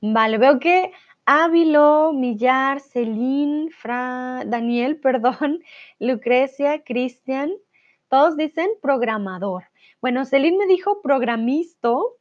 Vale, 0.00 0.38
veo 0.38 0.58
que 0.58 0.92
Ávilo, 1.26 2.12
Millar, 2.14 2.80
Fra, 2.80 4.42
Daniel, 4.46 4.98
perdón, 5.02 5.62
Lucrecia, 5.98 6.82
Cristian, 6.82 7.52
todos 8.08 8.36
dicen 8.36 8.68
programador. 8.80 9.64
Bueno, 10.00 10.24
Celine 10.24 10.58
me 10.58 10.66
dijo 10.66 11.02
programisto, 11.02 12.16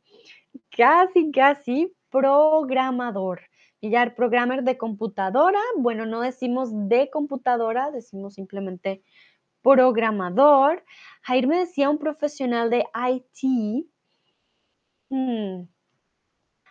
casi, 0.75 1.31
casi 1.31 1.93
programador. 2.09 3.41
Millar, 3.85 4.15
programmer 4.15 4.63
de 4.63 4.77
computadora. 4.77 5.59
Bueno, 5.77 6.07
no 6.07 6.21
decimos 6.21 6.69
de 6.89 7.11
computadora, 7.11 7.91
decimos 7.91 8.33
simplemente 8.33 9.03
programador. 9.61 10.83
Jair 11.21 11.47
me 11.47 11.59
decía 11.59 11.91
un 11.91 11.99
profesional 11.99 12.71
de 12.71 12.83
IT. 12.95 13.87
Hmm, 15.09 15.67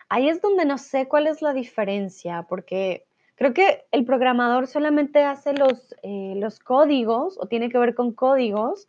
Ahí 0.08 0.28
es 0.28 0.40
donde 0.42 0.64
no 0.64 0.78
sé 0.78 1.08
cuál 1.08 1.26
es 1.26 1.40
la 1.40 1.52
diferencia, 1.52 2.46
porque 2.48 3.06
creo 3.36 3.54
que 3.54 3.84
el 3.90 4.04
programador 4.04 4.66
solamente 4.66 5.22
hace 5.24 5.54
los, 5.54 5.94
eh, 6.02 6.34
los 6.36 6.58
códigos 6.58 7.36
o 7.40 7.46
tiene 7.46 7.68
que 7.68 7.78
ver 7.78 7.94
con 7.94 8.12
códigos. 8.12 8.88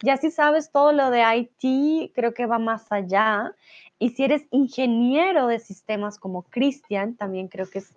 Ya 0.00 0.16
si 0.16 0.30
sabes 0.30 0.70
todo 0.70 0.92
lo 0.92 1.10
de 1.10 1.22
IT, 1.36 2.12
creo 2.14 2.32
que 2.34 2.46
va 2.46 2.58
más 2.58 2.90
allá. 2.92 3.54
Y 3.98 4.10
si 4.10 4.24
eres 4.24 4.46
ingeniero 4.50 5.46
de 5.46 5.58
sistemas 5.58 6.18
como 6.18 6.42
Cristian, 6.42 7.16
también 7.16 7.48
creo 7.48 7.68
que 7.68 7.78
es 7.78 7.92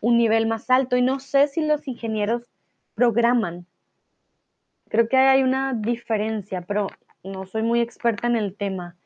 un 0.00 0.18
nivel 0.18 0.46
más 0.46 0.70
alto. 0.70 0.96
Y 0.96 1.02
no 1.02 1.20
sé 1.20 1.48
si 1.48 1.62
los 1.62 1.88
ingenieros 1.88 2.42
programan. 2.94 3.66
Creo 4.88 5.08
que 5.08 5.16
hay 5.16 5.42
una 5.42 5.72
diferencia, 5.72 6.62
pero 6.62 6.88
no 7.22 7.46
soy 7.46 7.62
muy 7.62 7.80
experta 7.80 8.26
en 8.26 8.36
el 8.36 8.54
tema. 8.56 8.96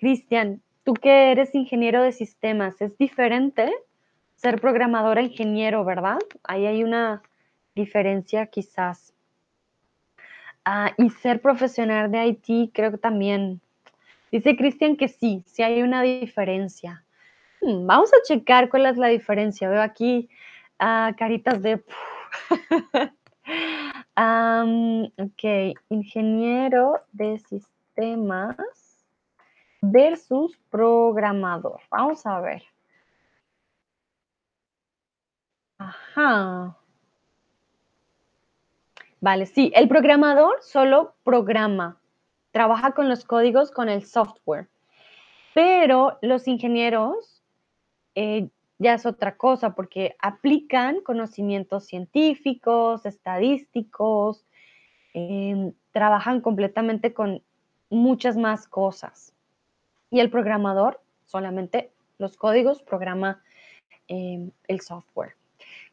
Cristian, 0.00 0.62
tú 0.84 0.94
que 0.94 1.30
eres 1.30 1.54
ingeniero 1.54 2.02
de 2.02 2.12
sistemas, 2.12 2.80
es 2.80 2.96
diferente 2.98 3.72
ser 4.36 4.60
programador 4.60 5.18
ingeniero, 5.18 5.84
¿verdad? 5.84 6.18
Ahí 6.44 6.66
hay 6.66 6.84
una 6.84 7.22
diferencia 7.74 8.46
quizás. 8.46 9.12
Ah, 10.64 10.92
y 10.96 11.10
ser 11.10 11.40
profesional 11.40 12.10
de 12.10 12.26
IT, 12.26 12.72
creo 12.72 12.90
que 12.92 12.98
también. 12.98 13.60
Dice 14.30 14.56
Cristian 14.56 14.96
que 14.96 15.08
sí, 15.08 15.42
sí 15.46 15.62
hay 15.62 15.82
una 15.82 16.02
diferencia. 16.02 17.04
Hmm, 17.60 17.86
vamos 17.86 18.12
a 18.12 18.22
checar 18.26 18.68
cuál 18.68 18.86
es 18.86 18.96
la 18.96 19.08
diferencia. 19.08 19.68
Veo 19.68 19.82
aquí 19.82 20.28
caritas 20.78 21.62
de... 21.62 21.82
Am, 24.14 25.04
ok, 25.16 25.74
ingeniero 25.88 27.00
de 27.12 27.38
sistemas 27.38 28.56
versus 29.80 30.58
programador. 30.70 31.80
Vamos 31.90 32.26
a 32.26 32.40
ver. 32.40 32.62
Ajá. 35.78 36.76
Vale, 39.20 39.46
sí, 39.46 39.72
el 39.74 39.88
programador 39.88 40.56
solo 40.62 41.14
programa, 41.24 41.98
trabaja 42.58 42.90
con 42.90 43.08
los 43.08 43.24
códigos, 43.24 43.70
con 43.70 43.88
el 43.88 44.04
software, 44.04 44.66
pero 45.54 46.18
los 46.22 46.48
ingenieros 46.48 47.40
eh, 48.16 48.48
ya 48.78 48.94
es 48.94 49.06
otra 49.06 49.36
cosa 49.36 49.76
porque 49.76 50.16
aplican 50.18 51.00
conocimientos 51.02 51.86
científicos, 51.86 53.06
estadísticos, 53.06 54.44
em, 55.14 55.72
trabajan 55.92 56.40
completamente 56.40 57.14
con 57.14 57.44
muchas 57.90 58.36
más 58.36 58.66
cosas. 58.66 59.32
Y 60.10 60.18
el 60.18 60.28
programador 60.28 61.00
solamente 61.26 61.92
los 62.18 62.36
códigos 62.36 62.82
programa 62.82 63.40
em, 64.08 64.50
el 64.66 64.80
software. 64.80 65.36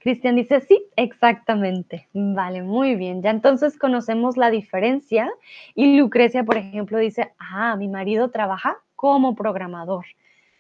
Cristian 0.06 0.36
dice, 0.36 0.62
sí, 0.62 0.88
exactamente. 0.98 2.10
Vale, 2.14 2.62
muy 2.62 2.96
bien. 2.96 3.24
Ya 3.24 3.32
entonces 3.32 3.80
conocemos 3.80 4.38
la 4.38 4.52
diferencia. 4.52 5.32
Y 5.74 5.98
Lucrecia, 5.98 6.44
por 6.44 6.58
ejemplo, 6.58 7.00
dice, 7.00 7.34
ah, 7.40 7.76
mi 7.76 7.88
marido 7.88 8.30
trabaja 8.30 8.78
como 8.96 9.36
programador. 9.36 10.06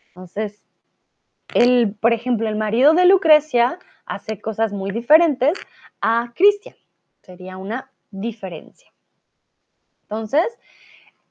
Entonces, 0.09 0.63
el, 1.53 1.95
por 2.01 2.13
ejemplo, 2.13 2.49
el 2.49 2.55
marido 2.55 2.95
de 2.95 3.05
Lucrecia 3.05 3.77
hace 4.07 4.41
cosas 4.41 4.73
muy 4.73 4.89
diferentes 4.91 5.59
a 6.01 6.33
Cristian. 6.35 6.75
Sería 7.21 7.57
una 7.57 7.91
diferencia. 8.11 8.91
Entonces, 10.03 10.57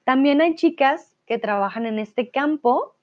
También 0.05 0.41
hay 0.43 0.55
chicas 0.55 1.17
que 1.27 1.39
trabajan 1.39 1.87
en 1.87 1.99
este 1.99 2.31
campo. 2.31 2.97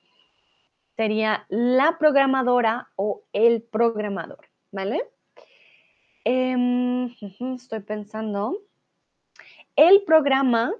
Sería 0.96 1.46
la 1.50 1.98
programadora 2.00 2.90
o 2.96 3.24
el 3.34 3.64
programador, 3.64 4.51
¿vale? 4.72 5.04
Em, 6.24 7.14
estoy 7.56 7.80
pensando. 7.82 8.58
El 9.76 10.04
programa, 10.04 10.74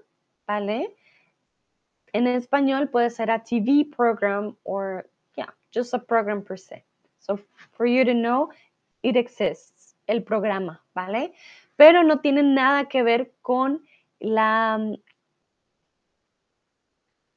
¿vale? 0.48 0.96
En 2.14 2.28
español 2.28 2.90
puede 2.90 3.10
ser 3.10 3.32
a 3.32 3.44
TV 3.44 3.86
program 3.86 4.56
or, 4.64 5.10
yeah, 5.36 5.54
just 5.74 5.94
a 5.94 6.00
program 6.00 6.44
per 6.44 6.58
se. 6.58 6.86
So 7.20 7.40
for 7.72 7.86
you 7.86 8.04
to 8.06 8.14
know, 8.14 8.50
it 9.02 9.16
exists, 9.16 9.96
el 10.08 10.24
programa, 10.24 10.84
¿vale? 10.94 11.34
Pero 11.76 12.04
no 12.04 12.20
tiene 12.20 12.44
nada 12.44 12.88
que 12.90 13.04
ver 13.04 13.34
con 13.42 13.84
la, 14.20 14.80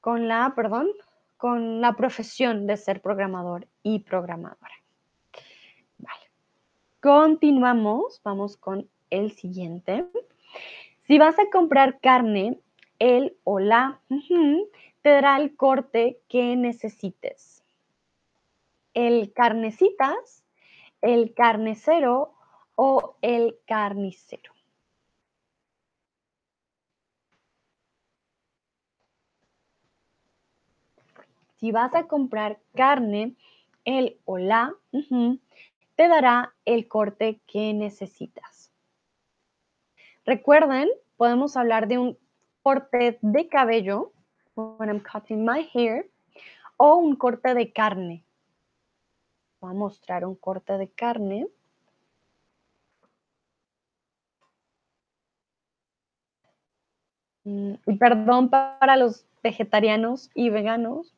con 0.00 0.28
la, 0.28 0.52
perdón, 0.54 0.88
con 1.36 1.80
la 1.80 1.94
profesión 1.94 2.66
de 2.66 2.76
ser 2.76 3.00
programador 3.00 3.68
y 3.82 4.00
programadora. 4.00 4.83
Continuamos, 7.04 8.22
vamos 8.24 8.56
con 8.56 8.88
el 9.10 9.32
siguiente. 9.32 10.06
Si 11.02 11.18
vas 11.18 11.38
a 11.38 11.50
comprar 11.50 12.00
carne, 12.00 12.58
el 12.98 13.36
o 13.44 13.58
la 13.58 14.00
te 15.02 15.10
dará 15.10 15.36
el 15.36 15.54
corte 15.54 16.22
que 16.28 16.56
necesites. 16.56 17.62
El 18.94 19.34
carnecitas, 19.34 20.46
el 21.02 21.34
carnicero 21.34 22.32
o 22.74 23.18
el 23.20 23.58
carnicero. 23.66 24.54
Si 31.56 31.70
vas 31.70 31.94
a 31.94 32.06
comprar 32.06 32.60
carne, 32.74 33.34
el 33.84 34.18
o 34.24 34.38
la 34.38 34.74
te 35.96 36.08
dará 36.08 36.54
el 36.64 36.88
corte 36.88 37.40
que 37.46 37.72
necesitas. 37.72 38.72
Recuerden, 40.24 40.88
podemos 41.16 41.56
hablar 41.56 41.86
de 41.86 41.98
un 41.98 42.18
corte 42.62 43.18
de 43.20 43.48
cabello, 43.48 44.12
when 44.56 44.88
I'm 44.88 45.00
cutting 45.00 45.44
my 45.44 45.68
hair, 45.72 46.08
o 46.76 46.96
un 46.96 47.16
corte 47.16 47.54
de 47.54 47.72
carne. 47.72 48.24
Voy 49.60 49.70
a 49.70 49.74
mostrar 49.74 50.24
un 50.24 50.34
corte 50.34 50.76
de 50.78 50.88
carne. 50.88 51.46
Mm, 57.44 57.74
y 57.86 57.96
perdón 57.98 58.48
para 58.48 58.96
los 58.96 59.26
vegetarianos 59.42 60.30
y 60.34 60.48
veganos, 60.48 61.13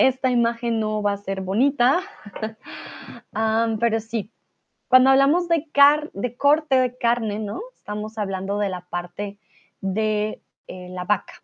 esta 0.00 0.30
imagen 0.30 0.80
no 0.80 1.02
va 1.02 1.12
a 1.12 1.18
ser 1.18 1.42
bonita, 1.42 2.00
pero 3.80 4.00
sí, 4.00 4.32
cuando 4.88 5.10
hablamos 5.10 5.46
de, 5.46 5.66
de 6.14 6.36
corte 6.36 6.76
de 6.76 6.96
carne, 6.96 7.38
¿no? 7.38 7.60
Estamos 7.74 8.16
hablando 8.16 8.58
de 8.58 8.70
la 8.70 8.86
parte 8.88 9.38
de 9.82 10.40
eh, 10.68 10.88
la 10.88 11.04
vaca. 11.04 11.34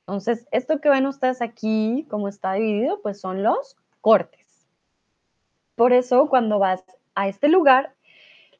Entonces, 0.00 0.46
esto 0.52 0.80
que 0.80 0.88
ven 0.88 1.06
ustedes 1.06 1.42
aquí, 1.42 2.06
como 2.08 2.28
está 2.28 2.52
dividido, 2.52 3.02
pues 3.02 3.20
son 3.20 3.42
los 3.42 3.76
cortes. 4.00 4.68
Por 5.74 5.92
eso, 5.92 6.28
cuando 6.28 6.60
vas 6.60 6.84
a 7.16 7.26
este 7.26 7.48
lugar, 7.48 7.92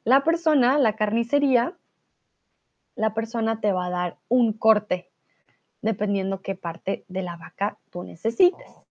la 0.03 0.25
persona, 0.25 0.77
la 0.77 0.97
carnicería, 0.97 1.73
la 2.95 3.13
persona 3.13 3.61
te 3.61 3.71
va 3.71 3.85
a 3.85 3.91
dar 3.91 4.17
un 4.27 4.51
corte, 4.51 5.09
dependiendo 5.81 6.41
qué 6.41 6.55
parte 6.55 7.05
de 7.07 7.21
la 7.21 7.37
vaca 7.37 7.77
tú 7.91 8.03
necesites. 8.03 8.86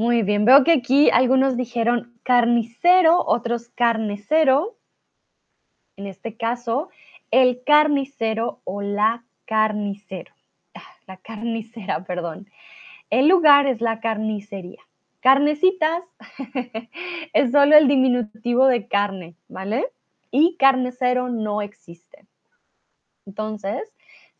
Muy 0.00 0.22
bien, 0.22 0.44
veo 0.44 0.62
que 0.62 0.70
aquí 0.70 1.10
algunos 1.10 1.56
dijeron 1.56 2.16
carnicero, 2.22 3.20
otros 3.26 3.68
carnicero. 3.70 4.76
En 5.96 6.06
este 6.06 6.36
caso, 6.36 6.88
el 7.32 7.64
carnicero 7.64 8.60
o 8.62 8.80
la 8.80 9.24
carnicero. 9.44 10.32
Ah, 10.72 10.94
la 11.08 11.16
carnicera, 11.16 12.04
perdón. 12.06 12.48
El 13.10 13.26
lugar 13.26 13.66
es 13.66 13.80
la 13.80 13.98
carnicería. 13.98 14.80
Carnecitas 15.18 16.04
es 17.32 17.50
solo 17.50 17.76
el 17.76 17.88
diminutivo 17.88 18.68
de 18.68 18.86
carne, 18.86 19.34
¿vale? 19.48 19.88
Y 20.30 20.56
carnicero 20.58 21.28
no 21.28 21.60
existe. 21.60 22.24
Entonces, 23.26 23.82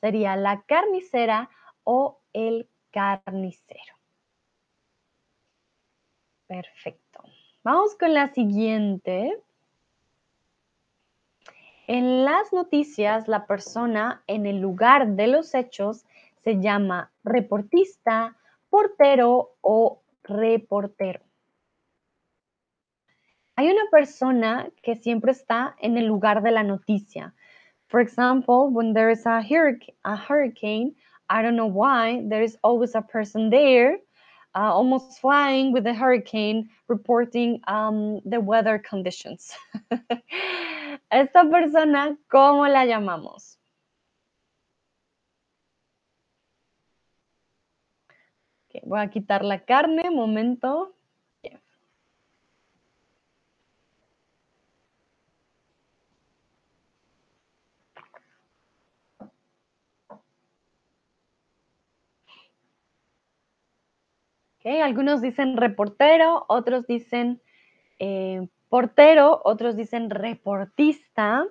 sería 0.00 0.36
la 0.36 0.62
carnicera 0.62 1.50
o 1.82 2.20
el 2.32 2.68
carnicero. 2.92 3.97
Perfecto. 6.49 7.22
Vamos 7.62 7.94
con 7.94 8.14
la 8.14 8.32
siguiente. 8.32 9.38
En 11.86 12.24
las 12.24 12.53
noticias, 12.53 13.28
la 13.28 13.46
persona 13.46 14.22
en 14.26 14.46
el 14.46 14.59
lugar 14.59 15.09
de 15.09 15.26
los 15.26 15.55
hechos 15.55 16.05
se 16.42 16.61
llama 16.61 17.12
reportista, 17.22 18.36
portero 18.70 19.57
o 19.61 20.03
reportero. 20.22 21.20
Hay 23.57 23.68
una 23.68 23.90
persona 23.90 24.70
que 24.82 24.96
siempre 24.96 25.32
está 25.32 25.76
en 25.80 25.99
el 25.99 26.07
lugar 26.07 26.42
de 26.42 26.53
la 26.53 26.62
noticia. 26.62 27.34
For 27.88 28.01
example, 28.01 28.68
when 28.70 28.94
there 28.94 29.11
is 29.11 29.26
a 29.26 29.42
hurricane, 29.42 30.94
I 31.28 31.42
don't 31.42 31.57
know 31.57 31.66
why, 31.66 32.22
there 32.28 32.42
is 32.42 32.59
always 32.62 32.94
a 32.94 33.03
person 33.03 33.51
there, 33.51 34.01
uh, 34.55 34.72
almost 34.72 35.20
flying 35.20 35.72
with 35.72 35.84
the 35.84 35.94
hurricane, 35.94 36.68
reporting 36.88 37.61
um, 37.68 38.20
the 38.24 38.40
weather 38.40 38.78
conditions. 38.78 39.53
esta 41.11 41.44
persona, 41.51 42.16
¿cómo 42.28 42.68
la 42.68 42.84
llamamos? 42.84 43.59
voy 48.84 49.01
a 49.01 49.11
quitar 49.11 49.44
la 49.44 49.64
carne, 49.64 50.11
momento. 50.11 50.94
Algunos 64.69 65.21
dicen 65.23 65.57
reportero, 65.57 66.45
otros 66.49 66.87
dicen 66.87 67.41
eh, 67.99 68.47
portero, 68.69 69.41
otros 69.45 69.77
dicen 69.77 70.11
reportista. 70.11 71.47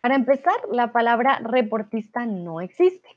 Para 0.00 0.16
empezar, 0.16 0.54
la 0.70 0.92
palabra 0.92 1.38
reportista 1.44 2.26
no 2.26 2.60
existe. 2.60 3.08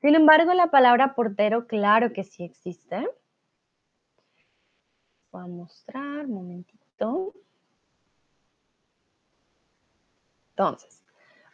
Sin 0.00 0.14
embargo, 0.16 0.54
la 0.54 0.70
palabra 0.70 1.14
portero, 1.14 1.66
claro 1.66 2.12
que 2.12 2.24
sí 2.24 2.42
existe. 2.42 3.06
Voy 5.30 5.42
a 5.42 5.46
mostrar, 5.46 6.26
un 6.26 6.32
momentito. 6.32 7.32
Entonces, 10.50 11.04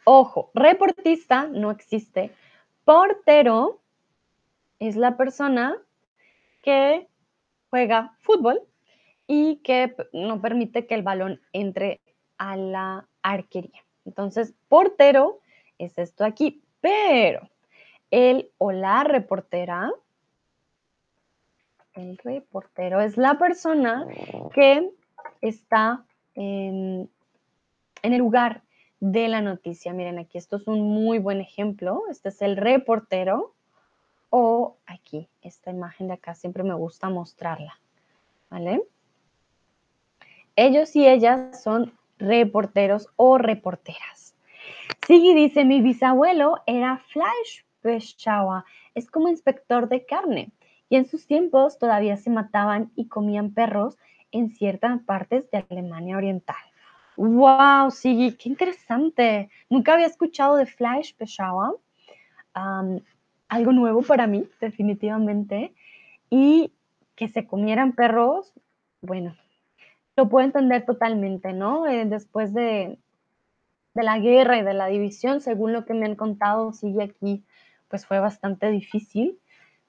ojo, 0.05 0.49
reportista 0.55 1.47
no 1.47 1.69
existe. 1.69 2.33
Portero 2.87 3.81
es 4.79 4.95
la 4.95 5.17
persona 5.17 5.75
que 6.63 7.09
juega 7.69 8.15
fútbol 8.21 8.61
y 9.27 9.57
que 9.57 9.93
no 10.13 10.39
permite 10.39 10.87
que 10.87 10.95
el 10.95 11.03
balón 11.03 11.41
entre 11.51 11.99
a 12.37 12.55
la 12.55 13.05
arquería. 13.21 13.83
Entonces, 14.05 14.53
portero 14.69 15.41
es 15.77 15.97
esto 15.97 16.23
aquí, 16.23 16.63
pero 16.79 17.49
el 18.09 18.51
o 18.57 18.71
la 18.71 19.03
reportera, 19.03 19.91
el 21.93 22.17
reportero 22.19 23.01
es 23.01 23.17
la 23.17 23.37
persona 23.37 24.07
que 24.53 24.89
está 25.41 26.05
en, 26.35 27.09
en 28.01 28.13
el 28.13 28.19
lugar 28.19 28.61
de 28.99 29.27
la 29.27 29.41
noticia. 29.41 29.93
Miren, 29.93 30.19
aquí 30.19 30.37
esto 30.37 30.57
es 30.57 30.67
un 30.67 30.81
muy 30.81 31.19
buen 31.19 31.41
ejemplo. 31.41 32.03
Este 32.09 32.29
es 32.29 32.41
el 32.41 32.57
reportero 32.57 33.53
o 34.29 34.75
aquí, 34.85 35.29
esta 35.41 35.71
imagen 35.71 36.07
de 36.07 36.15
acá 36.15 36.35
siempre 36.35 36.63
me 36.63 36.73
gusta 36.73 37.09
mostrarla. 37.09 37.79
¿Vale? 38.49 38.83
Ellos 40.55 40.95
y 40.95 41.07
ellas 41.07 41.61
son 41.61 41.93
reporteros 42.17 43.09
o 43.15 43.37
reporteras. 43.37 44.35
Sigui 45.05 45.33
dice, 45.33 45.65
mi 45.65 45.81
bisabuelo 45.81 46.57
era 46.65 46.97
Fleisch 47.09 47.63
es 48.95 49.09
como 49.09 49.29
inspector 49.29 49.87
de 49.87 50.05
carne, 50.05 50.51
y 50.89 50.97
en 50.97 51.05
sus 51.05 51.25
tiempos 51.25 51.77
todavía 51.77 52.17
se 52.17 52.29
mataban 52.29 52.91
y 52.95 53.07
comían 53.07 53.53
perros 53.53 53.97
en 54.31 54.49
ciertas 54.49 55.01
partes 55.03 55.49
de 55.51 55.65
Alemania 55.69 56.17
Oriental. 56.17 56.55
Wow, 57.17 57.91
sí, 57.91 58.35
qué 58.39 58.49
interesante. 58.49 59.49
Nunca 59.69 59.93
había 59.93 60.05
escuchado 60.05 60.55
de 60.55 60.65
Fleischbeschauer, 60.65 61.71
am, 62.53 63.01
algo 63.49 63.71
nuevo 63.73 64.01
para 64.01 64.27
mí, 64.27 64.47
definitivamente. 64.61 65.73
Y 66.29 66.71
que 67.15 67.27
se 67.27 67.45
comieran 67.45 67.93
perros, 67.93 68.53
bueno, 69.01 69.35
lo 70.15 70.29
puedo 70.29 70.45
entender 70.45 70.85
totalmente, 70.85 71.53
¿no? 71.53 71.87
Eh, 71.87 72.05
después 72.05 72.53
de 72.53 72.97
de 73.97 74.03
la 74.03 74.19
guerra 74.19 74.59
y 74.59 74.63
de 74.63 74.75
la 74.75 74.85
división, 74.85 75.41
según 75.41 75.73
lo 75.73 75.83
que 75.83 75.95
me 75.95 76.05
han 76.05 76.15
contado, 76.15 76.71
sigue 76.71 77.01
aquí, 77.01 77.43
pues 77.87 78.05
fue 78.05 78.19
bastante 78.19 78.69
difícil. 78.69 79.39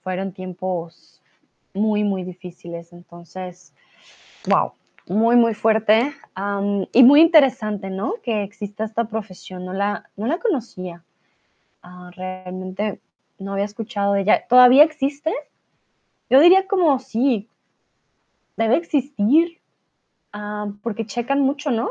Fueron 0.02 0.32
tiempos 0.32 1.20
muy, 1.74 2.04
muy 2.04 2.24
difíciles. 2.24 2.94
Entonces, 2.94 3.74
wow, 4.46 4.72
muy, 5.08 5.36
muy 5.36 5.54
fuerte 5.54 6.14
y 6.92 7.02
muy 7.02 7.20
interesante, 7.20 7.90
¿no? 7.90 8.14
Que 8.22 8.42
exista 8.42 8.84
esta 8.84 9.04
profesión. 9.04 9.64
No 9.64 9.72
la, 9.72 10.10
no 10.16 10.26
la 10.26 10.38
conocía. 10.38 11.04
Ah, 11.82 12.10
realmente 12.14 13.00
no 13.38 13.52
había 13.52 13.64
escuchado 13.64 14.14
de 14.14 14.22
ella. 14.22 14.46
¿Todavía 14.48 14.84
existe? 14.84 15.32
Yo 16.30 16.40
diría 16.40 16.66
como 16.66 16.98
sí, 16.98 17.48
debe 18.56 18.76
existir, 18.76 19.58
ah, 20.32 20.68
porque 20.82 21.06
checan 21.06 21.40
mucho, 21.40 21.70
¿no? 21.70 21.88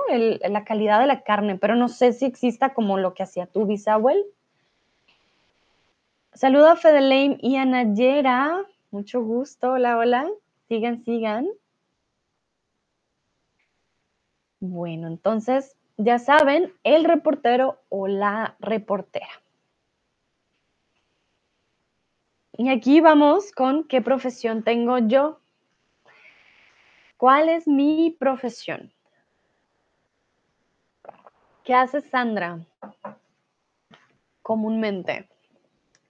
La 0.48 0.64
calidad 0.64 1.00
de 1.00 1.08
la 1.08 1.22
carne, 1.22 1.58
pero 1.58 1.76
no 1.76 1.90
sé 1.90 2.14
si 2.14 2.26
exista 2.26 2.74
como 2.74 2.98
lo 2.98 3.14
que 3.14 3.24
hacía 3.24 3.48
tu 3.48 3.66
bisabuelo. 3.66 4.24
Saludo 6.34 6.70
a 6.70 6.76
Fedeleim 6.76 7.38
y 7.42 7.56
a 7.56 7.66
Nayera. 7.66 8.64
Mucho 8.92 9.24
gusto. 9.24 9.72
Hola, 9.72 9.98
hola. 9.98 10.30
Sigan, 10.68 11.04
sigan. 11.04 11.48
Bueno, 14.60 15.08
entonces, 15.08 15.76
ya 15.98 16.20
saben, 16.20 16.74
el 16.84 17.04
reportero 17.04 17.80
o 17.90 18.08
la 18.08 18.56
reportera. 18.60 19.30
Y 22.54 22.70
aquí 22.70 23.02
vamos 23.02 23.52
con 23.52 23.84
qué 23.84 24.02
profesión 24.02 24.64
tengo 24.64 24.98
yo. 24.98 25.40
¿Cuál 27.18 27.50
es 27.50 27.68
mi 27.68 28.16
profesión? 28.20 28.92
¿Qué 31.64 31.76
hace 31.76 32.02
Sandra 32.02 32.60
comúnmente? 34.42 35.30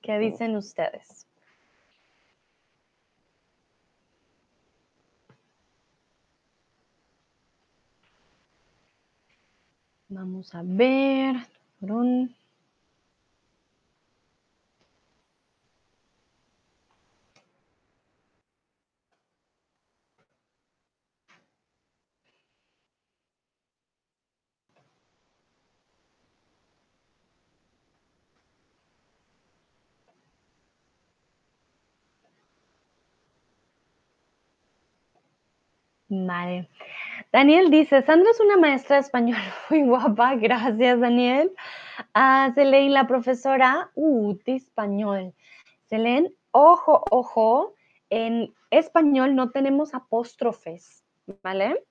¿Qué 0.02 0.20
dicen 0.20 0.56
ustedes? 0.56 1.27
Vamos 10.10 10.54
a 10.56 10.62
ver. 10.64 11.36
Vale. 36.10 36.70
Daniel 37.32 37.70
dice, 37.72 38.02
Sandra 38.04 38.32
es 38.32 38.40
una 38.40 38.58
maestra 38.58 38.98
de 38.98 39.02
español 39.02 39.40
muy 39.70 39.84
guapa. 39.84 40.36
Gracias, 40.36 41.00
Daniel. 41.00 41.52
Ah, 42.14 42.52
Selene, 42.56 42.90
la 42.90 43.08
profesora 43.08 43.92
uh, 43.96 44.36
de 44.46 44.56
español. 44.56 45.34
Selene, 45.86 46.32
ojo, 46.52 47.04
ojo, 47.12 47.74
en 48.10 48.54
español 48.72 49.36
no 49.36 49.52
tenemos 49.52 49.94
apóstrofes, 49.94 51.04
¿vale? 51.44 51.84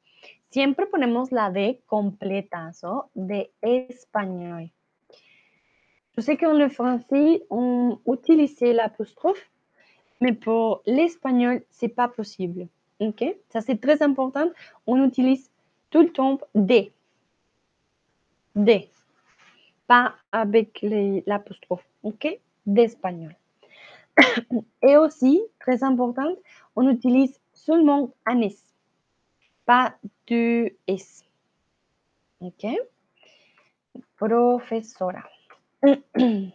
Siempre 0.50 0.86
ponemos 0.86 1.32
la 1.32 1.50
D 1.50 1.82
completa, 1.86 2.72
¿so? 2.72 3.10
De 3.14 3.52
español. 3.60 4.70
Je 6.16 6.22
sais 6.22 6.38
qu'en 6.38 6.54
le 6.54 6.70
français, 6.70 7.42
on 7.50 8.00
utilisait 8.06 8.72
l'apostrophe, 8.72 9.50
mais 10.20 10.32
pour 10.32 10.82
l'espagnol, 10.86 11.62
c'est 11.68 11.94
pas 11.94 12.08
possible. 12.08 12.68
Ok? 13.00 13.24
Ça, 13.48 13.60
c'est 13.60 13.80
très 13.80 14.02
important. 14.02 14.50
On 14.86 15.04
utilise 15.04 15.50
tout 15.90 16.02
le 16.02 16.12
temps 16.12 16.38
D. 16.54 16.92
D. 18.54 18.88
Pas 19.86 20.14
avec 20.32 20.84
l'apostrophe. 21.26 21.86
Ok? 22.02 22.26
D'espagnol. 22.66 23.34
Et 24.82 24.96
aussi, 24.96 25.42
très 25.60 25.84
important, 25.84 26.34
on 26.74 26.88
utilise 26.88 27.38
seulement 27.52 28.10
un. 28.24 28.40
Pas 29.66 29.94
de 30.28 30.72
S. 30.86 31.24
Ok? 32.40 32.66
Profesora. 34.16 35.28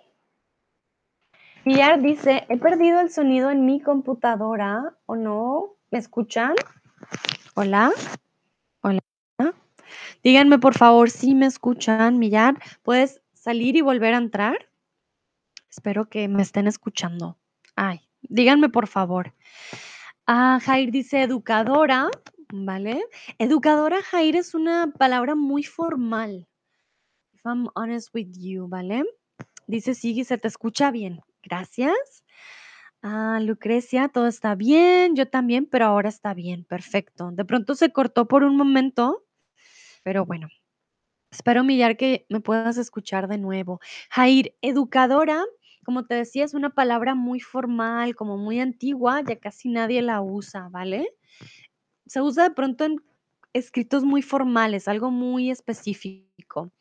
Pilar 1.64 2.02
dice, 2.02 2.44
he 2.50 2.58
perdido 2.58 3.02
el 3.02 3.12
sonido 3.12 3.52
en 3.52 3.66
mi 3.66 3.82
computadora 3.82 4.96
o 5.06 5.16
no? 5.16 5.76
¿Me 5.92 6.00
escuchan? 6.00 6.56
Hola. 7.54 7.92
Hola. 8.82 9.02
Díganme 10.24 10.58
por 10.58 10.74
favor 10.74 11.10
si 11.10 11.36
me 11.36 11.48
escuchan, 11.48 12.18
Millar. 12.18 12.58
¿Puedes 12.82 13.22
salir 13.34 13.76
y 13.76 13.82
volver 13.82 14.14
a 14.14 14.20
entrar? 14.20 14.70
Espero 15.70 16.08
que 16.08 16.30
me 16.30 16.44
estén 16.44 16.68
escuchando. 16.68 17.38
Ay, 17.76 18.08
díganme 18.22 18.70
por 18.70 18.88
favor. 18.88 19.34
Ah, 20.26 20.62
Jair 20.64 20.92
dice 20.92 21.24
educadora, 21.24 22.10
¿vale? 22.54 23.04
Educadora, 23.38 24.02
Jair, 24.02 24.38
es 24.38 24.56
una 24.56 24.94
palabra 24.98 25.36
muy 25.36 25.64
formal. 25.64 26.48
If 27.34 27.42
I'm 27.46 27.68
honest 27.76 28.16
with 28.16 28.32
you, 28.38 28.70
¿vale? 28.70 29.04
Dice 29.68 29.94
Sigui, 29.94 30.24
se 30.24 30.38
te 30.38 30.48
escucha 30.48 30.90
bien. 30.90 31.20
Gracias. 31.44 32.21
Ah, 33.04 33.40
Lucrecia, 33.42 34.10
todo 34.10 34.28
está 34.28 34.54
bien, 34.54 35.16
yo 35.16 35.28
también, 35.28 35.66
pero 35.66 35.86
ahora 35.86 36.10
está 36.10 36.36
bien, 36.36 36.64
perfecto. 36.66 37.32
De 37.32 37.46
pronto 37.46 37.74
se 37.74 37.92
cortó 37.92 38.28
por 38.28 38.44
un 38.44 38.56
momento, 38.56 39.24
pero 40.04 40.26
bueno, 40.26 40.50
espero, 41.32 41.64
Millar, 41.64 41.98
que 41.98 42.26
me 42.30 42.42
puedas 42.42 42.78
escuchar 42.78 43.28
de 43.28 43.40
nuevo. 43.40 43.80
Jair, 44.12 44.56
educadora, 44.62 45.44
como 45.84 46.06
te 46.06 46.14
decía, 46.16 46.46
es 46.46 46.54
una 46.54 46.70
palabra 46.72 47.16
muy 47.16 47.40
formal, 47.40 48.16
como 48.16 48.38
muy 48.38 48.60
antigua, 48.60 49.22
ya 49.22 49.36
casi 49.38 49.70
nadie 49.70 50.04
la 50.04 50.22
usa, 50.22 50.70
¿vale? 50.70 51.08
Se 52.06 52.22
usa 52.22 52.50
de 52.50 52.56
pronto 52.56 52.86
en 52.86 52.98
escritos 53.54 54.04
muy 54.04 54.22
formales, 54.22 54.88
algo 54.88 55.10
muy 55.10 55.50
específico. 55.50 56.72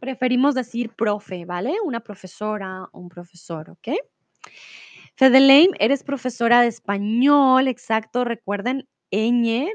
Preferimos 0.00 0.54
decir 0.54 0.90
profe, 0.90 1.46
¿vale? 1.46 1.76
Una 1.82 2.00
profesora, 2.00 2.88
un 2.92 3.08
profesor, 3.08 3.70
¿ok? 3.70 3.88
Fedeleim, 5.18 5.72
eres 5.80 6.04
profesora 6.04 6.60
de 6.60 6.68
español, 6.68 7.66
exacto. 7.66 8.24
Recuerden, 8.24 8.88
ñ, 9.10 9.68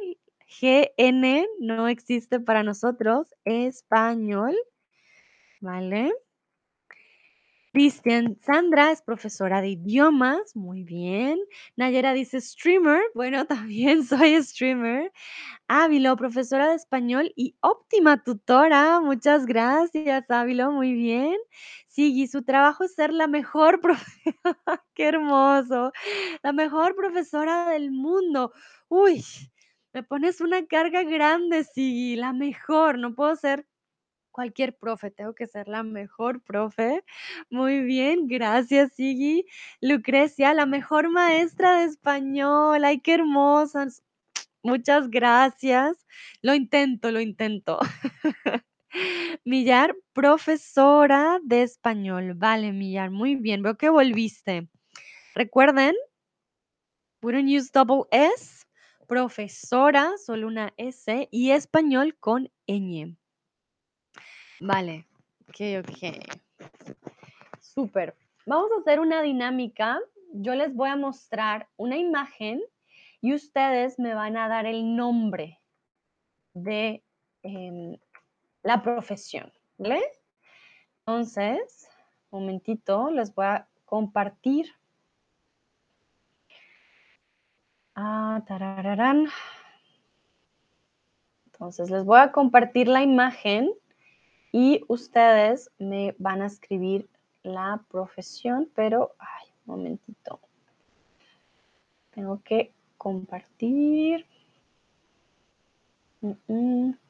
GN 0.48 1.46
no 1.60 1.88
existe 1.90 2.40
para 2.40 2.64
nosotros, 2.64 3.28
español, 3.44 4.56
¿vale? 5.62 6.12
Cristian, 7.74 8.38
Sandra 8.40 8.92
es 8.92 9.02
profesora 9.02 9.60
de 9.60 9.70
idiomas, 9.70 10.56
muy 10.56 10.84
bien. 10.84 11.40
Nayera 11.76 12.14
dice 12.14 12.40
streamer, 12.40 13.02
bueno, 13.16 13.46
también 13.48 14.04
soy 14.06 14.42
streamer. 14.44 15.12
Ávilo, 15.68 16.16
profesora 16.18 16.70
de 16.70 16.76
español 16.76 17.32
y 17.36 17.56
óptima 17.62 18.24
tutora, 18.24 19.02
muchas 19.02 19.46
gracias, 19.48 20.30
Ávilo, 20.30 20.72
muy 20.72 20.94
bien. 20.94 21.38
Sigui, 21.94 22.28
su 22.28 22.42
trabajo 22.44 22.84
es 22.84 22.96
ser 22.96 23.14
la 23.14 23.28
mejor 23.28 23.80
profesora, 23.82 24.84
qué 24.96 25.06
hermoso, 25.10 25.92
la 26.42 26.52
mejor 26.52 26.96
profesora 26.96 27.70
del 27.70 27.92
mundo. 27.92 28.52
Uy, 28.90 29.24
me 29.94 30.02
pones 30.02 30.42
una 30.42 30.66
carga 30.66 31.04
grande, 31.04 31.64
Sigui, 31.64 32.16
la 32.16 32.34
mejor, 32.34 32.98
no 32.98 33.14
puedo 33.14 33.36
ser 33.36 33.68
cualquier 34.32 34.76
profe, 34.76 35.12
tengo 35.12 35.36
que 35.36 35.48
ser 35.48 35.68
la 35.68 35.84
mejor 35.84 36.42
profe. 36.44 37.04
Muy 37.52 37.82
bien, 37.84 38.28
gracias, 38.28 38.94
Sigui. 38.96 39.46
Lucrecia, 39.80 40.54
la 40.56 40.66
mejor 40.66 41.12
maestra 41.12 41.80
de 41.80 41.86
español. 41.86 42.84
Ay, 42.86 43.02
qué 43.02 43.14
hermosas. 43.16 44.04
Muchas 44.64 45.10
gracias. 45.10 46.08
Lo 46.42 46.56
intento, 46.56 47.12
lo 47.12 47.22
intento. 47.22 47.80
Millar, 49.46 49.96
profesora 50.14 51.40
de 51.44 51.64
español. 51.64 52.34
Vale, 52.36 52.72
Millar, 52.72 53.12
muy 53.12 53.36
bien. 53.36 53.62
Veo 53.64 53.76
que 53.76 53.90
volviste. 53.90 54.70
Recuerden, 55.36 55.96
don't 57.22 57.50
use 57.50 57.72
double 57.74 58.04
S, 58.12 58.66
profesora, 59.08 60.14
solo 60.18 60.48
una 60.48 60.74
S, 60.78 61.28
y 61.32 61.52
español 61.52 62.16
con 62.20 62.52
ñ. 62.68 63.18
Vale, 64.60 65.08
ok, 65.50 65.84
ok. 65.84 66.00
Súper. 67.60 68.16
Vamos 68.46 68.70
a 68.72 68.82
hacer 68.82 69.00
una 69.00 69.22
dinámica. 69.22 70.00
Yo 70.34 70.54
les 70.56 70.74
voy 70.74 70.90
a 70.90 70.96
mostrar 70.96 71.70
una 71.78 71.98
imagen 71.98 72.62
y 73.22 73.34
ustedes 73.34 73.98
me 74.00 74.14
van 74.14 74.38
a 74.38 74.48
dar 74.48 74.66
el 74.66 74.96
nombre 74.96 75.60
de 76.54 77.04
em, 77.42 77.98
la 78.64 78.82
profesión, 78.82 79.52
¿vale? 79.78 80.02
Entonces, 81.00 81.90
momentito, 82.34 83.12
les 83.12 83.34
voy 83.34 83.46
a 83.46 83.68
compartir. 83.86 84.68
Ah, 87.96 88.44
tarararán. 88.48 89.28
Entonces, 91.46 91.92
les 91.92 92.04
voy 92.04 92.20
a 92.20 92.32
compartir 92.32 92.88
la 92.88 93.04
imagen 93.04 93.72
y 94.52 94.84
ustedes 94.88 95.70
me 95.78 96.16
van 96.18 96.42
a 96.42 96.48
escribir 96.48 97.08
la 97.44 97.84
profesión, 97.90 98.70
pero, 98.74 99.14
ay, 99.20 99.48
un 99.66 99.78
momentito. 99.78 100.40
Tengo 102.12 102.42
que 102.44 102.74
compartir. 102.98 104.26
Mm, 106.22 106.34
mm. 106.48 107.03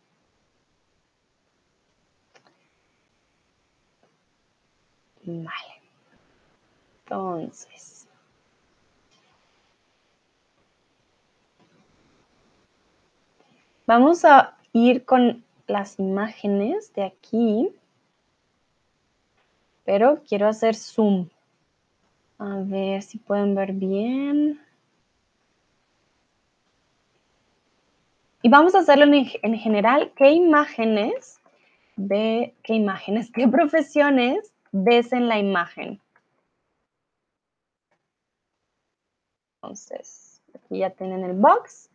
Vale. 5.25 5.81
Entonces. 7.03 8.07
Vamos 13.85 14.23
a 14.25 14.57
ir 14.71 15.05
con 15.05 15.43
las 15.67 15.99
imágenes 15.99 16.93
de 16.93 17.03
aquí. 17.03 17.69
Pero 19.85 20.21
quiero 20.27 20.47
hacer 20.47 20.75
zoom. 20.75 21.29
A 22.39 22.57
ver 22.63 23.01
si 23.01 23.17
pueden 23.17 23.55
ver 23.55 23.73
bien. 23.73 24.59
Y 28.41 28.49
vamos 28.49 28.75
a 28.75 28.79
hacerlo 28.79 29.05
en, 29.05 29.57
general. 29.57 30.11
¿Qué 30.15 30.31
imágenes 30.31 31.39
qué 31.95 32.53
imágenes, 32.73 33.31
qué 33.31 33.47
profesiones 33.51 34.52
ves 34.73 35.13
en 35.13 35.29
la 35.29 35.39
imagen? 35.39 36.01
Entonces, 39.61 40.41
aquí 40.53 40.79
ya 40.79 40.89
tienen 40.89 41.23
el 41.23 41.33
box. 41.33 41.89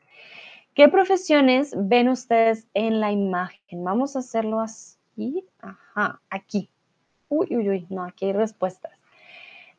¿Qué 0.72 0.88
profesiones 0.88 1.74
ven 1.76 2.08
ustedes 2.08 2.66
en 2.72 3.00
la 3.00 3.12
imagen? 3.12 3.84
Vamos 3.84 4.16
a 4.16 4.20
hacerlo 4.20 4.60
así. 4.60 5.44
Ajá, 5.60 6.22
aquí. 6.30 6.70
Uy, 7.28 7.48
uy, 7.50 7.68
uy, 7.68 7.86
no, 7.90 8.04
aquí 8.04 8.26
hay 8.26 8.32
respuestas. 8.32 8.92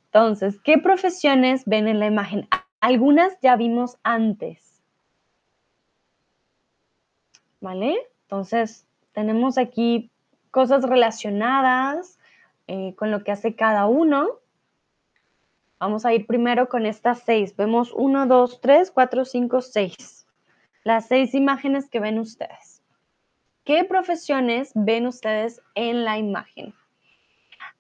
Entonces, 0.05 0.59
¿qué 0.61 0.77
profesiones 0.77 1.63
ven 1.65 1.87
en 1.87 1.99
la 1.99 2.05
imagen? 2.05 2.47
Algunas 2.79 3.39
ya 3.41 3.55
vimos 3.55 3.97
antes. 4.03 4.83
¿Vale? 7.61 7.97
Entonces, 8.23 8.85
tenemos 9.13 9.57
aquí 9.57 10.11
cosas 10.51 10.83
relacionadas 10.83 12.18
eh, 12.71 12.93
con 12.95 13.09
lo 13.09 13.23
que 13.23 13.31
hace 13.31 13.55
cada 13.55 13.87
uno. 13.87 14.29
Vamos 15.79 16.05
a 16.05 16.13
ir 16.13 16.27
primero 16.27 16.69
con 16.69 16.85
estas 16.85 17.23
seis. 17.23 17.55
Vemos 17.55 17.91
uno, 17.95 18.27
dos, 18.27 18.61
tres, 18.61 18.91
cuatro, 18.91 19.25
cinco, 19.25 19.61
seis. 19.61 20.27
Las 20.83 21.07
seis 21.07 21.33
imágenes 21.33 21.89
que 21.89 21.99
ven 21.99 22.19
ustedes. 22.19 22.83
¿Qué 23.63 23.85
profesiones 23.85 24.71
ven 24.75 25.07
ustedes 25.07 25.63
en 25.73 26.05
la 26.05 26.19
imagen? 26.19 26.75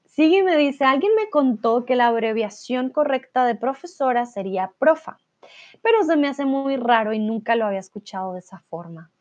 Sigue 0.05 0.39
y 0.39 0.43
me 0.43 0.57
dice, 0.57 0.85
alguien 0.85 1.13
me 1.13 1.29
contó 1.29 1.85
que 1.85 1.95
la 1.95 2.07
abreviación 2.07 2.89
correcta 2.89 3.45
de 3.45 3.53
profesora 3.53 4.25
sería 4.25 4.73
profa, 4.79 5.19
pero 5.83 6.03
se 6.03 6.17
me 6.17 6.27
hace 6.27 6.45
muy 6.45 6.77
raro 6.77 7.13
y 7.13 7.19
nunca 7.19 7.55
lo 7.55 7.67
había 7.67 7.79
escuchado 7.79 8.33
de 8.33 8.39
esa 8.39 8.57
forma. 8.69 9.11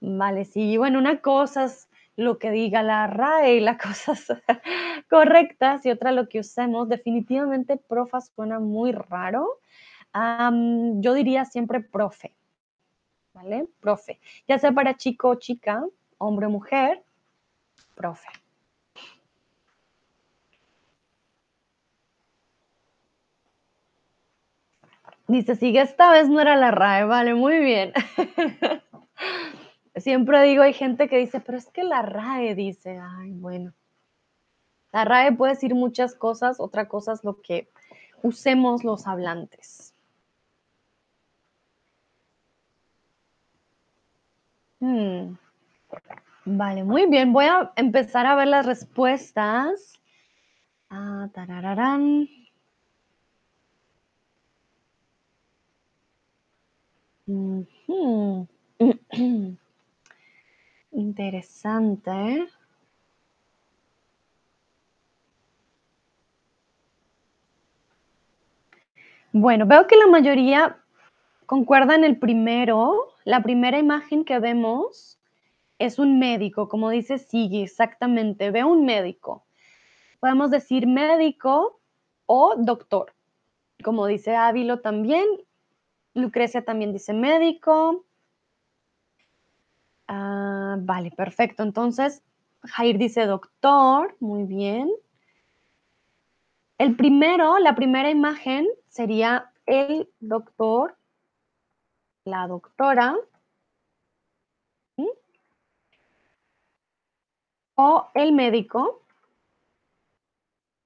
Vale, 0.00 0.44
sí, 0.44 0.76
bueno, 0.76 0.98
una 0.98 1.22
cosa 1.22 1.64
es 1.64 1.87
lo 2.18 2.36
que 2.40 2.50
diga 2.50 2.82
la 2.82 3.06
RAE 3.06 3.54
y 3.54 3.60
las 3.60 3.78
cosas 3.82 4.26
correctas 5.08 5.86
y 5.86 5.90
otra 5.90 6.10
lo 6.10 6.28
que 6.28 6.40
usemos. 6.40 6.88
Definitivamente 6.88 7.76
profa 7.76 8.20
suena 8.20 8.58
muy 8.58 8.90
raro. 8.92 9.60
yo 10.12 11.14
diría 11.14 11.44
siempre 11.44 11.80
profe, 11.80 12.34
¿vale? 13.32 13.68
Profe, 13.80 14.18
ya 14.48 14.58
sea 14.58 14.72
para 14.72 14.96
chico 14.96 15.28
o 15.28 15.34
chica, 15.36 15.84
hombre 16.18 16.46
o 16.46 16.50
mujer, 16.50 17.04
profe. 17.94 18.28
Dice, 25.28 25.54
sigue 25.54 25.82
esta 25.82 26.10
vez 26.10 26.28
no 26.28 26.40
era 26.40 26.56
la 26.56 26.72
RAE, 26.72 27.04
vale, 27.04 27.34
muy 27.34 27.58
bien. 27.58 27.92
Siempre 30.00 30.42
digo, 30.42 30.62
hay 30.62 30.72
gente 30.72 31.08
que 31.08 31.18
dice, 31.18 31.40
pero 31.40 31.58
es 31.58 31.68
que 31.70 31.84
la 31.84 32.02
RAE 32.02 32.54
dice, 32.54 32.98
ay, 33.00 33.32
bueno. 33.32 33.72
La 34.92 35.04
RAE 35.04 35.32
puede 35.32 35.54
decir 35.54 35.74
muchas 35.74 36.14
cosas, 36.14 36.60
otra 36.60 36.88
cosa 36.88 37.12
es 37.12 37.24
lo 37.24 37.40
que 37.40 37.68
usemos 38.22 38.84
los 38.84 39.06
hablantes. 39.06 39.94
Hmm. 44.80 45.34
Vale, 46.44 46.84
muy 46.84 47.06
bien. 47.06 47.32
Voy 47.32 47.44
a 47.44 47.72
empezar 47.76 48.26
a 48.26 48.34
ver 48.34 48.48
las 48.48 48.64
respuestas. 48.64 50.00
Ah, 50.88 51.28
tarararán. 51.34 52.28
Interesante. 60.98 62.48
Bueno, 69.30 69.64
veo 69.66 69.86
que 69.86 69.94
la 69.94 70.08
mayoría 70.08 70.76
concuerdan 71.46 72.02
el 72.02 72.18
primero. 72.18 73.12
La 73.24 73.44
primera 73.44 73.78
imagen 73.78 74.24
que 74.24 74.40
vemos 74.40 75.20
es 75.78 76.00
un 76.00 76.18
médico, 76.18 76.68
como 76.68 76.90
dice 76.90 77.18
Sigui, 77.18 77.62
exactamente. 77.62 78.50
Veo 78.50 78.66
un 78.66 78.84
médico. 78.84 79.46
Podemos 80.18 80.50
decir 80.50 80.88
médico 80.88 81.80
o 82.26 82.56
doctor. 82.56 83.14
Como 83.84 84.08
dice 84.08 84.34
Ávilo 84.34 84.80
también, 84.80 85.26
Lucrecia 86.14 86.64
también 86.64 86.92
dice 86.92 87.12
médico. 87.12 88.04
Ah, 90.08 90.76
vale, 90.80 91.10
perfecto. 91.10 91.62
Entonces, 91.62 92.22
Jair 92.62 92.98
dice 92.98 93.26
doctor. 93.26 94.16
Muy 94.20 94.44
bien. 94.44 94.90
El 96.78 96.96
primero, 96.96 97.58
la 97.58 97.74
primera 97.74 98.10
imagen 98.10 98.66
sería 98.88 99.52
el 99.66 100.08
doctor, 100.20 100.96
la 102.24 102.46
doctora. 102.46 103.16
O 107.80 108.08
el 108.14 108.32
médico. 108.32 109.02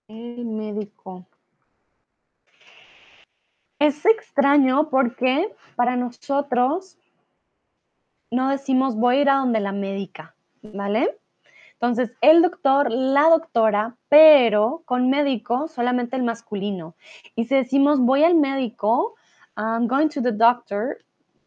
El 0.09 0.44
médico. 0.44 1.27
Es 3.78 4.05
extraño 4.05 4.90
porque 4.90 5.55
para 5.74 5.97
nosotros 5.97 6.99
no 8.33 8.49
decimos 8.49 8.97
voy 8.97 9.17
a 9.17 9.21
ir 9.21 9.31
a 9.31 9.35
donde 9.37 9.61
la 9.61 9.73
médica, 9.73 10.35
¿vale? 10.63 11.19
Entonces, 11.75 12.13
el 12.23 12.41
doctor, 12.43 12.91
la 12.91 13.29
doctora, 13.29 13.97
pero 14.09 14.83
con 14.87 15.11
médico 15.11 15.69
solamente 15.69 16.17
el 16.17 16.23
masculino. 16.23 16.95
Y 17.37 17.45
si 17.45 17.57
decimos 17.57 18.01
voy 18.01 18.25
al 18.25 18.35
médico, 18.37 19.15
I'm 19.57 19.87
going 19.87 20.09
to 20.09 20.23
the 20.23 20.33
doctor, 20.33 20.99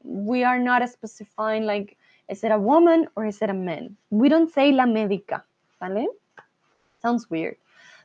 we 0.04 0.44
are 0.44 0.60
not 0.60 0.88
specifying 0.88 1.66
like, 1.66 1.98
is 2.30 2.44
it 2.44 2.52
a 2.52 2.58
woman 2.58 3.08
or 3.16 3.26
is 3.26 3.42
it 3.42 3.50
a 3.50 3.54
man? 3.54 3.98
We 4.12 4.30
don't 4.30 4.54
say 4.54 4.72
la 4.72 4.86
médica, 4.86 5.44
¿vale? 5.80 6.08
Sounds 7.02 7.30
weird. 7.32 7.58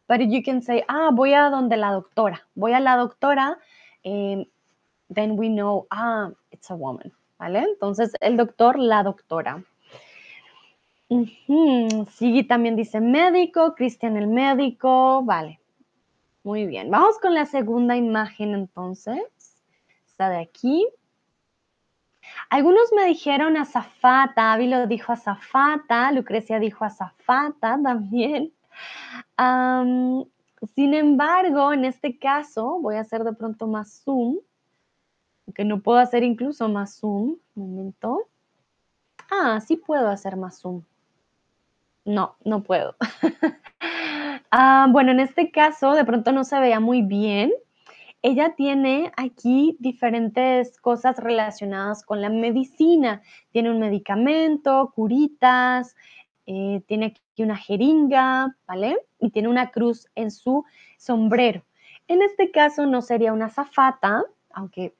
But 0.08 0.20
you 0.22 0.42
can 0.42 0.62
say, 0.62 0.84
ah, 0.88 1.10
voy 1.12 1.34
a 1.34 1.50
donde 1.50 1.76
la 1.76 1.92
doctora, 1.92 2.40
voy 2.56 2.72
a 2.72 2.80
la 2.80 2.96
doctora, 2.96 3.58
eh, 4.04 4.44
then 5.10 5.36
we 5.36 5.48
know, 5.48 5.86
ah, 5.90 6.30
it's 6.50 6.70
a 6.70 6.74
woman, 6.74 7.12
Entonces, 7.42 8.12
el 8.20 8.36
doctor, 8.36 8.78
la 8.78 9.02
doctora. 9.02 9.64
Sí, 11.08 12.44
también 12.44 12.76
dice 12.76 13.00
médico, 13.00 13.74
Cristian 13.74 14.16
el 14.16 14.28
médico, 14.28 15.22
vale. 15.24 15.60
Muy 16.44 16.66
bien, 16.66 16.90
vamos 16.90 17.18
con 17.18 17.34
la 17.34 17.46
segunda 17.46 17.96
imagen 17.96 18.54
entonces. 18.54 19.22
Está 20.06 20.28
de 20.28 20.38
aquí. 20.38 20.86
Algunos 22.48 22.92
me 22.94 23.06
dijeron 23.06 23.56
azafata, 23.56 24.52
Avi 24.52 24.68
lo 24.68 24.86
dijo 24.86 25.12
azafata, 25.12 26.12
Lucrecia 26.12 26.60
dijo 26.60 26.84
azafata 26.84 27.78
también. 27.82 28.52
sin 30.74 30.94
embargo, 30.94 31.72
en 31.72 31.84
este 31.84 32.18
caso, 32.18 32.78
voy 32.80 32.96
a 32.96 33.00
hacer 33.00 33.24
de 33.24 33.32
pronto 33.32 33.66
más 33.66 34.02
zoom, 34.04 34.38
que 35.52 35.64
no 35.64 35.80
puedo 35.80 35.98
hacer 35.98 36.22
incluso 36.22 36.68
más 36.68 36.96
zoom. 36.98 37.36
Un 37.54 37.70
momento. 37.70 38.28
Ah, 39.30 39.60
sí 39.60 39.76
puedo 39.76 40.08
hacer 40.08 40.36
más 40.36 40.60
zoom. 40.60 40.82
No, 42.04 42.36
no 42.44 42.62
puedo. 42.62 42.96
Ah, 44.52 44.88
bueno, 44.90 45.12
en 45.12 45.20
este 45.20 45.52
caso, 45.52 45.92
de 45.92 46.04
pronto 46.04 46.32
no 46.32 46.42
se 46.42 46.58
veía 46.58 46.80
muy 46.80 47.02
bien. 47.02 47.52
Ella 48.20 48.54
tiene 48.56 49.12
aquí 49.16 49.76
diferentes 49.78 50.78
cosas 50.80 51.18
relacionadas 51.18 52.04
con 52.04 52.20
la 52.20 52.30
medicina. 52.30 53.22
Tiene 53.52 53.70
un 53.70 53.78
medicamento, 53.78 54.92
curitas, 54.92 55.94
eh, 56.46 56.82
tiene 56.86 57.06
aquí 57.06 57.42
una 57.44 57.56
jeringa, 57.56 58.56
¿vale? 58.66 58.98
Y 59.20 59.30
tiene 59.30 59.48
una 59.48 59.70
cruz 59.70 60.08
en 60.16 60.32
su 60.32 60.64
sombrero. 60.98 61.62
En 62.08 62.22
este 62.22 62.50
caso 62.50 62.86
no 62.86 63.02
sería 63.02 63.32
una 63.32 63.50
zafata, 63.50 64.24
aunque 64.50 64.96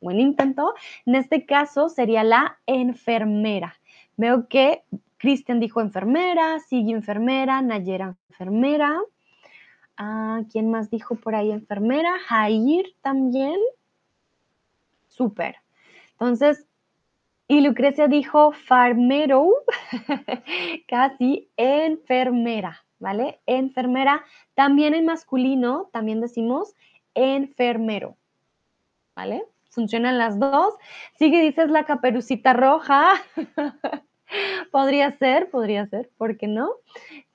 buen 0.00 0.20
intento. 0.20 0.74
En 1.06 1.14
este 1.14 1.46
caso 1.46 1.88
sería 1.88 2.24
la 2.24 2.58
enfermera. 2.66 3.78
Veo 4.16 4.48
que 4.48 4.82
Cristian 5.16 5.60
dijo 5.60 5.80
enfermera, 5.80 6.60
sigue 6.60 6.92
enfermera, 6.92 7.60
Nayera 7.62 8.16
enfermera. 8.28 9.00
Ah, 9.96 10.42
¿Quién 10.50 10.70
más 10.70 10.90
dijo 10.90 11.16
por 11.16 11.34
ahí 11.34 11.50
enfermera? 11.50 12.18
Jair 12.28 12.94
también. 13.02 13.56
Súper. 15.08 15.56
Entonces, 16.12 16.68
y 17.48 17.62
Lucrecia 17.62 18.06
dijo 18.08 18.52
farmero, 18.52 19.48
casi 20.88 21.50
enfermera, 21.56 22.84
¿vale? 22.98 23.40
Enfermera. 23.46 24.24
También 24.54 24.94
en 24.94 25.06
masculino, 25.06 25.88
también 25.92 26.20
decimos 26.20 26.74
enfermero, 27.14 28.16
¿vale? 29.16 29.44
Funcionan 29.78 30.18
las 30.18 30.40
dos. 30.40 30.74
Sigue, 31.20 31.40
dices 31.40 31.70
la 31.70 31.84
caperucita 31.84 32.52
roja. 32.52 33.12
podría 34.72 35.12
ser, 35.12 35.50
podría 35.50 35.86
ser, 35.86 36.10
¿por 36.16 36.36
qué 36.36 36.48
no? 36.48 36.70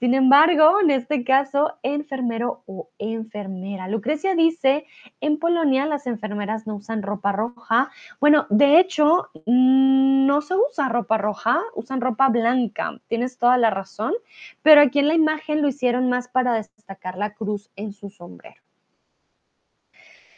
Sin 0.02 0.14
embargo, 0.14 0.82
en 0.82 0.91
este 0.91 1.24
caso, 1.24 1.78
enfermero 1.84 2.64
o 2.65 2.90
enfermera. 2.99 3.88
Lucrecia 3.88 4.36
dice, 4.36 4.86
en 5.22 5.40
Polonia 5.40 5.86
las 5.86 6.06
enfermeras 6.06 6.68
no 6.68 6.76
usan 6.76 7.02
ropa 7.02 7.32
roja. 7.32 7.90
Bueno, 8.20 8.45
de 8.49 8.78
hecho, 8.78 9.30
mm, 9.45 10.26
no 10.26 10.41
se 10.41 10.56
usa 10.56 10.90
ropa 10.90 11.18
roja, 11.18 11.61
usan 11.76 12.02
ropa 12.02 12.28
blanca. 12.28 12.99
Tienes 13.07 13.38
toda 13.38 13.57
la 13.57 13.70
razón, 13.70 14.14
pero 14.61 14.82
aquí 14.82 14.99
en 14.99 15.07
la 15.07 15.14
imagen 15.14 15.61
lo 15.61 15.70
hicieron 15.70 16.10
más 16.10 16.28
para 16.28 16.56
destacar 16.56 17.18
la 17.18 17.36
cruz 17.36 17.72
en 17.78 17.94
su 17.94 18.10
sombrero. 18.10 18.61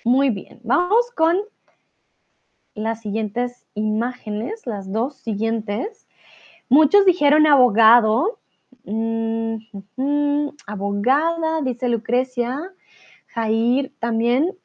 Muy 0.03 0.29
bien, 0.29 0.59
vamos 0.63 1.09
con 1.15 1.35
las 2.75 3.01
siguientes 3.01 3.65
imágenes, 3.73 4.67
las 4.67 4.91
dos 4.91 5.15
siguientes. 5.15 6.07
Muchos 6.69 7.05
dijeron 7.05 7.47
abogado, 7.47 8.39
mm, 8.83 9.57
abogada, 10.67 11.61
dice 11.61 11.89
Lucrecia, 11.89 12.59
Jair 13.27 13.93
también, 13.99 14.55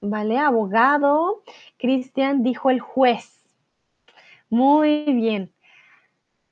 ¿vale? 0.00 0.38
Abogado, 0.38 1.42
Cristian 1.78 2.42
dijo 2.42 2.70
el 2.70 2.80
juez. 2.80 3.42
Muy 4.48 5.04
bien. 5.04 5.52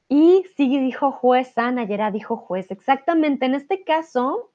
Y 0.09 0.45
Sigui 0.57 0.79
dijo 0.81 1.11
jueza, 1.13 1.71
Nayera 1.71 2.11
dijo 2.11 2.37
juez. 2.37 2.71
Exactamente, 2.71 3.47
en 3.47 3.55
este 3.55 3.85
caso 3.85 4.51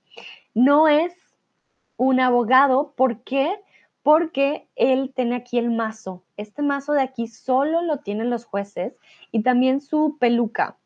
no 0.53 0.87
es 0.87 1.13
un 1.97 2.19
abogado, 2.19 2.93
¿por 2.95 3.23
qué? 3.23 3.55
Porque 4.03 4.67
él 4.75 5.13
tiene 5.15 5.35
aquí 5.35 5.57
el 5.57 5.71
mazo. 5.71 6.23
Este 6.37 6.61
mazo 6.61 6.93
de 6.93 7.01
aquí 7.01 7.27
solo 7.27 7.81
lo 7.81 7.97
tienen 7.99 8.29
los 8.29 8.45
jueces 8.45 8.93
y 9.31 9.41
también 9.41 9.81
su 9.81 10.17
peluca. 10.19 10.77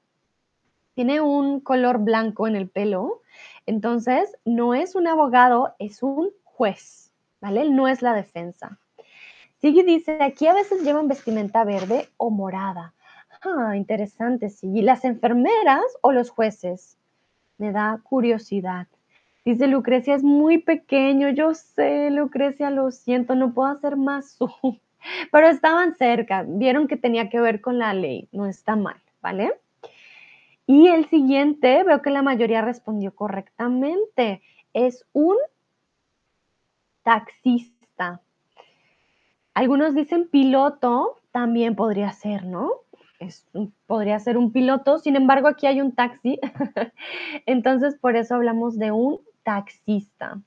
Tiene 0.93 1.19
un 1.21 1.59
color 1.59 1.99
blanco 1.99 2.47
en 2.47 2.55
el 2.55 2.69
pelo, 2.69 3.21
entonces 3.65 4.35
no 4.45 4.73
es 4.73 4.95
un 4.95 5.07
abogado, 5.07 5.75
es 5.79 6.01
un 6.01 6.29
juez, 6.43 7.11
¿vale? 7.41 7.69
No 7.69 7.87
es 7.87 8.01
la 8.01 8.13
defensa. 8.13 8.79
Sigue 9.59 9.83
dice, 9.83 10.19
aquí 10.21 10.47
a 10.47 10.53
veces 10.53 10.83
llevan 10.83 11.07
vestimenta 11.07 11.63
verde 11.63 12.09
o 12.17 12.29
morada. 12.29 12.93
Ah, 13.41 13.75
interesante, 13.75 14.49
sí. 14.49 14.67
¿Y 14.73 14.81
las 14.81 15.05
enfermeras 15.05 15.83
o 16.01 16.11
los 16.11 16.29
jueces? 16.29 16.97
Me 17.57 17.71
da 17.71 17.99
curiosidad. 18.03 18.87
Dice 19.47 19.67
Lucrecia, 19.67 20.13
es 20.13 20.23
muy 20.23 20.57
pequeño. 20.57 21.29
Yo 21.29 21.53
sé, 21.53 22.11
Lucrecia, 22.11 22.69
lo 22.69 22.91
siento, 22.91 23.33
no 23.33 23.53
puedo 23.53 23.69
hacer 23.69 23.95
más. 23.95 24.37
Pero 25.31 25.47
estaban 25.47 25.95
cerca, 25.95 26.43
vieron 26.45 26.89
que 26.89 26.97
tenía 26.97 27.29
que 27.29 27.39
ver 27.39 27.61
con 27.61 27.79
la 27.79 27.93
ley, 27.93 28.27
no 28.33 28.45
está 28.45 28.75
mal, 28.75 28.97
¿vale? 29.21 29.53
Y 30.65 30.89
el 30.89 31.05
siguiente, 31.05 31.81
veo 31.85 32.01
que 32.01 32.09
la 32.09 32.23
mayoría 32.23 32.61
respondió 32.61 33.15
correctamente. 33.15 34.41
Es 34.73 35.05
un 35.13 35.37
taxista. 37.03 38.19
Algunos 39.53 39.95
dicen 39.95 40.27
piloto, 40.27 41.21
también 41.31 41.77
podría 41.77 42.11
ser, 42.11 42.43
¿no? 42.43 42.81
podría 43.87 44.19
ser 44.19 44.37
un 44.37 44.51
piloto, 44.51 44.99
sin 44.99 45.15
embargo 45.15 45.47
aquí 45.47 45.65
hay 45.65 45.81
un 45.81 45.91
taxi, 45.93 46.39
entonces 47.47 47.95
por 47.95 48.15
eso 48.15 48.35
hablamos 48.35 48.77
de 48.77 48.91
un 48.91 49.19
taxista. 49.47 50.41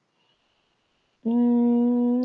Mm, 1.23 2.25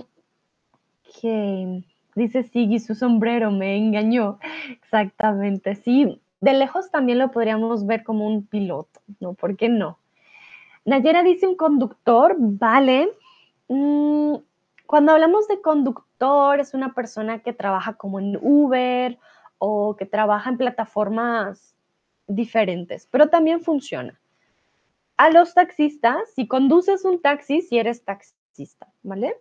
Dice 2.16 2.44
Sigui, 2.44 2.80
su 2.80 2.96
sombrero 2.96 3.50
me 3.50 3.78
engañó. 3.78 4.40
Exactamente, 4.70 5.76
sí. 5.76 6.22
De 6.42 6.54
lejos 6.54 6.92
también 6.92 7.20
lo 7.20 7.32
podríamos 7.32 7.86
ver 7.86 8.04
como 8.04 8.28
un 8.28 8.46
piloto, 8.46 9.00
¿no? 9.22 9.34
¿Por 9.34 9.56
qué 9.56 9.70
no? 9.70 10.00
Nayera 10.84 11.24
dice 11.24 11.48
un 11.48 11.56
conductor, 11.56 12.36
vale. 12.38 13.10
Mm, 13.70 14.36
cuando 14.86 15.14
hablamos 15.14 15.48
de 15.48 15.62
conductor, 15.62 16.60
es 16.60 16.74
una 16.74 16.94
persona 16.94 17.40
que 17.40 17.54
trabaja 17.54 17.94
como 17.94 18.20
en 18.20 18.38
Uber 18.42 19.18
o 19.60 19.96
que 19.96 20.06
trabaja 20.06 20.50
en 20.50 20.58
plataformas 20.58 21.74
diferentes, 22.28 23.08
pero 23.10 23.30
también 23.30 23.62
funciona 23.62 24.20
a 25.18 25.30
los 25.30 25.54
taxistas, 25.54 26.30
si 26.36 26.48
conduces 26.48 27.06
un 27.06 27.22
taxi, 27.22 27.62
si 27.62 27.78
eres 27.78 28.04
taxista, 28.04 28.88
¿vale? 29.04 29.38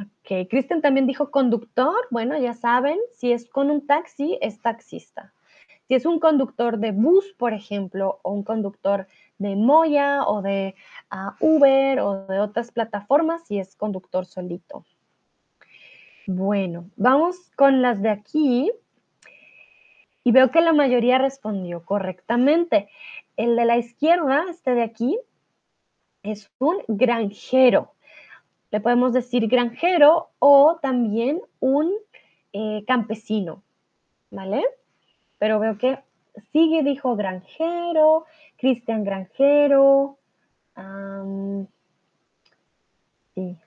Ok, 0.00 0.48
Kristen 0.50 0.82
también 0.82 1.06
dijo 1.06 1.30
conductor, 1.30 1.94
bueno, 2.10 2.36
ya 2.38 2.54
saben, 2.54 2.98
si 3.12 3.32
es 3.32 3.48
con 3.48 3.70
un 3.70 3.86
taxi, 3.86 4.38
es 4.40 4.60
taxista. 4.60 5.32
Si 5.86 5.94
es 5.94 6.06
un 6.06 6.18
conductor 6.18 6.78
de 6.78 6.92
bus, 6.92 7.34
por 7.38 7.52
ejemplo, 7.52 8.18
o 8.22 8.32
un 8.32 8.42
conductor 8.42 9.06
de 9.38 9.54
Moya 9.54 10.24
o 10.26 10.42
de 10.42 10.74
ah, 11.10 11.36
Uber 11.40 12.00
o 12.00 12.26
de 12.26 12.40
otras 12.40 12.72
plataformas, 12.72 13.46
si 13.46 13.58
es 13.58 13.76
conductor 13.76 14.24
solito. 14.26 14.84
Bueno, 16.26 16.90
vamos 16.96 17.50
con 17.54 17.82
las 17.82 18.00
de 18.00 18.08
aquí. 18.08 18.72
Y 20.24 20.32
veo 20.32 20.50
que 20.50 20.62
la 20.62 20.72
mayoría 20.72 21.18
respondió 21.18 21.84
correctamente. 21.84 22.88
El 23.36 23.56
de 23.56 23.66
la 23.66 23.76
izquierda, 23.76 24.44
este 24.48 24.74
de 24.74 24.82
aquí, 24.82 25.18
es 26.22 26.50
un 26.58 26.78
granjero. 26.88 27.92
Le 28.70 28.80
podemos 28.80 29.12
decir 29.12 29.46
granjero 29.46 30.30
o 30.38 30.78
también 30.80 31.40
un 31.60 31.92
eh, 32.52 32.84
campesino, 32.86 33.62
¿vale? 34.30 34.64
Pero 35.38 35.60
veo 35.60 35.76
que 35.76 35.98
sigue, 36.52 36.82
dijo 36.82 37.14
granjero, 37.14 38.24
Cristian 38.56 39.04
granjero. 39.04 40.18
sí. 43.34 43.58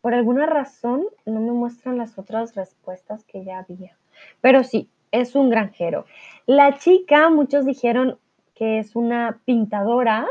Por 0.00 0.14
alguna 0.14 0.46
razón 0.46 1.04
no 1.26 1.40
me 1.40 1.52
muestran 1.52 1.98
las 1.98 2.18
otras 2.18 2.54
respuestas 2.54 3.22
que 3.24 3.44
ya 3.44 3.58
había. 3.58 3.98
Pero 4.40 4.64
sí, 4.64 4.88
es 5.12 5.34
un 5.34 5.50
granjero. 5.50 6.06
La 6.46 6.78
chica, 6.78 7.30
muchos 7.30 7.64
dijeron 7.64 8.18
que 8.54 8.78
es 8.78 8.96
una 8.96 9.40
pintadora 9.44 10.26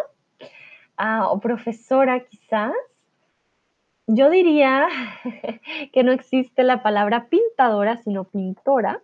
ah, 0.97 1.27
o 1.31 1.39
profesora 1.39 2.19
quizás, 2.25 2.73
yo 4.11 4.29
diría 4.29 4.87
que 5.93 6.03
no 6.03 6.11
existe 6.11 6.63
la 6.63 6.81
palabra 6.81 7.27
pintadora, 7.29 7.97
sino 7.97 8.23
pintora. 8.23 9.01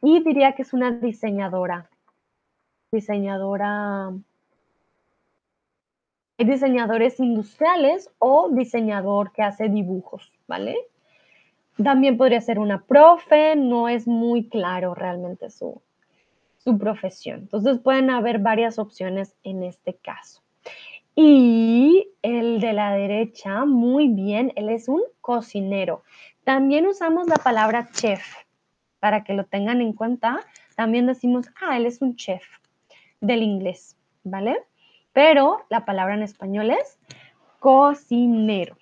y 0.00 0.22
diría 0.22 0.52
que 0.52 0.62
es 0.62 0.72
una 0.72 0.92
diseñadora. 0.92 1.90
Diseñadora. 2.92 4.12
Diseñadores 6.38 7.20
industriales 7.20 8.10
o 8.18 8.48
diseñador 8.50 9.32
que 9.32 9.42
hace 9.42 9.68
dibujos, 9.68 10.32
¿vale? 10.46 10.76
También 11.82 12.16
podría 12.16 12.40
ser 12.40 12.58
una 12.58 12.82
profe, 12.82 13.56
no 13.56 13.88
es 13.88 14.06
muy 14.06 14.48
claro 14.48 14.94
realmente 14.94 15.50
su, 15.50 15.80
su 16.58 16.78
profesión. 16.78 17.40
Entonces 17.40 17.78
pueden 17.78 18.10
haber 18.10 18.38
varias 18.38 18.78
opciones 18.78 19.34
en 19.42 19.62
este 19.62 19.94
caso. 19.94 20.42
Y 21.14 22.08
el 22.22 22.60
de 22.60 22.72
la 22.72 22.92
derecha, 22.92 23.64
muy 23.64 24.08
bien, 24.08 24.52
él 24.56 24.70
es 24.70 24.88
un 24.88 25.02
cocinero. 25.20 26.02
También 26.44 26.86
usamos 26.86 27.28
la 27.28 27.36
palabra 27.36 27.88
chef 27.92 28.22
para 29.00 29.24
que 29.24 29.34
lo 29.34 29.44
tengan 29.44 29.80
en 29.80 29.92
cuenta. 29.92 30.40
También 30.74 31.06
decimos, 31.06 31.46
ah, 31.60 31.76
él 31.76 31.86
es 31.86 32.00
un 32.00 32.16
chef 32.16 32.42
del 33.20 33.42
inglés, 33.42 33.96
¿vale? 34.24 34.56
Pero 35.12 35.64
la 35.68 35.84
palabra 35.84 36.14
en 36.14 36.22
español 36.22 36.70
es 36.70 36.98
cocinero. 37.58 38.76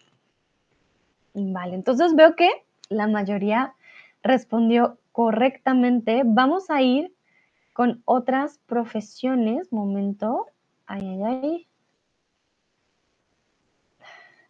Vale, 1.35 1.75
entonces 1.75 2.15
veo 2.15 2.37
que 2.37 2.51
la 2.91 3.07
mayoría 3.07 3.75
respondió 4.23 4.99
correctamente. 5.13 6.23
Vamos 6.27 6.69
a 6.69 6.83
ir 6.83 7.15
con 7.73 8.03
otras 8.05 8.59
profesiones. 8.67 9.73
Momento. 9.73 10.47
Ay, 10.87 11.09
ay, 11.09 11.23
ay. 11.23 11.67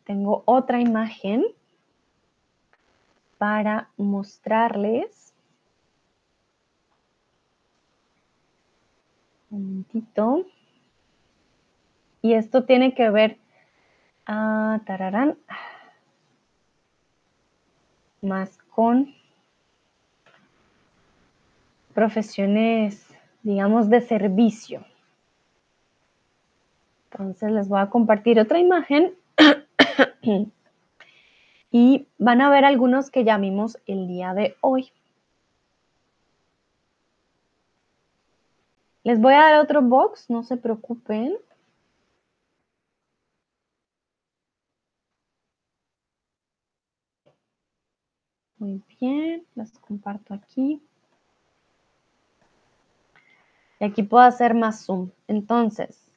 Tengo 0.04 0.42
otra 0.46 0.80
imagen 0.80 1.44
para 3.38 3.90
mostrarles. 3.96 5.34
Un 9.50 9.62
momentito. 9.62 10.46
Y 12.22 12.34
esto 12.34 12.64
tiene 12.64 12.94
que 12.94 13.08
ver, 13.10 13.38
ah, 14.26 14.80
tararán, 14.84 15.38
más 18.22 18.58
con 18.74 19.14
profesiones, 21.94 23.06
digamos, 23.42 23.88
de 23.88 24.00
servicio. 24.00 24.84
Entonces 27.10 27.50
les 27.50 27.68
voy 27.68 27.80
a 27.80 27.90
compartir 27.90 28.38
otra 28.38 28.58
imagen 28.58 29.14
y 31.72 32.06
van 32.18 32.40
a 32.40 32.50
ver 32.50 32.64
algunos 32.64 33.10
que 33.10 33.24
ya 33.24 33.38
el 33.86 34.06
día 34.06 34.34
de 34.34 34.56
hoy. 34.60 34.92
Les 39.02 39.20
voy 39.20 39.34
a 39.34 39.40
dar 39.40 39.60
otro 39.60 39.82
box, 39.82 40.30
no 40.30 40.42
se 40.42 40.56
preocupen. 40.56 41.36
Muy 48.60 48.82
bien, 49.00 49.46
las 49.54 49.78
comparto 49.78 50.34
aquí. 50.34 50.82
Y 53.80 53.84
aquí 53.84 54.02
puedo 54.02 54.22
hacer 54.22 54.52
más 54.52 54.84
zoom. 54.84 55.10
Entonces, 55.28 56.12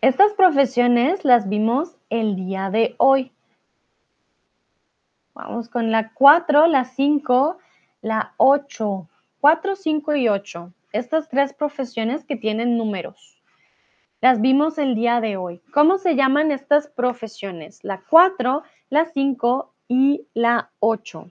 estas 0.00 0.32
profesiones 0.32 1.22
las 1.26 1.50
vimos 1.50 1.98
el 2.08 2.34
día 2.34 2.70
de 2.70 2.94
hoy. 2.96 3.30
Vamos 5.34 5.68
con 5.68 5.90
la 5.90 6.14
4, 6.14 6.66
la 6.66 6.86
5, 6.86 7.58
la 8.00 8.32
8. 8.38 9.06
4, 9.42 9.76
5 9.76 10.14
y 10.14 10.28
8. 10.30 10.72
Estas 10.92 11.28
tres 11.28 11.52
profesiones 11.52 12.24
que 12.24 12.36
tienen 12.36 12.78
números. 12.78 13.36
Las 14.22 14.40
vimos 14.40 14.78
el 14.78 14.94
día 14.94 15.20
de 15.20 15.36
hoy. 15.36 15.60
¿Cómo 15.74 15.98
se 15.98 16.16
llaman 16.16 16.52
estas 16.52 16.88
profesiones? 16.88 17.84
La 17.84 18.02
4, 18.08 18.62
la 18.90 19.06
5 19.06 19.72
y 19.88 20.26
la 20.34 20.70
8. 20.80 21.30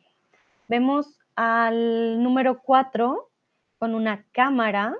Vemos 0.69 1.19
al 1.35 2.23
número 2.23 2.61
4 2.61 3.29
con 3.77 3.95
una 3.95 4.25
cámara, 4.31 4.97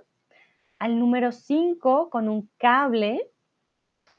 al 0.77 0.99
número 0.99 1.31
5 1.31 2.09
con 2.09 2.27
un 2.27 2.49
cable, 2.57 3.29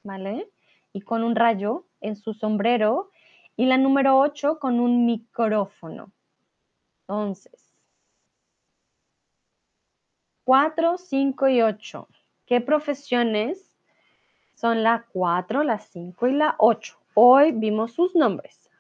¿vale? 0.03 0.51
Y 0.93 1.03
con 1.03 1.23
un 1.23 1.37
rayo 1.37 1.87
en 2.01 2.17
su 2.17 2.33
sombrero, 2.33 3.11
y 3.57 3.67
la 3.67 3.77
número 3.77 4.19
8 4.19 4.59
con 4.59 4.81
un 4.81 5.05
micrófono. 5.05 6.11
Entonces, 7.03 7.75
4, 10.45 10.97
5 10.97 11.49
y 11.49 11.63
8. 11.63 12.09
¿Qué 12.47 12.61
profesiones 12.63 13.77
son 14.55 14.83
la 14.83 15.07
4, 15.13 15.63
la 15.63 15.79
5 15.79 16.27
y 16.27 16.33
la 16.33 16.55
8? 16.59 17.00
Hoy 17.23 17.53
vimos 17.53 17.93
sus 17.93 18.15
nombres. 18.15 18.71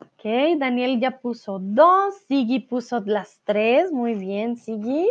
Ok, 0.00 0.24
Daniel 0.58 0.98
ya 0.98 1.20
puso 1.20 1.58
dos, 1.58 2.14
Sigi 2.26 2.60
puso 2.60 3.02
las 3.04 3.42
tres, 3.44 3.92
muy 3.92 4.14
bien, 4.14 4.56
Sigi. 4.56 5.10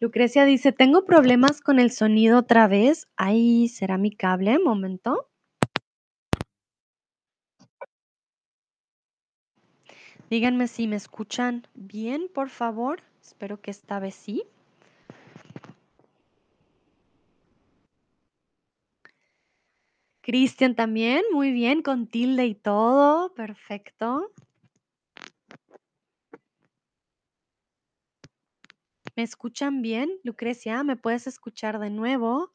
Lucrecia 0.00 0.44
dice, 0.44 0.72
tengo 0.72 1.06
problemas 1.06 1.62
con 1.62 1.78
el 1.78 1.90
sonido 1.90 2.40
otra 2.40 2.68
vez. 2.68 3.08
Ahí 3.16 3.68
será 3.68 3.96
mi 3.96 4.10
cable, 4.10 4.58
momento. 4.58 5.29
Díganme 10.30 10.68
si 10.68 10.86
me 10.86 10.94
escuchan 10.94 11.66
bien, 11.74 12.30
por 12.32 12.50
favor. 12.50 13.02
Espero 13.20 13.60
que 13.60 13.72
esta 13.72 13.98
vez 13.98 14.14
sí. 14.14 14.44
Cristian 20.20 20.76
también, 20.76 21.24
muy 21.32 21.50
bien, 21.50 21.82
con 21.82 22.06
tilde 22.06 22.46
y 22.46 22.54
todo, 22.54 23.34
perfecto. 23.34 24.30
¿Me 29.16 29.24
escuchan 29.24 29.82
bien, 29.82 30.10
Lucrecia? 30.22 30.84
¿Me 30.84 30.94
puedes 30.94 31.26
escuchar 31.26 31.80
de 31.80 31.90
nuevo? 31.90 32.52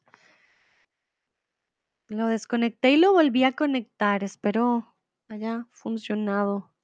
Lo 2.08 2.28
desconecté 2.28 2.92
y 2.92 2.96
lo 2.96 3.12
volví 3.12 3.44
a 3.44 3.52
conectar. 3.52 4.24
Espero 4.24 4.96
haya 5.28 5.66
funcionado. 5.72 6.75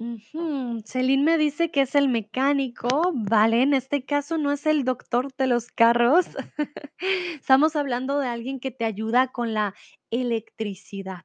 Ujú, 0.00 0.80
Celine 0.84 1.24
me 1.24 1.38
dice 1.38 1.70
que 1.72 1.80
es 1.82 1.94
el 1.96 2.08
mecánico. 2.08 3.12
Vale, 3.14 3.62
en 3.62 3.74
este 3.74 4.04
caso 4.04 4.38
no 4.38 4.52
es 4.52 4.64
el 4.66 4.84
doctor 4.84 5.34
de 5.36 5.48
los 5.48 5.68
carros. 5.72 6.26
Estamos 7.40 7.74
hablando 7.74 8.18
de 8.20 8.28
alguien 8.28 8.60
que 8.60 8.70
te 8.70 8.84
ayuda 8.84 9.28
con 9.32 9.54
la 9.54 9.74
electricidad. 10.10 11.24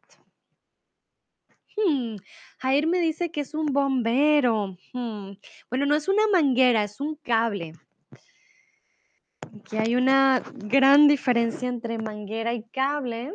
Hmm, 1.76 2.16
Jair 2.60 2.88
me 2.88 3.00
dice 3.00 3.32
que 3.32 3.42
es 3.42 3.54
un 3.54 3.68
bombero. 3.68 4.78
Hmm, 4.94 5.34
Bueno, 5.70 5.86
no 5.86 5.96
es 5.96 6.08
una 6.08 6.28
manguera, 6.32 6.84
es 6.84 7.00
un 7.00 7.16
cable. 7.16 7.74
Aquí 9.60 9.78
hay 9.78 9.96
una 9.96 10.42
gran 10.56 11.08
diferencia 11.08 11.70
entre 11.70 11.98
manguera 11.98 12.54
y 12.54 12.64
cable. 12.64 13.34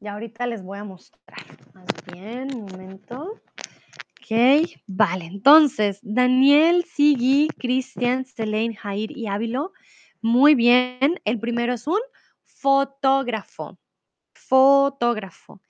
Y 0.00 0.06
ahorita 0.06 0.46
les 0.46 0.62
voy 0.62 0.78
a 0.78 0.84
mostrar. 0.84 1.44
Más 1.74 1.86
bien, 2.12 2.54
un 2.54 2.66
momento. 2.66 3.40
Ok, 4.20 4.70
vale. 4.86 5.24
Entonces, 5.24 5.98
Daniel, 6.02 6.84
Sigi, 6.84 7.48
Cristian, 7.58 8.24
Selene, 8.24 8.76
Jair 8.76 9.16
y 9.16 9.26
Ávilo. 9.26 9.72
Muy 10.20 10.54
bien. 10.54 11.20
El 11.24 11.40
primero 11.40 11.72
es 11.72 11.86
un 11.86 12.00
fotógrafo. 12.44 13.78
Fotógrafo. 14.34 15.60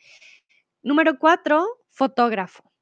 Número 0.82 1.18
cuatro, 1.18 1.66
fotógrafo. 1.90 2.72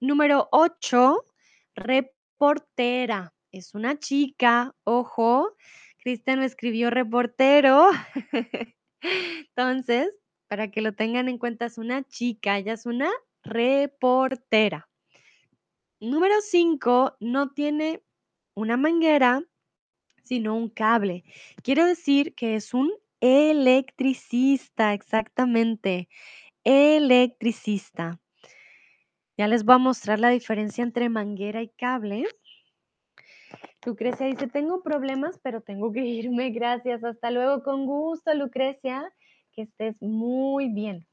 Número 0.00 0.48
ocho, 0.52 1.26
reportera. 1.74 3.32
Es 3.50 3.74
una 3.74 3.98
chica, 3.98 4.74
ojo. 4.84 5.56
Cristian 5.98 6.40
me 6.40 6.46
escribió 6.46 6.90
reportero. 6.90 7.88
Entonces, 9.00 10.12
para 10.52 10.70
que 10.70 10.82
lo 10.82 10.92
tengan 10.92 11.30
en 11.30 11.38
cuenta, 11.38 11.64
es 11.64 11.78
una 11.78 12.06
chica, 12.06 12.58
ella 12.58 12.74
es 12.74 12.84
una 12.84 13.10
reportera. 13.42 14.86
Número 15.98 16.34
5, 16.42 17.16
no 17.20 17.54
tiene 17.54 18.02
una 18.52 18.76
manguera, 18.76 19.42
sino 20.24 20.54
un 20.54 20.68
cable. 20.68 21.24
Quiero 21.62 21.86
decir 21.86 22.34
que 22.34 22.54
es 22.54 22.74
un 22.74 22.92
electricista, 23.20 24.92
exactamente. 24.92 26.10
Electricista. 26.64 28.20
Ya 29.38 29.48
les 29.48 29.64
voy 29.64 29.76
a 29.76 29.78
mostrar 29.78 30.20
la 30.20 30.28
diferencia 30.28 30.84
entre 30.84 31.08
manguera 31.08 31.62
y 31.62 31.70
cable. 31.70 32.26
Lucrecia 33.86 34.26
dice, 34.26 34.48
tengo 34.48 34.82
problemas, 34.82 35.40
pero 35.42 35.62
tengo 35.62 35.92
que 35.92 36.04
irme. 36.04 36.50
Gracias. 36.50 37.02
Hasta 37.02 37.30
luego. 37.30 37.62
Con 37.62 37.86
gusto, 37.86 38.34
Lucrecia. 38.34 39.10
Que 39.52 39.62
estés 39.62 40.00
muy 40.00 40.68
bien. 40.68 41.06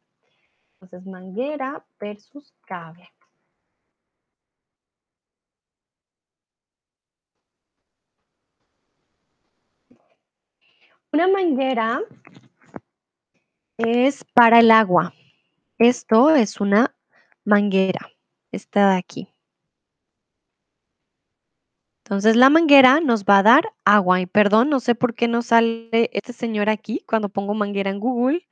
Entonces, 0.73 1.05
manguera 1.05 1.85
versus 1.99 2.53
cable. 2.65 3.09
Una 11.11 11.27
manguera 11.27 12.01
es 13.77 14.23
para 14.33 14.59
el 14.59 14.69
agua. 14.69 15.13
Esto 15.79 16.35
es 16.35 16.61
una 16.61 16.95
manguera, 17.45 18.11
esta 18.51 18.91
de 18.91 18.97
aquí. 18.97 19.38
Entonces 22.09 22.35
la 22.35 22.49
manguera 22.49 23.01
nos 23.01 23.23
va 23.23 23.37
a 23.37 23.43
dar 23.43 23.71
agua. 23.85 24.19
Y 24.19 24.25
perdón, 24.25 24.71
no 24.71 24.79
sé 24.79 24.95
por 24.95 25.13
qué 25.13 25.27
no 25.27 25.43
sale 25.43 26.09
este 26.11 26.33
señor 26.33 26.67
aquí 26.67 27.03
cuando 27.05 27.29
pongo 27.29 27.53
manguera 27.53 27.91
en 27.91 27.99
Google. 27.99 28.47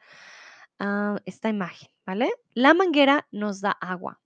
Ah, 0.77 1.17
esta 1.25 1.49
imagen, 1.49 1.89
¿vale? 2.05 2.31
La 2.53 2.75
manguera 2.75 3.27
nos 3.31 3.59
da 3.59 3.71
agua. 3.71 4.21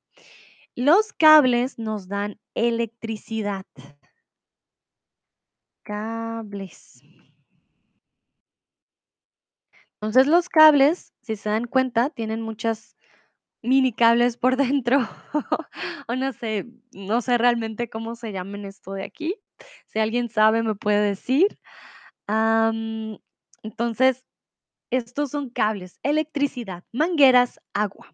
Los 0.76 1.14
cables 1.14 1.80
nos 1.80 2.10
dan 2.10 2.42
electricidad. 2.56 3.66
Cables. 5.84 7.02
Entonces 10.02 10.28
los 10.28 10.50
cables, 10.50 11.14
si 11.22 11.38
se 11.38 11.48
dan 11.48 11.68
cuenta, 11.68 12.10
tienen 12.10 12.42
muchas 12.42 12.98
mini 13.62 13.94
cables 13.94 14.38
por 14.38 14.58
dentro. 14.58 15.00
no 16.08 16.34
sé, 16.34 16.68
no 16.92 17.22
sé 17.22 17.38
realmente 17.38 17.90
cómo 17.90 18.16
se 18.16 18.32
llaman 18.32 18.66
esto 18.66 18.94
de 18.94 19.04
aquí. 19.04 19.36
Si 19.88 20.00
alguien 20.00 20.30
sabe, 20.30 20.64
me 20.64 20.76
puede 20.76 21.02
decir. 21.02 21.60
entonces, 23.64 24.26
estos 24.92 25.32
son 25.32 25.50
cables, 25.50 26.00
electricidad, 26.04 26.84
mangueras, 26.92 27.60
agua. 27.74 28.14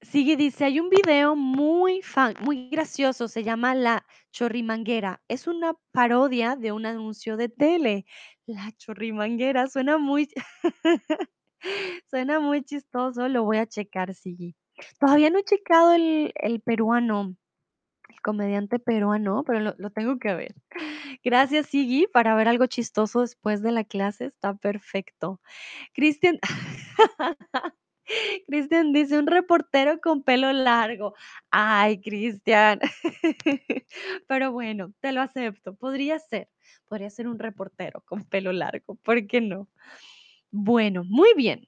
Sigue, 0.00 0.36
dice, 0.36 0.64
hay 0.64 0.80
un 0.80 0.90
video 0.90 1.36
muy, 1.36 2.02
fan, 2.02 2.34
muy 2.40 2.68
gracioso, 2.70 3.28
se 3.28 3.44
llama 3.44 3.74
La 3.74 4.04
Chorrimanguera. 4.32 5.22
Es 5.28 5.46
una 5.46 5.74
parodia 5.92 6.56
de 6.56 6.72
un 6.72 6.86
anuncio 6.86 7.36
de 7.36 7.48
tele. 7.48 8.04
La 8.46 8.72
Chorrimanguera 8.72 9.68
suena 9.68 9.98
muy, 9.98 10.28
suena 12.10 12.40
muy 12.40 12.62
chistoso, 12.64 13.28
lo 13.28 13.44
voy 13.44 13.58
a 13.58 13.66
checar, 13.66 14.14
Sigui. 14.14 14.54
Todavía 14.98 15.30
no 15.30 15.38
he 15.38 15.44
checado 15.44 15.92
el, 15.92 16.32
peruano, 16.64 17.36
el 18.08 18.20
comediante 18.22 18.78
peruano, 18.78 19.44
pero 19.46 19.60
lo, 19.60 19.74
lo 19.78 19.90
tengo 19.90 20.18
que 20.18 20.34
ver. 20.34 20.54
Gracias, 21.24 21.66
Sigui, 21.68 22.06
para 22.06 22.34
ver 22.34 22.48
algo 22.48 22.66
chistoso 22.66 23.20
después 23.20 23.62
de 23.62 23.72
la 23.72 23.84
clase, 23.84 24.26
está 24.26 24.54
perfecto. 24.54 25.40
Cristian, 25.94 26.38
Cristian 28.46 28.92
dice, 28.92 29.18
un 29.18 29.26
reportero 29.26 30.00
con 30.00 30.22
pelo 30.22 30.52
largo. 30.52 31.14
Ay, 31.50 32.00
Cristian. 32.00 32.80
Pero 34.28 34.52
bueno, 34.52 34.92
te 35.00 35.12
lo 35.12 35.20
acepto. 35.20 35.74
Podría 35.74 36.18
ser, 36.18 36.48
podría 36.86 37.10
ser 37.10 37.28
un 37.28 37.38
reportero 37.38 38.02
con 38.04 38.24
pelo 38.24 38.52
largo. 38.52 38.96
¿Por 38.96 39.26
qué 39.26 39.40
no? 39.40 39.68
Bueno, 40.52 41.02
muy 41.04 41.32
bien. 41.34 41.66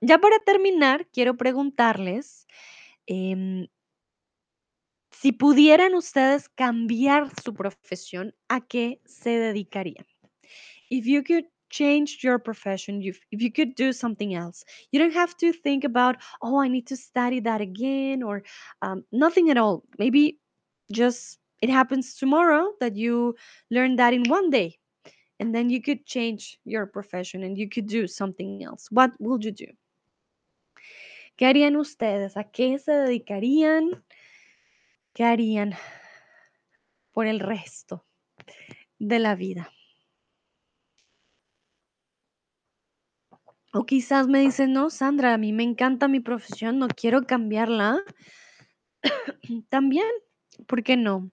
Ya 0.00 0.18
para 0.18 0.38
terminar, 0.40 1.06
quiero 1.12 1.36
preguntarles 1.36 2.46
em, 3.06 3.68
si 5.12 5.32
pudieran 5.32 5.94
ustedes 5.94 6.48
cambiar 6.48 7.30
su 7.42 7.54
profesión, 7.54 8.34
¿a 8.48 8.60
qué 8.60 9.00
se 9.04 9.30
dedicarían? 9.30 10.06
If 10.90 11.06
you 11.06 11.22
could 11.22 11.46
change 11.70 12.18
your 12.22 12.42
profession, 12.42 13.02
if, 13.02 13.20
if 13.30 13.40
you 13.42 13.52
could 13.52 13.74
do 13.76 13.92
something 13.92 14.34
else, 14.34 14.64
you 14.92 15.00
don't 15.00 15.14
have 15.14 15.36
to 15.38 15.52
think 15.52 15.84
about, 15.84 16.16
oh, 16.42 16.60
I 16.62 16.68
need 16.68 16.86
to 16.88 16.96
study 16.96 17.40
that 17.40 17.60
again 17.60 18.22
or 18.22 18.42
um, 18.82 19.04
nothing 19.12 19.50
at 19.50 19.58
all. 19.58 19.84
Maybe 19.98 20.40
just 20.92 21.38
it 21.62 21.70
happens 21.70 22.16
tomorrow 22.16 22.72
that 22.80 22.96
you 22.96 23.36
learn 23.70 23.96
that 23.96 24.14
in 24.14 24.24
one 24.28 24.50
day 24.50 24.78
and 25.38 25.54
then 25.54 25.70
you 25.70 25.80
could 25.82 26.04
change 26.04 26.58
your 26.64 26.86
profession 26.86 27.42
and 27.42 27.56
you 27.58 27.68
could 27.68 27.86
do 27.86 28.06
something 28.06 28.62
else. 28.62 28.88
What 28.90 29.12
would 29.18 29.44
you 29.44 29.52
do? 29.52 29.66
¿Qué 31.36 31.46
harían 31.46 31.76
ustedes? 31.76 32.36
¿A 32.36 32.44
qué 32.44 32.78
se 32.78 32.92
dedicarían? 32.92 34.04
¿Qué 35.14 35.24
harían 35.24 35.74
por 37.12 37.26
el 37.26 37.40
resto 37.40 38.04
de 38.98 39.18
la 39.18 39.34
vida? 39.34 39.70
O 43.74 43.86
quizás 43.86 44.28
me 44.28 44.40
dicen, 44.40 44.74
no, 44.74 44.90
Sandra, 44.90 45.32
a 45.32 45.38
mí 45.38 45.52
me 45.52 45.62
encanta 45.62 46.06
mi 46.06 46.20
profesión, 46.20 46.78
no 46.78 46.88
quiero 46.88 47.26
cambiarla. 47.26 48.02
También, 49.70 50.06
¿por 50.66 50.82
qué 50.82 50.98
no? 50.98 51.30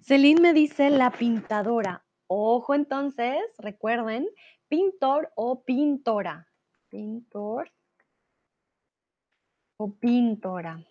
Celine 0.00 0.40
me 0.40 0.52
dice 0.54 0.88
la 0.88 1.10
pintadora. 1.10 2.07
Ojo 2.28 2.74
entonces, 2.74 3.38
recuerden, 3.58 4.28
pintor 4.68 5.32
o 5.34 5.64
pintora. 5.64 6.46
Pintor 6.90 7.72
o 9.78 9.90
pintora. 9.94 10.84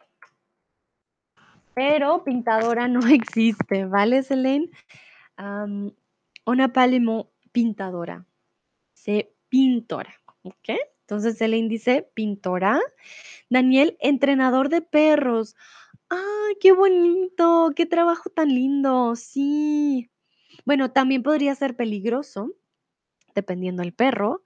Pero 1.75 2.23
pintadora 2.23 2.87
no 2.87 3.01
existe, 3.07 3.85
¿vale, 3.85 4.23
Celine? 4.23 4.69
una 6.45 6.73
palimo 6.73 7.29
pintadora. 7.51 8.25
Se 8.93 9.35
pintora, 9.49 10.15
¿ok? 10.41 10.69
Entonces 11.01 11.37
Celine 11.37 11.69
dice 11.69 12.09
pintora. 12.15 12.79
Daniel, 13.49 13.95
entrenador 13.99 14.69
de 14.69 14.81
perros. 14.81 15.55
¡Ay, 16.09 16.55
qué 16.59 16.71
bonito! 16.71 17.71
¡Qué 17.75 17.85
trabajo 17.85 18.31
tan 18.31 18.49
lindo! 18.49 19.15
Sí. 19.15 20.09
Bueno, 20.67 20.91
también 20.91 21.23
podría 21.23 21.55
ser 21.55 21.77
peligroso, 21.77 22.51
dependiendo 23.35 23.83
del 23.83 23.93
perro, 23.93 24.43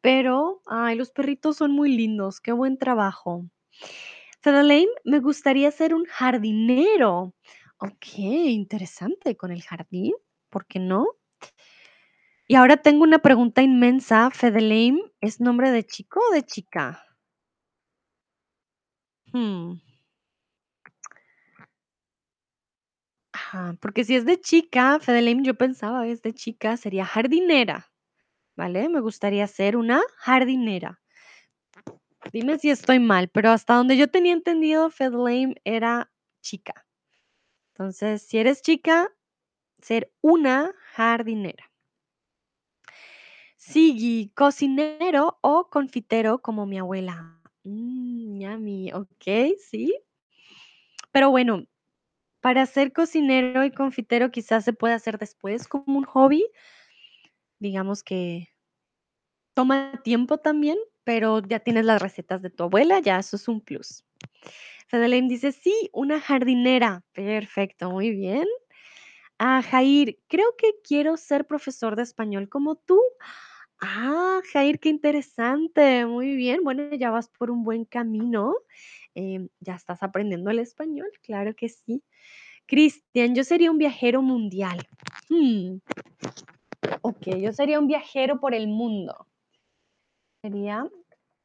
pero, 0.00 0.62
ay, 0.66 0.96
los 0.96 1.12
perritos 1.12 1.58
son 1.58 1.72
muy 1.72 1.96
lindos. 1.96 2.40
¡Qué 2.40 2.52
buen 2.52 2.78
trabajo! 2.78 3.46
Fedelaine, 4.42 4.90
me 5.04 5.20
gustaría 5.20 5.70
ser 5.70 5.94
un 5.94 6.04
jardinero. 6.06 7.34
Ok, 7.78 8.18
interesante 8.18 9.36
con 9.36 9.52
el 9.52 9.62
jardín. 9.62 10.14
¿Por 10.50 10.66
qué 10.66 10.80
no? 10.80 11.06
Y 12.48 12.56
ahora 12.56 12.76
tengo 12.78 13.04
una 13.04 13.20
pregunta 13.20 13.62
inmensa. 13.62 14.28
Fedelaine, 14.30 15.00
¿es 15.20 15.40
nombre 15.40 15.70
de 15.70 15.84
chico 15.84 16.20
o 16.30 16.34
de 16.34 16.42
chica? 16.42 17.00
Hmm. 19.32 19.74
Porque 23.80 24.04
si 24.04 24.16
es 24.16 24.24
de 24.24 24.40
chica, 24.40 24.98
Fedelaine, 25.00 25.44
yo 25.44 25.54
pensaba, 25.54 26.06
es 26.06 26.22
de 26.22 26.32
chica, 26.32 26.76
sería 26.76 27.04
jardinera, 27.04 27.90
¿vale? 28.56 28.88
Me 28.88 29.00
gustaría 29.00 29.46
ser 29.46 29.76
una 29.76 30.00
jardinera. 30.16 31.00
Dime 32.32 32.58
si 32.58 32.70
estoy 32.70 32.98
mal, 32.98 33.28
pero 33.28 33.50
hasta 33.50 33.74
donde 33.74 33.96
yo 33.96 34.10
tenía 34.10 34.32
entendido, 34.32 34.90
Fedelaine 34.90 35.54
era 35.64 36.12
chica. 36.42 36.86
Entonces, 37.72 38.22
si 38.22 38.38
eres 38.38 38.62
chica, 38.62 39.08
ser 39.80 40.12
una 40.20 40.72
jardinera. 40.92 41.70
Sigui, 43.56 44.30
cocinero 44.34 45.38
o 45.42 45.68
confitero 45.68 46.40
como 46.40 46.66
mi 46.66 46.78
abuela. 46.78 47.40
Mm, 47.64 48.88
ok, 48.94 49.56
sí. 49.58 49.94
Pero 51.12 51.30
bueno, 51.30 51.64
para 52.40 52.66
ser 52.66 52.92
cocinero 52.92 53.64
y 53.64 53.70
confitero 53.70 54.30
quizás 54.30 54.64
se 54.64 54.72
puede 54.72 54.94
hacer 54.94 55.18
después 55.18 55.68
como 55.68 55.98
un 55.98 56.04
hobby. 56.04 56.46
Digamos 57.58 58.02
que 58.02 58.48
toma 59.54 60.00
tiempo 60.02 60.38
también, 60.38 60.78
pero 61.04 61.40
ya 61.42 61.60
tienes 61.60 61.84
las 61.84 62.00
recetas 62.00 62.42
de 62.42 62.50
tu 62.50 62.64
abuela, 62.64 63.00
ya 63.00 63.18
eso 63.18 63.36
es 63.36 63.48
un 63.48 63.60
plus. 63.60 64.04
Fedelaine 64.88 65.28
dice, 65.28 65.52
sí, 65.52 65.90
una 65.92 66.20
jardinera. 66.20 67.04
Perfecto, 67.12 67.90
muy 67.90 68.10
bien. 68.10 68.46
Ah, 69.38 69.62
Jair, 69.62 70.18
creo 70.28 70.54
que 70.58 70.72
quiero 70.82 71.16
ser 71.16 71.46
profesor 71.46 71.96
de 71.96 72.02
español 72.02 72.48
como 72.48 72.76
tú. 72.76 73.00
Ah, 73.80 74.40
Jair, 74.52 74.78
qué 74.80 74.90
interesante. 74.90 76.04
Muy 76.06 76.36
bien. 76.36 76.62
Bueno, 76.64 76.94
ya 76.94 77.10
vas 77.10 77.28
por 77.28 77.50
un 77.50 77.62
buen 77.62 77.84
camino. 77.84 78.54
Em, 79.14 79.48
ya 79.60 79.74
estás 79.74 80.02
aprendiendo 80.02 80.50
el 80.50 80.60
español, 80.60 81.10
claro 81.22 81.54
que 81.54 81.68
sí. 81.68 82.02
Cristian, 82.66 83.34
yo 83.34 83.42
sería 83.42 83.70
un 83.70 83.78
viajero 83.78 84.22
mundial. 84.22 84.86
Hmm. 85.28 85.78
Ok, 87.02 87.36
yo 87.38 87.52
sería 87.52 87.78
un 87.80 87.88
viajero 87.88 88.40
por 88.40 88.54
el 88.54 88.68
mundo. 88.68 89.26
Sería 90.42 90.88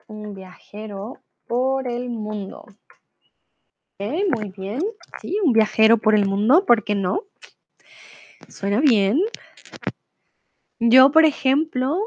un 0.08 0.34
viajero 0.34 1.22
por 1.48 1.88
el 1.88 2.10
mundo. 2.10 2.66
muy 4.00 4.52
bien. 4.56 4.82
Sí, 5.22 5.38
un 5.44 5.54
viajero 5.54 5.98
por 5.98 6.16
el 6.16 6.26
mundo, 6.26 6.66
¿por 6.66 6.84
qué 6.84 6.96
no? 6.96 7.24
Suena 8.48 8.80
bien. 8.80 9.22
Yo, 10.80 11.12
por 11.12 11.26
ejemplo, 11.26 11.98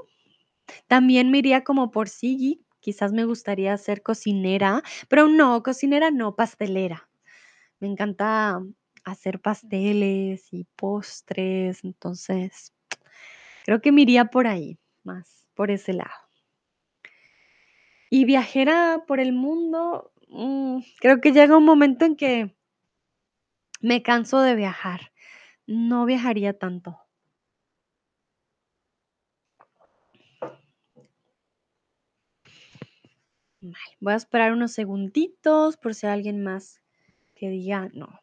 también 0.86 1.30
me 1.30 1.38
iría 1.38 1.64
como 1.64 1.90
por 1.90 2.08
Siggy, 2.08 2.64
quizás 2.80 3.12
me 3.12 3.24
gustaría 3.24 3.76
ser 3.76 4.02
cocinera, 4.02 4.82
pero 5.08 5.28
no, 5.28 5.62
cocinera 5.62 6.10
no, 6.10 6.36
pastelera. 6.36 7.08
Me 7.80 7.88
encanta 7.88 8.60
hacer 9.04 9.40
pasteles 9.40 10.52
y 10.52 10.64
postres, 10.76 11.84
entonces 11.84 12.74
creo 13.64 13.80
que 13.80 13.92
me 13.92 14.02
iría 14.02 14.26
por 14.26 14.46
ahí, 14.46 14.78
más 15.04 15.46
por 15.54 15.70
ese 15.70 15.92
lado. 15.92 16.28
Y 18.10 18.24
viajera 18.24 19.04
por 19.06 19.20
el 19.20 19.32
mundo, 19.32 20.12
mm, 20.28 20.78
creo 21.00 21.20
que 21.20 21.32
llega 21.32 21.56
un 21.56 21.64
momento 21.64 22.04
en 22.04 22.16
que 22.16 22.56
me 23.80 24.02
canso 24.02 24.40
de 24.40 24.54
viajar. 24.54 25.12
No 25.66 26.06
viajaría 26.06 26.58
tanto. 26.58 26.98
Voy 34.00 34.12
a 34.12 34.16
esperar 34.16 34.52
unos 34.52 34.72
segunditos 34.72 35.76
por 35.76 35.94
si 35.94 36.06
hay 36.06 36.12
alguien 36.12 36.42
más 36.42 36.80
que 37.34 37.50
diga 37.50 37.88
no. 37.92 38.20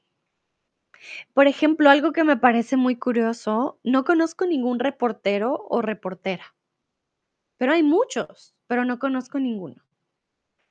Por 1.33 1.47
ejemplo, 1.47 1.89
algo 1.89 2.11
que 2.11 2.23
me 2.23 2.37
parece 2.37 2.77
muy 2.77 2.95
curioso, 2.95 3.79
no 3.83 4.03
conozco 4.03 4.45
ningún 4.45 4.79
reportero 4.79 5.65
o 5.69 5.81
reportera. 5.81 6.55
Pero 7.57 7.73
hay 7.73 7.83
muchos, 7.83 8.55
pero 8.67 8.85
no 8.85 8.99
conozco 8.99 9.39
ninguno. 9.39 9.83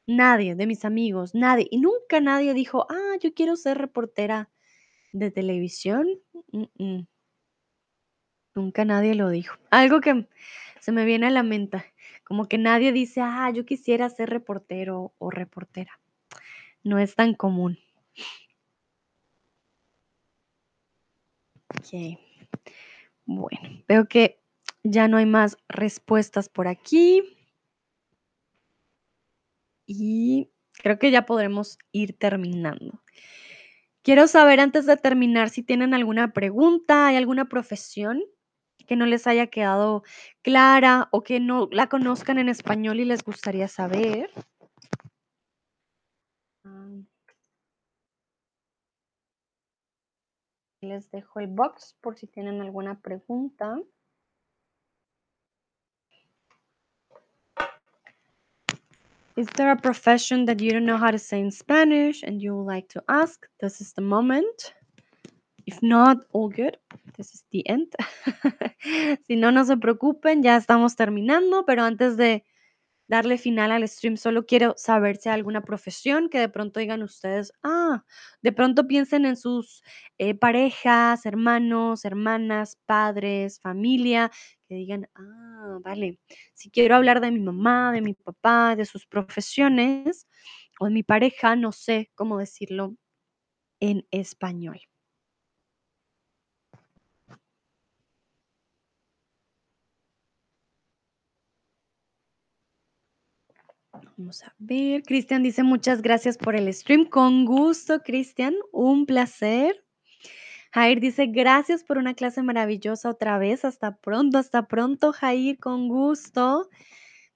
Nadie 0.06 0.54
de 0.54 0.66
mis 0.66 0.84
amigos, 0.84 1.34
nadie. 1.34 1.66
Y 1.70 1.78
nunca 1.78 2.20
nadie 2.20 2.52
dijo, 2.52 2.86
ah, 2.90 3.16
yo 3.20 3.32
quiero 3.32 3.56
ser 3.56 3.78
reportera 3.78 4.50
de 5.12 5.30
televisión. 5.30 6.06
Nunca 8.54 8.84
nadie 8.84 9.14
lo 9.14 9.30
dijo. 9.30 9.56
Algo 9.70 10.00
que 10.00 10.28
se 10.80 10.92
me 10.92 11.04
viene 11.04 11.28
a 11.28 11.30
la 11.30 11.42
mente, 11.42 11.93
como 12.24 12.48
que 12.48 12.58
nadie 12.58 12.92
dice, 12.92 13.20
ah, 13.20 13.50
yo 13.54 13.64
quisiera 13.64 14.08
ser 14.08 14.30
reportero 14.30 15.14
o 15.18 15.30
reportera. 15.30 16.00
No 16.82 16.98
es 16.98 17.14
tan 17.14 17.34
común. 17.34 17.78
Ok. 21.68 22.18
Bueno, 23.26 23.82
veo 23.88 24.06
que 24.06 24.40
ya 24.82 25.08
no 25.08 25.16
hay 25.16 25.26
más 25.26 25.56
respuestas 25.68 26.48
por 26.48 26.68
aquí. 26.68 27.22
Y 29.86 30.50
creo 30.72 30.98
que 30.98 31.10
ya 31.10 31.26
podremos 31.26 31.78
ir 31.92 32.16
terminando. 32.18 33.02
Quiero 34.02 34.28
saber 34.28 34.60
antes 34.60 34.86
de 34.86 34.96
terminar 34.96 35.48
si 35.48 35.62
tienen 35.62 35.94
alguna 35.94 36.32
pregunta, 36.32 37.06
hay 37.06 37.16
alguna 37.16 37.48
profesión 37.48 38.22
que 38.84 38.96
no 38.96 39.06
les 39.06 39.26
haya 39.26 39.46
quedado 39.48 40.02
clara 40.42 41.08
o 41.12 41.22
que 41.22 41.40
no 41.40 41.68
la 41.70 41.88
conozcan 41.88 42.38
en 42.38 42.48
español 42.48 43.00
y 43.00 43.04
les 43.04 43.22
gustaría 43.24 43.68
saber. 43.68 44.30
Ah. 46.64 47.00
Les 50.80 51.10
dejo 51.10 51.40
el 51.40 51.46
box 51.48 51.96
por 52.00 52.16
si 52.16 52.26
tienen 52.26 52.60
alguna 52.60 53.00
pregunta. 53.00 53.78
Is 59.36 59.48
there 59.56 59.72
a 59.72 59.76
profession 59.76 60.44
that 60.44 60.60
you 60.60 60.70
don't 60.70 60.86
know 60.86 60.96
how 60.96 61.10
to 61.10 61.18
say 61.18 61.40
in 61.40 61.50
Spanish 61.50 62.22
and 62.22 62.40
you 62.40 62.54
would 62.54 62.66
like 62.66 62.88
to 62.90 63.02
ask? 63.08 63.44
This 63.60 63.80
is 63.80 63.92
the 63.92 64.00
moment. 64.00 64.74
If 65.66 65.82
not, 65.82 66.26
all 66.32 66.48
good. 66.48 66.78
This 67.16 67.34
is 67.34 67.44
the 67.50 67.62
end. 67.66 67.92
si 69.26 69.36
no, 69.36 69.50
no 69.50 69.64
se 69.64 69.76
preocupen, 69.76 70.42
ya 70.42 70.56
estamos 70.56 70.96
terminando, 70.96 71.64
pero 71.64 71.84
antes 71.84 72.16
de 72.16 72.44
darle 73.06 73.38
final 73.38 73.70
al 73.70 73.86
stream, 73.88 74.16
solo 74.16 74.46
quiero 74.46 74.74
saber 74.76 75.16
si 75.16 75.28
hay 75.28 75.34
alguna 75.34 75.62
profesión 75.62 76.28
que 76.28 76.38
de 76.38 76.48
pronto 76.48 76.80
digan 76.80 77.02
ustedes, 77.02 77.52
ah, 77.62 78.04
de 78.42 78.52
pronto 78.52 78.86
piensen 78.86 79.26
en 79.26 79.36
sus 79.36 79.82
eh, 80.18 80.34
parejas, 80.34 81.26
hermanos, 81.26 82.04
hermanas, 82.04 82.78
padres, 82.86 83.60
familia, 83.60 84.30
que 84.68 84.74
digan, 84.74 85.08
ah, 85.14 85.78
vale, 85.82 86.18
si 86.54 86.70
quiero 86.70 86.96
hablar 86.96 87.20
de 87.20 87.30
mi 87.30 87.40
mamá, 87.40 87.92
de 87.92 88.00
mi 88.02 88.14
papá, 88.14 88.76
de 88.76 88.84
sus 88.86 89.06
profesiones 89.06 90.26
o 90.80 90.86
de 90.86 90.92
mi 90.92 91.02
pareja, 91.02 91.56
no 91.56 91.72
sé 91.72 92.10
cómo 92.14 92.38
decirlo 92.38 92.96
en 93.80 94.06
español. 94.10 94.80
Vamos 104.16 104.44
a 104.44 104.54
ver. 104.58 105.02
Cristian 105.02 105.42
dice 105.42 105.62
muchas 105.64 106.00
gracias 106.00 106.38
por 106.38 106.54
el 106.54 106.72
stream. 106.72 107.06
Con 107.06 107.44
gusto, 107.44 108.00
Cristian. 108.00 108.54
Un 108.72 109.06
placer. 109.06 109.84
Jair 110.72 111.00
dice 111.00 111.26
gracias 111.26 111.84
por 111.84 111.98
una 111.98 112.14
clase 112.14 112.42
maravillosa 112.42 113.10
otra 113.10 113.38
vez. 113.38 113.64
Hasta 113.64 113.96
pronto, 113.96 114.38
hasta 114.38 114.68
pronto, 114.68 115.12
Jair. 115.12 115.58
Con 115.58 115.88
gusto. 115.88 116.68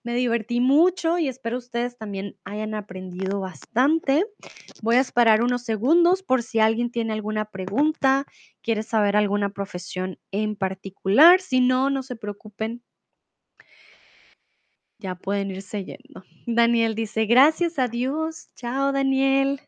Me 0.04 0.14
divertí 0.14 0.60
mucho 0.60 1.18
y 1.18 1.28
espero 1.28 1.58
ustedes 1.58 1.98
también 1.98 2.36
hayan 2.44 2.74
aprendido 2.74 3.40
bastante. 3.40 4.24
Voy 4.80 4.96
a 4.96 5.00
esperar 5.00 5.42
unos 5.42 5.64
segundos 5.64 6.22
por 6.22 6.42
si 6.42 6.60
alguien 6.60 6.90
tiene 6.90 7.12
alguna 7.12 7.46
pregunta, 7.46 8.24
quiere 8.62 8.84
saber 8.84 9.16
alguna 9.16 9.50
profesión 9.50 10.18
en 10.30 10.54
particular. 10.56 11.40
Si 11.40 11.60
no, 11.60 11.90
no 11.90 12.02
se 12.04 12.16
preocupen, 12.16 12.82
ya 14.98 15.14
pueden 15.14 15.50
irse 15.50 15.84
yendo. 15.84 16.24
Daniel 16.46 16.94
dice, 16.94 17.26
gracias 17.26 17.78
a 17.78 17.88
Dios. 17.88 18.50
Chao, 18.54 18.92
Daniel. 18.92 19.60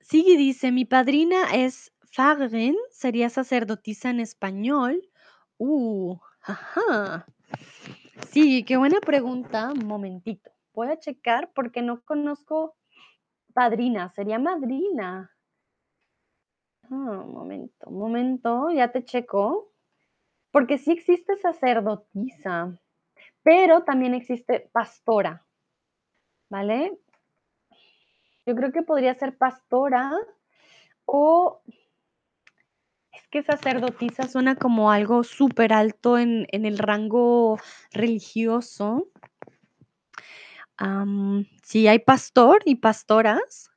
Sigue 0.00 0.36
dice, 0.36 0.72
mi 0.72 0.84
padrina 0.84 1.54
es 1.54 1.92
Fagren, 2.12 2.76
sería 2.90 3.30
sacerdotisa 3.30 4.10
en 4.10 4.20
español. 4.20 5.08
Uh, 5.58 6.16
ajá. 6.42 7.26
Sí, 8.30 8.64
qué 8.64 8.76
buena 8.76 9.00
pregunta. 9.00 9.72
Un 9.72 9.86
momentito. 9.86 10.50
Voy 10.74 10.88
a 10.88 10.98
checar 10.98 11.52
porque 11.54 11.82
no 11.82 12.02
conozco 12.02 12.76
padrina, 13.54 14.10
sería 14.10 14.38
madrina. 14.38 15.30
Ah, 16.84 17.22
un 17.24 17.32
momento, 17.32 17.88
un 17.88 17.98
momento, 17.98 18.70
ya 18.70 18.90
te 18.92 19.04
checo. 19.04 19.71
Porque 20.52 20.78
sí 20.78 20.92
existe 20.92 21.36
sacerdotisa, 21.38 22.78
pero 23.42 23.82
también 23.82 24.14
existe 24.14 24.70
pastora, 24.72 25.44
¿vale? 26.48 26.96
Yo 28.46 28.54
creo 28.54 28.70
que 28.70 28.82
podría 28.82 29.14
ser 29.14 29.36
pastora 29.36 30.12
o 31.04 31.62
es 33.12 33.28
que 33.28 33.42
sacerdotisa 33.42 34.28
suena 34.28 34.56
como 34.56 34.90
algo 34.90 35.24
súper 35.24 35.72
alto 35.72 36.18
en, 36.18 36.46
el 36.50 36.78
rango 36.78 37.58
religioso. 37.92 39.08
sí, 41.62 41.88
hay 41.88 41.98
pastor 42.00 42.62
y 42.64 42.76
pastoras 42.76 43.70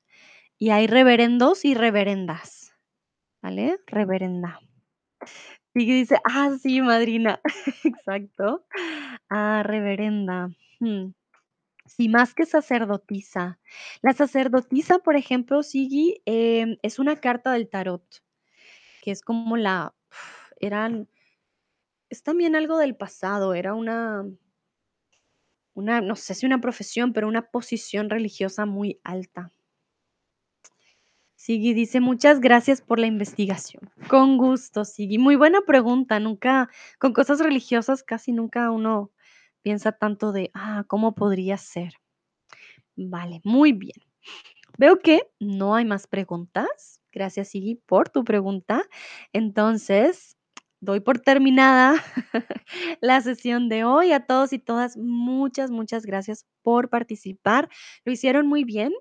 y 0.57 0.69
hay 0.71 0.87
reverendos 0.87 1.65
y 1.65 1.73
reverendas, 1.73 2.73
¿vale? 3.41 3.79
Reverenda. 3.87 4.59
Y 5.77 5.85
dice, 5.85 6.17
ah, 6.23 6.51
sí, 6.61 6.81
madrina, 6.81 7.41
exacto. 7.83 8.65
Ah, 9.29 9.61
reverenda. 9.65 10.49
Hmm. 10.79 11.11
Sí, 11.85 12.09
más 12.09 12.33
que 12.35 12.45
sacerdotisa. 12.45 13.59
La 14.01 14.13
sacerdotisa, 14.13 14.99
por 14.99 15.15
ejemplo, 15.17 15.63
Sigui, 15.63 16.21
em, 16.25 16.77
es 16.83 16.99
una 16.99 17.17
carta 17.17 17.53
del 17.53 17.69
tarot, 17.69 18.03
que 19.03 19.11
es 19.11 19.21
como 19.21 19.57
la, 19.57 19.95
eran, 20.59 21.09
es 22.09 22.23
también 22.23 22.55
algo 22.55 22.77
del 22.79 22.95
pasado, 22.95 23.53
era 23.53 23.75
una, 23.75 24.25
una, 25.75 26.01
no 26.01 26.15
sé 26.15 26.33
si 26.33 26.45
una 26.47 26.59
profesión, 26.59 27.13
pero 27.13 27.27
una 27.27 27.51
posición 27.51 28.09
religiosa 28.09 28.65
muy 28.65 28.99
alta. 29.03 29.51
Sigui 31.45 31.75
dice, 31.75 31.99
muchas 31.99 32.39
gracias 32.39 32.81
por 32.81 32.97
la 32.97 33.05
investigación. 33.05 33.91
Con 34.09 34.39
gusto, 34.39 34.83
Sigui. 34.83 35.19
Muy 35.19 35.35
buena 35.35 35.61
pregunta. 35.61 36.19
Nunca, 36.19 36.71
con 36.97 37.13
cosas 37.13 37.39
religiosas, 37.39 38.01
casi 38.01 38.31
nunca 38.31 38.71
uno 38.71 39.11
piensa 39.61 39.91
tanto 39.91 40.31
de, 40.31 40.49
ah, 40.55 40.85
¿cómo 40.87 41.13
podría 41.13 41.57
ser? 41.57 41.93
Vale, 42.95 43.41
muy 43.43 43.73
bien. 43.73 43.93
Veo 44.79 44.97
que 44.97 45.29
no 45.39 45.75
hay 45.75 45.85
más 45.85 46.07
preguntas. 46.07 46.99
Gracias, 47.11 47.49
Sigui, 47.49 47.75
por 47.75 48.09
tu 48.09 48.23
pregunta. 48.23 48.81
Entonces, 49.31 50.37
doy 50.79 50.99
por 50.99 51.19
terminada 51.19 51.93
la 53.01 53.21
sesión 53.21 53.69
de 53.69 53.83
hoy. 53.83 54.13
A 54.13 54.25
todos 54.25 54.51
y 54.51 54.57
todas, 54.57 54.97
muchas, 54.97 55.69
muchas 55.69 56.07
gracias 56.07 56.47
por 56.63 56.89
participar. 56.89 57.69
Lo 58.03 58.11
hicieron 58.11 58.47
muy 58.47 58.63
bien. 58.63 58.93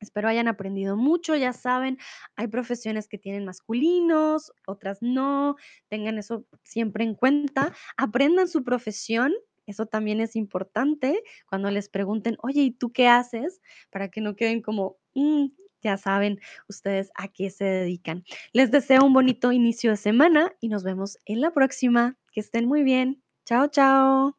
Espero 0.00 0.28
hayan 0.28 0.48
aprendido 0.48 0.96
mucho, 0.96 1.34
ya 1.36 1.52
saben, 1.52 1.98
hay 2.36 2.46
profesiones 2.46 3.08
que 3.08 3.18
tienen 3.18 3.44
masculinos, 3.44 4.52
otras 4.66 4.98
no, 5.00 5.56
tengan 5.88 6.18
eso 6.18 6.44
siempre 6.62 7.04
en 7.04 7.14
cuenta, 7.14 7.72
aprendan 7.96 8.48
su 8.48 8.62
profesión, 8.64 9.32
eso 9.66 9.86
también 9.86 10.20
es 10.20 10.34
importante 10.36 11.22
cuando 11.48 11.70
les 11.70 11.88
pregunten, 11.88 12.36
oye, 12.42 12.62
¿y 12.62 12.70
tú 12.70 12.90
qué 12.92 13.08
haces? 13.08 13.60
Para 13.90 14.08
que 14.08 14.20
no 14.20 14.34
queden 14.34 14.62
como, 14.62 14.96
mm, 15.14 15.46
ya 15.82 15.96
saben 15.96 16.40
ustedes 16.68 17.10
a 17.14 17.28
qué 17.28 17.50
se 17.50 17.64
dedican. 17.64 18.24
Les 18.52 18.70
deseo 18.70 19.04
un 19.04 19.12
bonito 19.12 19.52
inicio 19.52 19.90
de 19.90 19.96
semana 19.96 20.52
y 20.60 20.68
nos 20.68 20.84
vemos 20.84 21.18
en 21.26 21.40
la 21.40 21.52
próxima. 21.52 22.16
Que 22.32 22.40
estén 22.40 22.66
muy 22.66 22.82
bien. 22.82 23.22
Chao, 23.44 23.68
chao. 23.68 24.37